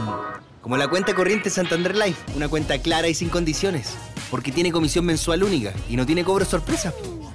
como 0.61 0.77
la 0.77 0.89
cuenta 0.89 1.15
corriente 1.15 1.51
Santander 1.51 1.97
Life. 1.97 2.21
Una 2.37 2.49
cuenta 2.49 2.79
clara 2.79 3.09
y 3.09 3.15
sin 3.15 3.29
condiciones. 3.29 3.95
Porque 4.31 4.53
tiene 4.53 4.73
comisión 4.73 5.05
mensual 5.05 5.43
única 5.43 5.73
y 5.89 5.97
no 5.97 6.07
tiene 6.07 6.25
cobro 6.25 6.45
sorpresa. 6.45 6.93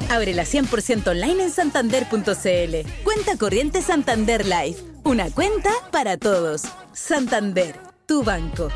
Ábrela 0.09 0.43
100% 0.43 1.07
online 1.07 1.43
en 1.43 1.51
santander.cl. 1.51 3.03
Cuenta 3.03 3.37
corriente 3.37 3.81
Santander 3.81 4.45
Life. 4.45 4.83
Una 5.03 5.29
cuenta 5.29 5.71
para 5.91 6.17
todos. 6.17 6.63
Santander, 6.93 7.79
tu 8.05 8.23
banco. 8.23 8.69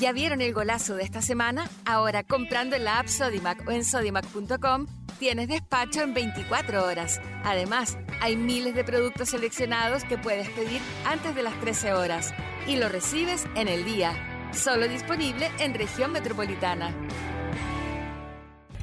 ¿Ya 0.00 0.12
vieron 0.12 0.40
el 0.40 0.52
golazo 0.52 0.96
de 0.96 1.04
esta 1.04 1.22
semana? 1.22 1.70
Ahora 1.84 2.24
comprando 2.24 2.74
en 2.74 2.84
la 2.84 2.98
app 2.98 3.06
Sodimac 3.06 3.66
o 3.68 3.70
en 3.70 3.84
sodimac.com 3.84 4.86
tienes 5.20 5.48
despacho 5.48 6.02
en 6.02 6.14
24 6.14 6.84
horas. 6.84 7.20
Además, 7.44 7.96
hay 8.20 8.36
miles 8.36 8.74
de 8.74 8.82
productos 8.82 9.28
seleccionados 9.28 10.02
que 10.02 10.18
puedes 10.18 10.48
pedir 10.50 10.80
antes 11.04 11.36
de 11.36 11.44
las 11.44 11.58
13 11.60 11.92
horas 11.92 12.34
y 12.66 12.76
lo 12.76 12.88
recibes 12.88 13.46
en 13.54 13.68
el 13.68 13.84
día. 13.84 14.12
Solo 14.52 14.88
disponible 14.88 15.50
en 15.60 15.74
región 15.74 16.10
metropolitana. 16.10 16.92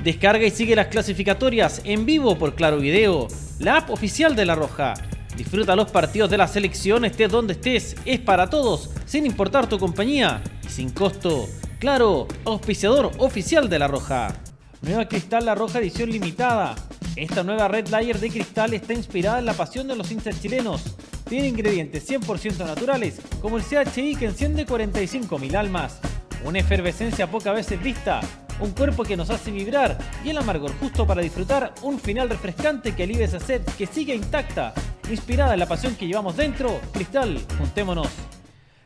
Descarga 0.01 0.45
y 0.45 0.51
sigue 0.51 0.75
las 0.77 0.87
clasificatorias 0.87 1.81
en 1.83 2.05
vivo 2.05 2.37
por 2.37 2.55
Claro 2.55 2.77
Video, 2.77 3.27
la 3.59 3.77
app 3.77 3.89
oficial 3.89 4.35
de 4.35 4.45
La 4.45 4.55
Roja. 4.55 4.93
Disfruta 5.41 5.75
los 5.75 5.89
partidos 5.89 6.29
de 6.29 6.37
la 6.37 6.47
selección, 6.47 7.03
estés 7.03 7.31
donde 7.31 7.53
estés, 7.53 7.95
es 8.05 8.19
para 8.19 8.47
todos, 8.47 8.91
sin 9.07 9.25
importar 9.25 9.67
tu 9.67 9.79
compañía 9.79 10.43
y 10.63 10.69
sin 10.69 10.91
costo. 10.91 11.47
Claro, 11.79 12.27
auspiciador 12.45 13.09
oficial 13.17 13.67
de 13.67 13.79
La 13.79 13.87
Roja. 13.87 14.35
Nueva 14.83 15.07
Cristal 15.07 15.47
La 15.47 15.55
Roja 15.55 15.79
edición 15.79 16.11
limitada. 16.11 16.75
Esta 17.15 17.41
nueva 17.41 17.67
Red 17.67 17.87
Layer 17.87 18.19
de 18.19 18.29
cristal 18.29 18.75
está 18.75 18.93
inspirada 18.93 19.39
en 19.39 19.47
la 19.47 19.55
pasión 19.55 19.87
de 19.87 19.95
los 19.95 20.11
hinchas 20.11 20.39
chilenos. 20.39 20.95
Tiene 21.27 21.47
ingredientes 21.47 22.07
100% 22.07 22.63
naturales, 22.63 23.19
como 23.41 23.57
el 23.57 23.63
CHI 23.63 24.17
que 24.17 24.25
enciende 24.27 24.67
45.000 24.67 25.55
almas. 25.55 26.01
Una 26.45 26.59
efervescencia 26.59 27.31
pocas 27.31 27.55
veces 27.55 27.81
vista, 27.81 28.21
un 28.59 28.73
cuerpo 28.73 29.03
que 29.03 29.17
nos 29.17 29.31
hace 29.31 29.49
vibrar 29.49 29.97
y 30.23 30.29
el 30.29 30.37
amargor 30.37 30.71
justo 30.79 31.07
para 31.07 31.23
disfrutar 31.23 31.73
un 31.81 31.99
final 31.99 32.29
refrescante 32.29 32.93
que 32.93 33.01
alivia 33.01 33.25
esa 33.25 33.39
sed 33.39 33.63
que 33.75 33.87
sigue 33.87 34.13
intacta 34.13 34.75
Inspirada 35.11 35.53
en 35.53 35.59
la 35.59 35.65
pasión 35.65 35.95
que 35.95 36.07
llevamos 36.07 36.37
dentro, 36.37 36.79
Cristal, 36.93 37.37
juntémonos. 37.57 38.07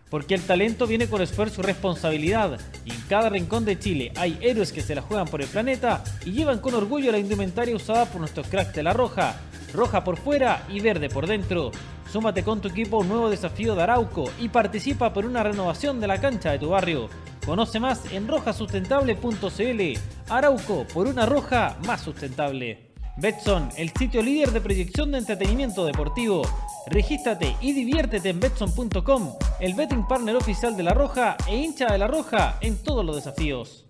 Porque 0.09 0.33
el 0.33 0.41
talento 0.41 0.87
viene 0.87 1.07
con 1.07 1.21
esfuerzo 1.21 1.61
y 1.61 1.65
responsabilidad, 1.65 2.59
y 2.83 2.89
en 2.89 3.01
cada 3.01 3.29
rincón 3.29 3.63
de 3.63 3.77
Chile 3.77 4.11
hay 4.15 4.35
héroes 4.41 4.71
que 4.71 4.81
se 4.81 4.95
la 4.95 5.03
juegan 5.03 5.27
por 5.27 5.43
el 5.43 5.47
planeta 5.47 6.03
y 6.25 6.31
llevan 6.31 6.59
con 6.59 6.73
orgullo 6.73 7.11
la 7.11 7.19
indumentaria 7.19 7.75
usada 7.75 8.07
por 8.07 8.21
nuestros 8.21 8.47
cracks 8.47 8.73
de 8.73 8.81
la 8.81 8.93
roja, 8.93 9.39
roja 9.71 10.03
por 10.03 10.17
fuera 10.17 10.65
y 10.67 10.79
verde 10.79 11.09
por 11.09 11.27
dentro. 11.27 11.71
Súmate 12.11 12.43
con 12.43 12.59
tu 12.59 12.69
equipo 12.69 12.97
a 12.97 13.01
un 13.01 13.09
nuevo 13.09 13.29
desafío 13.29 13.75
de 13.75 13.83
Arauco 13.83 14.31
y 14.39 14.49
participa 14.49 15.13
por 15.13 15.27
una 15.27 15.43
renovación 15.43 15.99
de 15.99 16.07
la 16.07 16.19
cancha 16.19 16.51
de 16.51 16.57
tu 16.59 16.69
barrio. 16.69 17.07
Conoce 17.45 17.79
más 17.79 18.11
en 18.11 18.27
rojasustentable.cl. 18.27 19.99
Arauco 20.29 20.87
por 20.91 21.05
una 21.05 21.27
roja 21.27 21.77
más 21.85 22.01
sustentable. 22.01 22.84
Betson, 23.17 23.69
el 23.77 23.91
sitio 23.97 24.21
líder 24.21 24.51
de 24.51 24.59
proyección 24.59 25.11
de 25.11 25.19
entretenimiento 25.19 25.85
deportivo. 25.85 26.41
Regístrate 26.87 27.55
y 27.61 27.71
diviértete 27.71 28.29
en 28.29 28.41
betson.com, 28.41 29.33
el 29.61 29.73
betting 29.73 30.05
partner 30.05 30.35
oficial 30.35 30.75
de 30.75 30.83
La 30.83 30.93
Roja 30.93 31.37
e 31.47 31.55
hincha 31.55 31.87
de 31.87 31.97
La 31.97 32.07
Roja 32.07 32.57
en 32.59 32.75
todos 32.75 33.05
los 33.05 33.15
desafíos. 33.15 33.85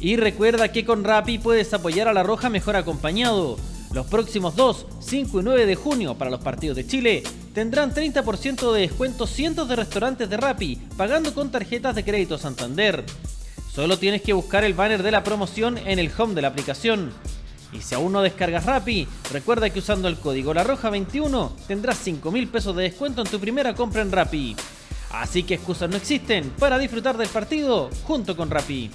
Y 0.00 0.16
recuerda 0.16 0.72
que 0.72 0.84
con 0.86 1.04
Rappi 1.04 1.38
puedes 1.38 1.74
apoyar 1.74 2.08
a 2.08 2.14
La 2.14 2.22
Roja 2.22 2.48
mejor 2.48 2.74
acompañado. 2.74 3.58
Los 3.92 4.06
próximos 4.06 4.56
2, 4.56 4.86
5 5.00 5.40
y 5.40 5.44
9 5.44 5.66
de 5.66 5.74
junio 5.74 6.14
para 6.14 6.30
los 6.30 6.40
partidos 6.40 6.76
de 6.78 6.86
Chile 6.86 7.22
tendrán 7.52 7.92
30% 7.92 8.72
de 8.72 8.80
descuento 8.80 9.26
cientos 9.26 9.68
de 9.68 9.76
restaurantes 9.76 10.30
de 10.30 10.38
Rappi 10.38 10.76
pagando 10.96 11.34
con 11.34 11.50
tarjetas 11.50 11.94
de 11.94 12.02
crédito 12.02 12.38
Santander. 12.38 13.04
Solo 13.70 13.98
tienes 13.98 14.22
que 14.22 14.32
buscar 14.32 14.64
el 14.64 14.72
banner 14.72 15.02
de 15.02 15.10
la 15.10 15.22
promoción 15.22 15.76
en 15.76 15.98
el 15.98 16.10
home 16.16 16.34
de 16.34 16.42
la 16.42 16.48
aplicación. 16.48 17.12
Y 17.72 17.80
si 17.80 17.94
aún 17.94 18.12
no 18.12 18.20
descargas 18.20 18.66
Rappi, 18.66 19.08
recuerda 19.32 19.70
que 19.70 19.78
usando 19.78 20.08
el 20.08 20.18
código 20.18 20.52
La 20.52 20.62
Roja 20.62 20.90
21 20.90 21.56
tendrás 21.66 21.98
5 21.98 22.30
mil 22.30 22.48
pesos 22.48 22.76
de 22.76 22.84
descuento 22.84 23.22
en 23.22 23.28
tu 23.28 23.40
primera 23.40 23.74
compra 23.74 24.02
en 24.02 24.12
Rappi. 24.12 24.54
Así 25.10 25.42
que 25.42 25.54
excusas 25.54 25.90
no 25.90 25.96
existen 25.96 26.50
para 26.58 26.78
disfrutar 26.78 27.16
del 27.16 27.28
partido 27.28 27.90
junto 28.04 28.36
con 28.36 28.50
Rappi. 28.50 28.90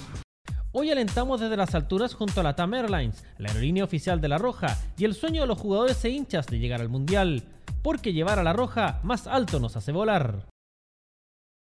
Hoy 0.72 0.90
alentamos 0.90 1.40
desde 1.40 1.56
las 1.56 1.74
alturas 1.74 2.14
junto 2.14 2.40
a 2.40 2.44
la 2.44 2.54
TAM 2.54 2.74
Airlines, 2.74 3.24
la 3.38 3.48
aerolínea 3.48 3.84
oficial 3.84 4.20
de 4.20 4.28
La 4.28 4.38
Roja, 4.38 4.76
y 4.96 5.06
el 5.06 5.14
sueño 5.14 5.40
de 5.40 5.46
los 5.46 5.58
jugadores 5.58 6.04
e 6.04 6.10
hinchas 6.10 6.46
de 6.46 6.58
llegar 6.58 6.80
al 6.80 6.88
Mundial. 6.88 7.42
Porque 7.82 8.12
llevar 8.12 8.38
a 8.38 8.42
La 8.42 8.52
Roja 8.52 9.00
más 9.02 9.26
alto 9.26 9.60
nos 9.60 9.76
hace 9.76 9.92
volar. 9.92 10.46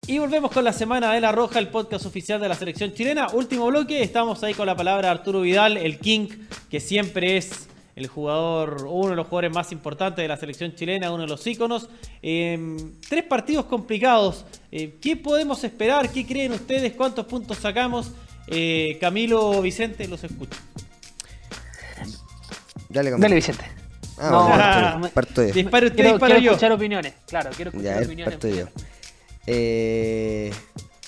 Y 0.04 0.18
volvemos 0.18 0.50
con 0.50 0.64
la 0.64 0.72
Semana 0.72 1.12
de 1.12 1.20
la 1.20 1.30
Roja, 1.30 1.60
el 1.60 1.68
podcast 1.68 2.06
oficial 2.06 2.40
de 2.40 2.48
la 2.48 2.56
selección 2.56 2.92
chilena. 2.92 3.28
Último 3.34 3.66
bloque, 3.66 4.02
estamos 4.02 4.42
ahí 4.42 4.52
con 4.52 4.66
la 4.66 4.74
palabra 4.74 5.12
Arturo 5.12 5.42
Vidal, 5.42 5.76
el 5.76 6.00
King, 6.00 6.26
que 6.68 6.80
siempre 6.80 7.36
es 7.36 7.68
el 7.94 8.08
jugador, 8.08 8.84
uno 8.88 9.10
de 9.10 9.14
los 9.16 9.28
jugadores 9.28 9.52
más 9.52 9.70
importantes 9.70 10.20
de 10.20 10.26
la 10.26 10.36
selección 10.36 10.74
chilena, 10.74 11.12
uno 11.12 11.22
de 11.22 11.28
los 11.28 11.46
íconos. 11.46 11.88
Em, 12.20 12.94
tres 13.08 13.22
partidos 13.22 13.66
complicados. 13.66 14.44
Eh, 14.72 14.96
¿Qué 15.00 15.14
podemos 15.14 15.62
esperar? 15.62 16.10
¿Qué 16.10 16.26
creen 16.26 16.50
ustedes? 16.50 16.94
¿Cuántos 16.94 17.26
puntos 17.26 17.58
sacamos? 17.58 18.10
Eh, 18.48 18.98
Camilo 19.00 19.62
Vicente, 19.62 20.08
los 20.08 20.24
escucho. 20.24 20.58
Dale, 22.88 23.12
Dale 23.12 23.36
Vicente. 23.36 23.64
Ah, 24.18 24.30
no, 24.30 24.48
parto, 24.48 25.14
parto 25.14 25.46
yo. 25.46 25.54
Disparo 25.54 25.86
usted, 25.86 26.02
quiero, 26.02 26.18
quiero 26.18 26.50
escuchar 26.50 26.72
opiniones. 26.72 27.14
Claro, 27.28 27.50
quiero 27.54 27.70
escuchar 27.70 28.00
ya, 28.00 28.04
opiniones. 28.04 28.34
Parto 28.34 28.48
yo. 28.48 28.66
Eh, 29.46 30.52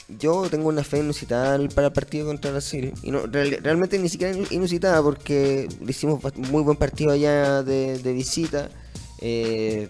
yo 0.09 0.49
tengo 0.51 0.68
una 0.68 0.85
fe 0.85 0.99
inusitada 0.99 1.59
para 1.68 1.89
el 1.89 1.93
partido 1.93 2.26
contra 2.26 2.51
Brasil. 2.51 2.93
Y 3.03 3.11
no, 3.11 3.26
realmente 3.26 3.99
ni 3.99 4.09
siquiera 4.09 4.37
inusitada 4.51 5.03
porque 5.03 5.68
hicimos 5.87 6.20
muy 6.37 6.62
buen 6.62 6.76
partido 6.76 7.12
allá 7.12 7.62
de, 7.62 8.12
visita. 8.12 8.70
Eh, 9.20 9.89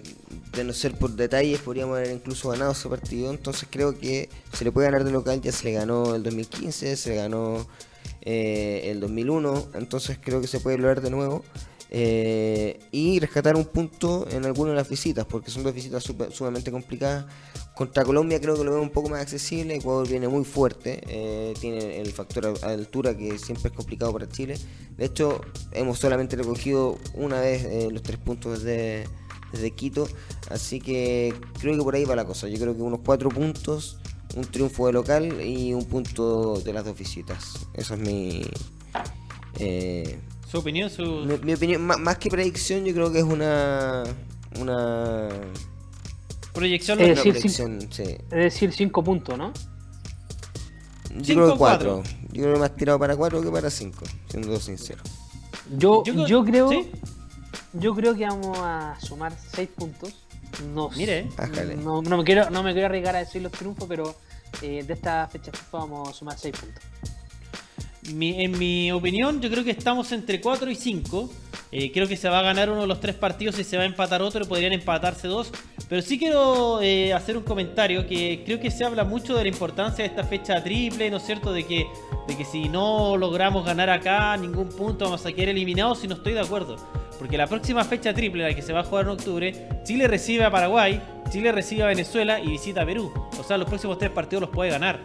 de 0.53 0.63
no 0.63 0.73
ser 0.73 0.97
por 0.97 1.11
detalles, 1.11 1.61
podríamos 1.61 1.97
haber 1.97 2.13
incluso 2.13 2.51
ganado 2.51 2.73
ese 2.73 2.89
partido. 2.89 3.31
Entonces 3.31 3.69
creo 3.71 3.99
que 3.99 4.29
se 4.53 4.65
le 4.65 4.73
puede 4.73 4.87
ganar 4.87 5.05
de 5.05 5.11
local. 5.11 5.41
Ya 5.41 5.53
se 5.53 5.65
le 5.65 5.73
ganó 5.73 6.15
el 6.15 6.23
2015, 6.23 6.97
se 6.97 7.11
le 7.11 7.17
ganó 7.17 7.67
eh, 8.23 8.83
el 8.85 9.01
2001. 9.01 9.71
Entonces 9.75 10.19
creo 10.21 10.41
que 10.41 10.47
se 10.47 10.61
puede 10.61 10.79
lograr 10.79 11.01
de 11.01 11.11
nuevo. 11.11 11.45
Eh, 11.97 12.81
y 12.91 13.21
rescatar 13.21 13.55
un 13.55 13.67
punto 13.67 14.27
en 14.29 14.45
alguna 14.45 14.71
de 14.71 14.77
las 14.77 14.89
visitas, 14.89 15.25
porque 15.27 15.53
son 15.53 15.63
dos 15.63 15.73
visitas 15.73 16.03
sumamente 16.33 16.73
complicadas. 16.73 17.27
Contra 17.75 18.05
Colombia 18.05 18.41
creo 18.41 18.57
que 18.57 18.63
lo 18.63 18.71
veo 18.71 18.81
un 18.81 18.91
poco 18.91 19.09
más 19.09 19.21
accesible, 19.21 19.75
Ecuador 19.75 20.09
viene 20.09 20.29
muy 20.29 20.45
fuerte, 20.45 21.03
eh, 21.09 21.55
tiene 21.61 22.01
el 22.01 22.13
factor 22.13 22.55
altura 22.63 23.17
que 23.17 23.37
siempre 23.39 23.71
es 23.71 23.77
complicado 23.77 24.13
para 24.13 24.29
Chile. 24.29 24.57
De 24.97 25.07
hecho, 25.07 25.41
hemos 25.73 25.99
solamente 25.99 26.37
recogido 26.37 26.99
una 27.15 27.41
vez 27.41 27.65
eh, 27.65 27.89
los 27.91 28.03
tres 28.03 28.19
puntos 28.19 28.63
desde, 28.63 29.09
desde 29.51 29.71
Quito, 29.73 30.09
así 30.51 30.81
que 30.81 31.35
creo 31.59 31.77
que 31.77 31.83
por 31.83 31.97
ahí 31.97 32.05
va 32.05 32.15
la 32.15 32.25
cosa. 32.25 32.49
Yo 32.49 32.59
creo 32.61 32.77
que 32.77 32.83
unos 32.83 33.01
cuatro 33.05 33.29
puntos, 33.29 33.99
un 34.37 34.45
triunfo 34.45 34.87
de 34.87 34.93
local 34.93 35.41
y 35.41 35.75
un 35.75 35.85
punto 35.85 36.61
de 36.61 36.73
las 36.73 36.85
dos 36.85 36.97
visitas. 36.97 37.67
Eso 37.75 37.95
es 37.95 38.01
mi... 38.01 38.43
¿Su 40.55 40.61
opinión? 40.61 40.89
Su... 40.89 41.03
Mi, 41.43 41.55
opinión, 41.55 41.83
más, 41.83 42.19
que 42.19 42.31
predicción, 42.31 42.85
yo 42.85 42.95
creo 42.95 43.11
que 43.11 43.19
es 43.19 43.25
una. 43.25 44.05
Una. 44.61 45.29
Proyección, 46.55 47.01
es 47.01 47.09
decir, 47.09 47.33
proyección, 47.33 47.89
sí. 47.91 48.03
Es 48.03 48.31
decir, 48.31 48.73
5 48.73 49.05
puntos, 49.05 49.37
¿no? 49.37 49.53
Yo 51.17 51.35
creo 51.35 51.53
que 51.53 51.59
4. 51.59 52.03
Yo 52.33 52.43
creo 52.43 52.55
que 52.55 52.61
más 52.61 52.77
tirado 52.77 52.99
para 52.99 53.17
4 53.17 53.43
que 53.43 53.51
para 53.51 53.71
5, 53.71 54.05
siendo 54.29 54.61
sincero. 54.61 55.03
Yo, 55.77 56.05
yo, 56.05 56.45
creo. 56.45 56.71
Yo 57.73 57.95
creo 57.95 58.15
que 58.15 58.25
vamos 58.25 58.57
a 58.61 58.97
sumar 59.01 59.33
6 59.55 59.69
puntos. 59.75 60.15
No, 60.73 60.89
Mire, 60.91 61.29
no, 61.83 62.01
no, 62.01 62.19
me 62.19 62.25
quiero, 62.25 62.49
no 62.51 62.63
me 62.63 62.73
quiero 62.73 62.87
arriesgar 62.87 63.17
a 63.17 63.19
decir 63.19 63.43
los 63.43 63.51
triunfos, 63.51 63.87
pero 63.89 64.15
eh, 64.63 64.85
de 64.85 64.93
esta 64.95 65.27
fecha 65.27 65.51
vamos 65.73 66.09
a 66.09 66.13
sumar 66.13 66.39
6 66.39 66.55
puntos 66.57 66.85
en 68.09 68.59
mi 68.59 68.93
opinión, 68.93 69.41
yo 69.41 69.51
creo 69.51 69.65
que 69.65 69.71
estamos 69.71 70.11
entre 70.13 70.41
4 70.41 70.71
y 70.71 70.75
5. 70.75 71.31
Eh, 71.77 71.91
creo 71.91 72.07
que 72.07 72.17
se 72.17 72.29
va 72.29 72.39
a 72.39 72.43
ganar 72.43 72.71
uno 72.71 72.83
de 72.83 72.87
los 72.87 73.01
tres 73.01 73.17
partidos 73.17 73.59
y 73.59 73.65
se 73.65 73.77
va 73.77 73.83
a 73.83 73.87
empatar 73.87 74.23
otro, 74.23 74.45
podrían 74.45 74.73
empatarse 74.73 75.27
dos. 75.27 75.51
Pero 75.89 76.03
sí 76.03 76.21
quiero 76.21 76.81
eh, 76.81 77.13
hacer 77.13 77.37
un 77.37 77.43
comentario 77.43 78.07
que 78.07 78.45
creo 78.45 78.61
que 78.61 78.71
se 78.71 78.85
habla 78.85 79.03
mucho 79.03 79.37
de 79.37 79.43
la 79.43 79.49
importancia 79.49 80.05
de 80.05 80.09
esta 80.09 80.23
fecha 80.23 80.63
triple, 80.63 81.11
¿no 81.11 81.17
es 81.17 81.25
cierto? 81.25 81.53
De 81.53 81.65
que, 81.65 81.85
de 82.29 82.37
que 82.37 82.45
si 82.45 82.69
no 82.69 83.17
logramos 83.17 83.67
ganar 83.67 83.91
acá 83.91 84.37
ningún 84.37 84.69
punto 84.69 85.07
vamos 85.07 85.27
a 85.27 85.33
quedar 85.33 85.49
eliminados 85.49 86.05
y 86.05 86.07
no 86.07 86.15
estoy 86.15 86.35
de 86.35 86.41
acuerdo. 86.43 86.77
Porque 87.19 87.37
la 87.37 87.49
próxima 87.49 87.83
fecha 87.85 88.15
triple, 88.15 88.45
la 88.45 88.55
que 88.55 88.63
se 88.63 88.73
va 88.73 88.81
a 88.81 88.85
jugar 88.85 89.07
en 89.07 89.11
octubre, 89.11 89.69
Chile 89.83 90.07
recibe 90.07 90.45
a 90.45 90.53
Paraguay, 90.53 91.03
Chile 91.31 91.51
recibe 91.51 91.83
a 91.83 91.87
Venezuela 91.87 92.39
y 92.39 92.51
visita 92.51 92.83
a 92.83 92.87
Perú. 92.87 93.13
O 93.37 93.43
sea, 93.43 93.59
los 93.59 93.69
próximos 93.69 93.99
tres 93.99 94.13
partidos 94.13 94.43
los 94.43 94.51
puede 94.51 94.71
ganar. 94.71 95.01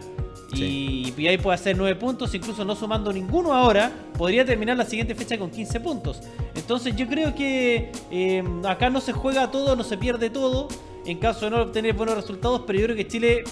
Y, 0.52 1.26
ahí 1.26 1.38
puede 1.38 1.54
hacer 1.54 1.76
9 1.76 1.96
puntos, 1.96 2.34
incluso 2.34 2.64
no 2.64 2.74
sumando 2.74 3.12
ninguno 3.12 3.52
ahora, 3.52 3.90
podría 4.16 4.44
terminar 4.44 4.76
la 4.76 4.84
siguiente 4.84 5.14
fecha 5.14 5.38
con 5.38 5.50
15 5.50 5.80
puntos. 5.80 6.20
Entonces 6.54 6.96
yo 6.96 7.06
creo 7.06 7.34
que 7.34 7.92
eh, 8.10 8.42
acá 8.66 8.90
no 8.90 9.00
se 9.00 9.12
juega 9.12 9.50
todo, 9.50 9.76
no 9.76 9.84
se 9.84 9.96
pierde 9.96 10.30
todo, 10.30 10.68
en 11.06 11.18
caso 11.18 11.46
de 11.46 11.50
no 11.52 11.62
obtener 11.62 11.94
buenos 11.94 12.16
resultados, 12.16 12.62
pero 12.66 12.78
yo 12.78 12.86
creo 12.86 12.96
que 12.96 13.06
Chile 13.06 13.44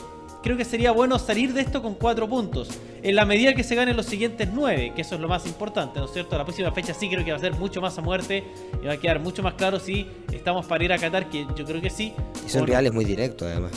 creo 0.42 0.56
que 0.56 0.64
sería 0.64 0.92
bueno 0.92 1.18
salir 1.18 1.52
de 1.52 1.60
esto 1.60 1.82
con 1.82 1.94
4 1.94 2.28
puntos. 2.28 2.68
En 3.02 3.14
la 3.14 3.24
medida 3.24 3.54
que 3.54 3.62
se 3.62 3.74
ganen 3.74 3.96
los 3.96 4.06
siguientes 4.06 4.48
9, 4.52 4.92
que 4.94 5.02
eso 5.02 5.14
es 5.14 5.20
lo 5.20 5.28
más 5.28 5.46
importante, 5.46 6.00
¿no 6.00 6.06
es 6.06 6.12
cierto? 6.12 6.36
La 6.36 6.44
próxima 6.44 6.72
fecha 6.72 6.94
sí 6.94 7.08
creo 7.08 7.24
que 7.24 7.30
va 7.30 7.36
a 7.36 7.40
ser 7.40 7.54
mucho 7.54 7.80
más 7.80 7.96
a 7.98 8.02
muerte 8.02 8.44
y 8.82 8.86
va 8.86 8.94
a 8.94 8.96
quedar 8.96 9.20
mucho 9.20 9.42
más 9.42 9.54
claro 9.54 9.78
si 9.78 10.06
estamos 10.32 10.66
para 10.66 10.84
ir 10.84 10.92
a 10.92 10.98
Qatar, 10.98 11.28
que 11.28 11.46
yo 11.56 11.64
creo 11.64 11.80
que 11.80 11.90
sí. 11.90 12.12
Y 12.44 12.48
son 12.48 12.66
reales 12.66 12.92
muy 12.92 13.04
directos 13.04 13.46
además. 13.46 13.72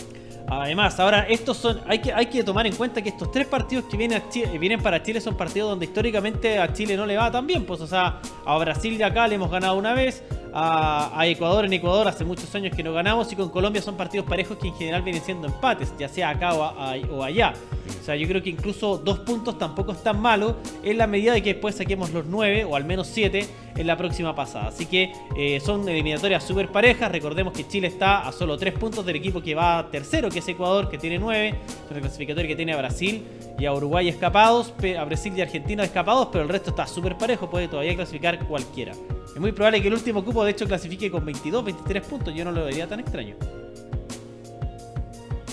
Además, 0.47 0.99
ahora 0.99 1.21
estos 1.29 1.57
son, 1.57 1.81
hay 1.87 1.99
que, 1.99 2.11
hay 2.13 2.25
que 2.25 2.43
tomar 2.43 2.67
en 2.67 2.75
cuenta 2.75 3.01
que 3.01 3.09
estos 3.09 3.31
tres 3.31 3.47
partidos 3.47 3.85
que 3.85 3.97
vienen, 3.97 4.21
vienen 4.59 4.81
para 4.81 5.01
Chile 5.01 5.21
son 5.21 5.35
partidos 5.35 5.69
donde 5.69 5.85
históricamente 5.85 6.59
a 6.59 6.73
Chile 6.73 6.97
no 6.97 7.05
le 7.05 7.15
va 7.15 7.31
tan 7.31 7.47
bien. 7.47 7.65
Pues, 7.65 7.81
o 7.81 7.87
sea, 7.87 8.19
a 8.45 8.57
Brasil 8.57 8.97
de 8.97 9.03
acá 9.03 9.27
le 9.27 9.35
hemos 9.35 9.49
ganado 9.49 9.75
una 9.75 9.93
vez, 9.93 10.23
a, 10.53 11.25
Ecuador 11.25 11.65
en 11.65 11.73
Ecuador 11.73 12.07
hace 12.07 12.25
muchos 12.25 12.53
años 12.55 12.75
que 12.75 12.83
no 12.83 12.93
ganamos 12.93 13.31
y 13.31 13.35
con 13.35 13.49
Colombia 13.49 13.81
son 13.81 13.95
partidos 13.95 14.25
parejos 14.25 14.57
que 14.57 14.67
en 14.67 14.75
general 14.75 15.01
vienen 15.01 15.23
siendo 15.23 15.47
empates, 15.47 15.93
ya 15.97 16.09
sea 16.09 16.29
acá 16.29 16.53
o, 16.53 17.23
allá. 17.23 17.53
O 18.01 18.03
sea, 18.03 18.15
yo 18.15 18.27
creo 18.27 18.41
que 18.41 18.49
incluso 18.49 18.97
dos 18.97 19.19
puntos 19.19 19.57
tampoco 19.57 19.91
es 19.91 20.03
tan 20.03 20.19
malo 20.19 20.57
en 20.83 20.97
la 20.97 21.07
medida 21.07 21.33
de 21.33 21.41
que 21.41 21.53
después 21.53 21.75
saquemos 21.75 22.11
los 22.11 22.25
nueve 22.25 22.65
o 22.65 22.75
al 22.75 22.85
menos 22.85 23.07
siete 23.07 23.47
en 23.75 23.87
la 23.87 23.97
próxima 23.97 24.35
pasada. 24.35 24.67
Así 24.67 24.85
que 24.85 25.13
eh, 25.37 25.59
son 25.59 25.87
eliminatorias 25.87 26.43
súper 26.43 26.69
parejas. 26.69 27.11
Recordemos 27.11 27.53
que 27.53 27.67
Chile 27.67 27.87
está 27.87 28.27
a 28.27 28.31
solo 28.31 28.57
tres 28.57 28.73
puntos 28.73 29.05
del 29.05 29.15
equipo 29.15 29.41
que 29.41 29.55
va 29.55 29.87
tercero, 29.91 30.29
que 30.29 30.39
es 30.39 30.47
Ecuador, 30.47 30.89
que 30.89 30.97
tiene 30.97 31.19
nueve. 31.19 31.59
El 31.89 31.99
clasificatorio 32.01 32.47
que 32.47 32.55
tiene 32.55 32.73
a 32.73 32.77
Brasil 32.77 33.23
y 33.57 33.65
a 33.65 33.73
Uruguay 33.73 34.09
escapados, 34.09 34.73
a 34.97 35.03
Brasil 35.03 35.33
y 35.35 35.41
Argentina 35.41 35.83
escapados, 35.83 36.29
pero 36.31 36.43
el 36.43 36.49
resto 36.49 36.71
está 36.71 36.87
súper 36.87 37.17
parejo, 37.17 37.49
puede 37.49 37.67
todavía 37.67 37.95
clasificar 37.95 38.39
cualquiera. 38.47 38.93
Es 39.33 39.39
muy 39.39 39.51
probable 39.51 39.81
que 39.81 39.87
el 39.87 39.93
último 39.93 40.23
cupo 40.23 40.43
de 40.43 40.51
hecho 40.51 40.67
clasifique 40.67 41.09
con 41.09 41.25
22, 41.25 41.63
23 41.63 42.05
puntos, 42.05 42.33
yo 42.33 42.43
no 42.43 42.51
lo 42.51 42.65
vería 42.65 42.87
tan 42.87 42.99
extraño. 42.99 43.35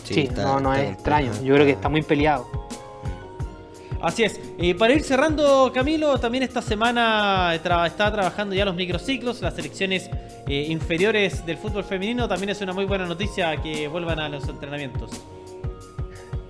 Sí, 0.04 0.28
no, 0.34 0.58
no 0.58 0.74
es 0.74 0.92
extraño, 0.92 1.32
yo 1.42 1.54
creo 1.54 1.66
que 1.66 1.72
está 1.72 1.88
muy 1.88 2.02
peleado. 2.02 2.46
Así 4.00 4.22
es. 4.22 4.40
Eh, 4.58 4.74
para 4.74 4.94
ir 4.94 5.02
cerrando, 5.02 5.72
Camilo, 5.72 6.18
también 6.18 6.44
esta 6.44 6.62
semana 6.62 7.52
está 7.54 8.10
trabajando 8.12 8.54
ya 8.54 8.64
los 8.64 8.74
microciclos, 8.74 9.42
las 9.42 9.54
selecciones 9.54 10.08
eh, 10.46 10.66
inferiores 10.68 11.44
del 11.44 11.56
fútbol 11.56 11.84
femenino. 11.84 12.28
También 12.28 12.50
es 12.50 12.60
una 12.60 12.72
muy 12.72 12.84
buena 12.84 13.06
noticia 13.06 13.56
que 13.60 13.88
vuelvan 13.88 14.20
a 14.20 14.28
los 14.28 14.48
entrenamientos. 14.48 15.10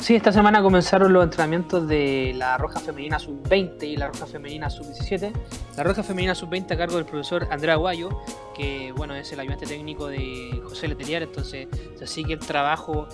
Sí, 0.01 0.14
esta 0.14 0.32
semana 0.32 0.62
comenzaron 0.62 1.12
los 1.12 1.24
entrenamientos 1.24 1.86
de 1.88 2.32
la 2.36 2.57
Roja 2.57 2.78
Femenina 2.78 3.18
Sub-20 3.18 3.82
y 3.82 3.96
la 3.96 4.07
Roja 4.07 4.26
Femenina 4.26 4.70
Sub-17. 4.70 5.32
La 5.76 5.82
Roja 5.82 6.03
Femenina 6.03 6.34
Sub-20 6.34 6.70
a 6.72 6.76
cargo 6.76 6.96
del 6.96 7.05
profesor 7.05 7.49
Andrea 7.51 7.74
Guayo, 7.74 8.09
que 8.57 8.92
bueno 8.96 9.14
es 9.16 9.32
el 9.32 9.40
ayudante 9.40 9.66
técnico 9.66 10.07
de 10.07 10.62
José 10.64 10.88
Letelier, 10.88 11.24
entonces 11.24 11.66
se 11.99 12.07
sigue 12.07 12.34
el 12.34 12.38
trabajo 12.38 13.09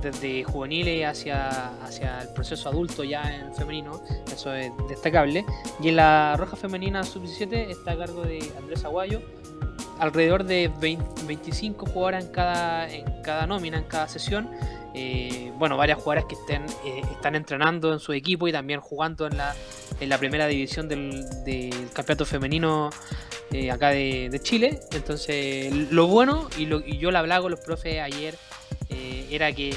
desde 0.00 0.42
juveniles 0.42 1.06
hacia, 1.06 1.48
hacia 1.84 2.22
el 2.22 2.28
proceso 2.28 2.68
adulto 2.70 3.04
ya 3.04 3.22
en 3.22 3.54
femenino, 3.54 4.02
eso 4.32 4.54
es 4.54 4.72
destacable. 4.88 5.44
Y 5.80 5.90
en 5.90 5.96
la 5.96 6.34
Roja 6.38 6.56
Femenina 6.56 7.04
Sub-17 7.04 7.70
está 7.70 7.92
a 7.92 7.98
cargo 7.98 8.22
de 8.22 8.50
Andrés 8.58 8.84
Aguayo, 8.84 9.20
alrededor 10.00 10.44
de 10.44 10.72
25 10.80 11.86
jugadoras 11.86 12.24
en 12.24 12.32
cada, 12.32 12.90
en 12.90 13.22
cada 13.22 13.46
nómina, 13.46 13.78
en 13.78 13.84
cada 13.84 14.08
sesión 14.08 14.48
eh, 14.94 15.52
bueno, 15.58 15.76
varias 15.76 15.98
jugadoras 15.98 16.26
que 16.26 16.34
estén, 16.34 16.64
eh, 16.84 17.02
están 17.10 17.34
entrenando 17.34 17.92
en 17.92 17.98
su 17.98 18.12
equipo 18.12 18.46
y 18.48 18.52
también 18.52 18.80
jugando 18.80 19.26
en 19.26 19.36
la, 19.36 19.54
en 20.00 20.08
la 20.08 20.18
primera 20.18 20.46
división 20.46 20.88
del, 20.88 21.24
campeonato 21.92 22.26
femenino 22.26 22.90
eh, 23.50 23.70
acá 23.70 23.88
de, 23.90 24.38
Chile. 24.42 24.80
Entonces, 24.92 25.72
lo 25.90 26.06
bueno, 26.08 26.48
y, 26.58 26.66
lo, 26.66 26.80
yo 26.80 27.10
lo 27.10 27.18
hablaba 27.18 27.42
con 27.42 27.50
los 27.52 27.60
profes 27.60 28.00
ayer, 28.00 28.36
era 29.30 29.50
que 29.52 29.74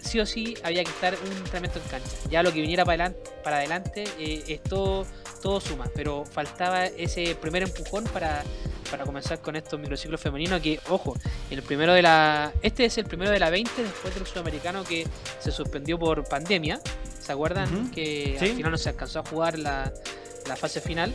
sí 0.00 0.20
o 0.20 0.26
sí 0.26 0.54
había 0.62 0.84
que 0.84 0.90
estar 0.90 1.14
un 1.14 1.32
entrenamiento 1.32 1.80
en 1.80 1.88
cancha. 1.88 2.16
Ya 2.30 2.44
lo 2.44 2.52
que 2.52 2.60
viniera 2.60 2.84
para 2.84 3.06
adelante, 3.06 3.30
para 3.42 3.56
adelante 3.56 4.04
es 4.20 4.62
todo, 4.62 5.04
todo 5.42 5.60
suma, 5.60 5.86
pero 5.96 6.24
faltaba 6.24 6.86
ese 6.86 7.34
primer 7.34 7.64
empujón 7.64 8.04
para 8.04 8.44
para 8.90 9.04
comenzar 9.04 9.40
con 9.40 9.56
estos 9.56 9.78
microciclos 9.78 10.20
femeninos 10.20 10.60
que, 10.60 10.80
ojo, 10.88 11.16
el 11.50 11.62
primero 11.62 11.92
de 11.92 12.02
la 12.02 12.52
este 12.62 12.84
es 12.84 12.98
el 12.98 13.04
primero 13.04 13.30
de 13.30 13.38
la 13.38 13.50
20 13.50 13.82
después 13.82 14.14
del 14.14 14.26
sudamericano 14.26 14.84
que 14.84 15.06
se 15.38 15.50
suspendió 15.50 15.98
por 15.98 16.28
pandemia. 16.28 16.80
¿Se 17.20 17.32
acuerdan? 17.32 17.90
Que 17.90 18.36
al 18.40 18.48
final 18.48 18.70
no 18.70 18.78
se 18.78 18.88
alcanzó 18.90 19.20
a 19.20 19.24
jugar 19.24 19.58
la, 19.58 19.92
fase 20.56 20.80
final. 20.80 21.12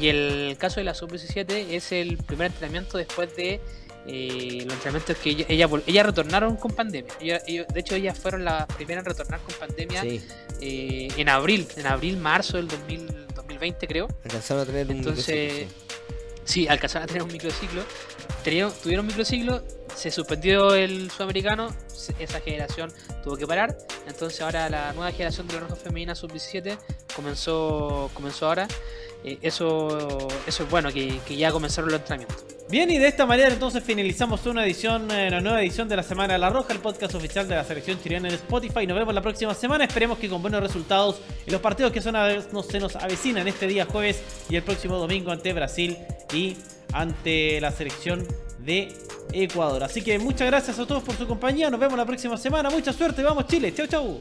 Y 0.00 0.08
el 0.08 0.56
caso 0.58 0.80
de 0.80 0.84
la 0.84 0.94
sub-17 0.94 1.70
es 1.70 1.92
el 1.92 2.16
primer 2.18 2.46
entrenamiento 2.46 2.96
después 2.96 3.34
de 3.36 3.60
eh, 4.06 4.62
los 4.64 4.74
entrenamientos 4.74 5.16
que 5.18 5.30
ella, 5.30 5.68
ella, 5.86 6.02
retornaron 6.02 6.56
con 6.56 6.70
pandemia. 6.70 7.12
de 7.20 7.66
hecho, 7.74 7.96
ellas 7.96 8.18
fueron 8.18 8.44
las 8.44 8.66
primeras 8.66 9.04
en 9.04 9.10
retornar 9.10 9.40
con 9.40 9.54
pandemia 9.56 10.04
eh, 10.60 11.08
en 11.16 11.28
abril, 11.28 11.66
en 11.76 11.86
abril, 11.86 12.16
marzo 12.16 12.56
del 12.56 12.68
2020 12.68 13.86
creo. 13.86 14.08
Alcanzaron 14.24 14.62
a 14.62 14.66
tener 14.66 14.90
Entonces, 14.90 15.66
Sí, 16.50 16.66
alcanzaron 16.66 17.04
a 17.04 17.06
tener 17.06 17.22
un 17.22 17.30
microciclo. 17.30 17.84
tuvieron 18.82 19.04
un 19.04 19.06
microciclo, 19.06 19.62
se 19.94 20.10
suspendió 20.10 20.74
el 20.74 21.08
sudamericano, 21.08 21.68
esa 22.18 22.40
generación 22.40 22.92
tuvo 23.22 23.36
que 23.36 23.46
parar. 23.46 23.78
Entonces 24.08 24.40
ahora 24.40 24.68
la 24.68 24.92
nueva 24.92 25.12
generación 25.12 25.46
de 25.46 25.54
la 25.54 25.60
Roja 25.60 25.76
Femenina 25.76 26.16
Sub-17 26.16 26.76
comenzó, 27.14 28.10
comenzó 28.14 28.48
ahora. 28.48 28.66
Eh, 29.24 29.38
eso, 29.42 30.28
eso 30.46 30.62
es 30.62 30.70
bueno, 30.70 30.90
que, 30.92 31.20
ya 31.36 31.52
comenzaron 31.52 31.90
los 31.90 32.00
entrenamientos. 32.00 32.44
Bien, 32.70 32.88
y 32.88 32.98
de 32.98 33.08
esta 33.08 33.26
manera 33.26 33.52
entonces 33.52 33.82
finalizamos 33.82 34.46
una 34.46 34.64
edición, 34.64 35.10
eh, 35.10 35.26
una 35.28 35.40
nueva 35.40 35.60
edición 35.60 35.88
de 35.88 35.96
la 35.96 36.04
Semana 36.04 36.34
de 36.34 36.38
la 36.38 36.50
Roja, 36.50 36.72
el 36.72 36.78
podcast 36.78 37.14
oficial 37.16 37.48
de 37.48 37.56
la 37.56 37.64
selección 37.64 38.00
chilena 38.00 38.28
en 38.28 38.34
Spotify. 38.34 38.86
Nos 38.86 38.96
vemos 38.96 39.12
la 39.12 39.22
próxima 39.22 39.54
semana. 39.54 39.84
Esperemos 39.84 40.18
que 40.18 40.28
con 40.28 40.40
buenos 40.40 40.62
resultados 40.62 41.20
y 41.46 41.50
los 41.50 41.60
partidos 41.60 41.90
que 41.90 42.00
son 42.00 42.14
no, 42.52 42.62
se 42.62 42.78
nos 42.78 42.94
avecinan 42.94 43.48
este 43.48 43.66
día 43.66 43.86
jueves 43.86 44.22
y 44.48 44.54
el 44.54 44.62
próximo 44.62 44.96
domingo 44.98 45.32
ante 45.32 45.52
Brasil 45.52 45.98
y 46.32 46.56
ante 46.92 47.60
la 47.60 47.72
selección 47.72 48.24
de 48.60 48.92
Ecuador. 49.32 49.82
Así 49.82 50.00
que 50.02 50.18
muchas 50.20 50.46
gracias 50.46 50.78
a 50.78 50.86
todos 50.86 51.02
por 51.02 51.16
su 51.16 51.26
compañía. 51.26 51.70
Nos 51.70 51.80
vemos 51.80 51.98
la 51.98 52.06
próxima 52.06 52.36
semana. 52.36 52.70
Mucha 52.70 52.92
suerte. 52.92 53.22
Vamos 53.24 53.48
Chile. 53.48 53.74
Chau, 53.74 53.86
chau. 53.88 54.20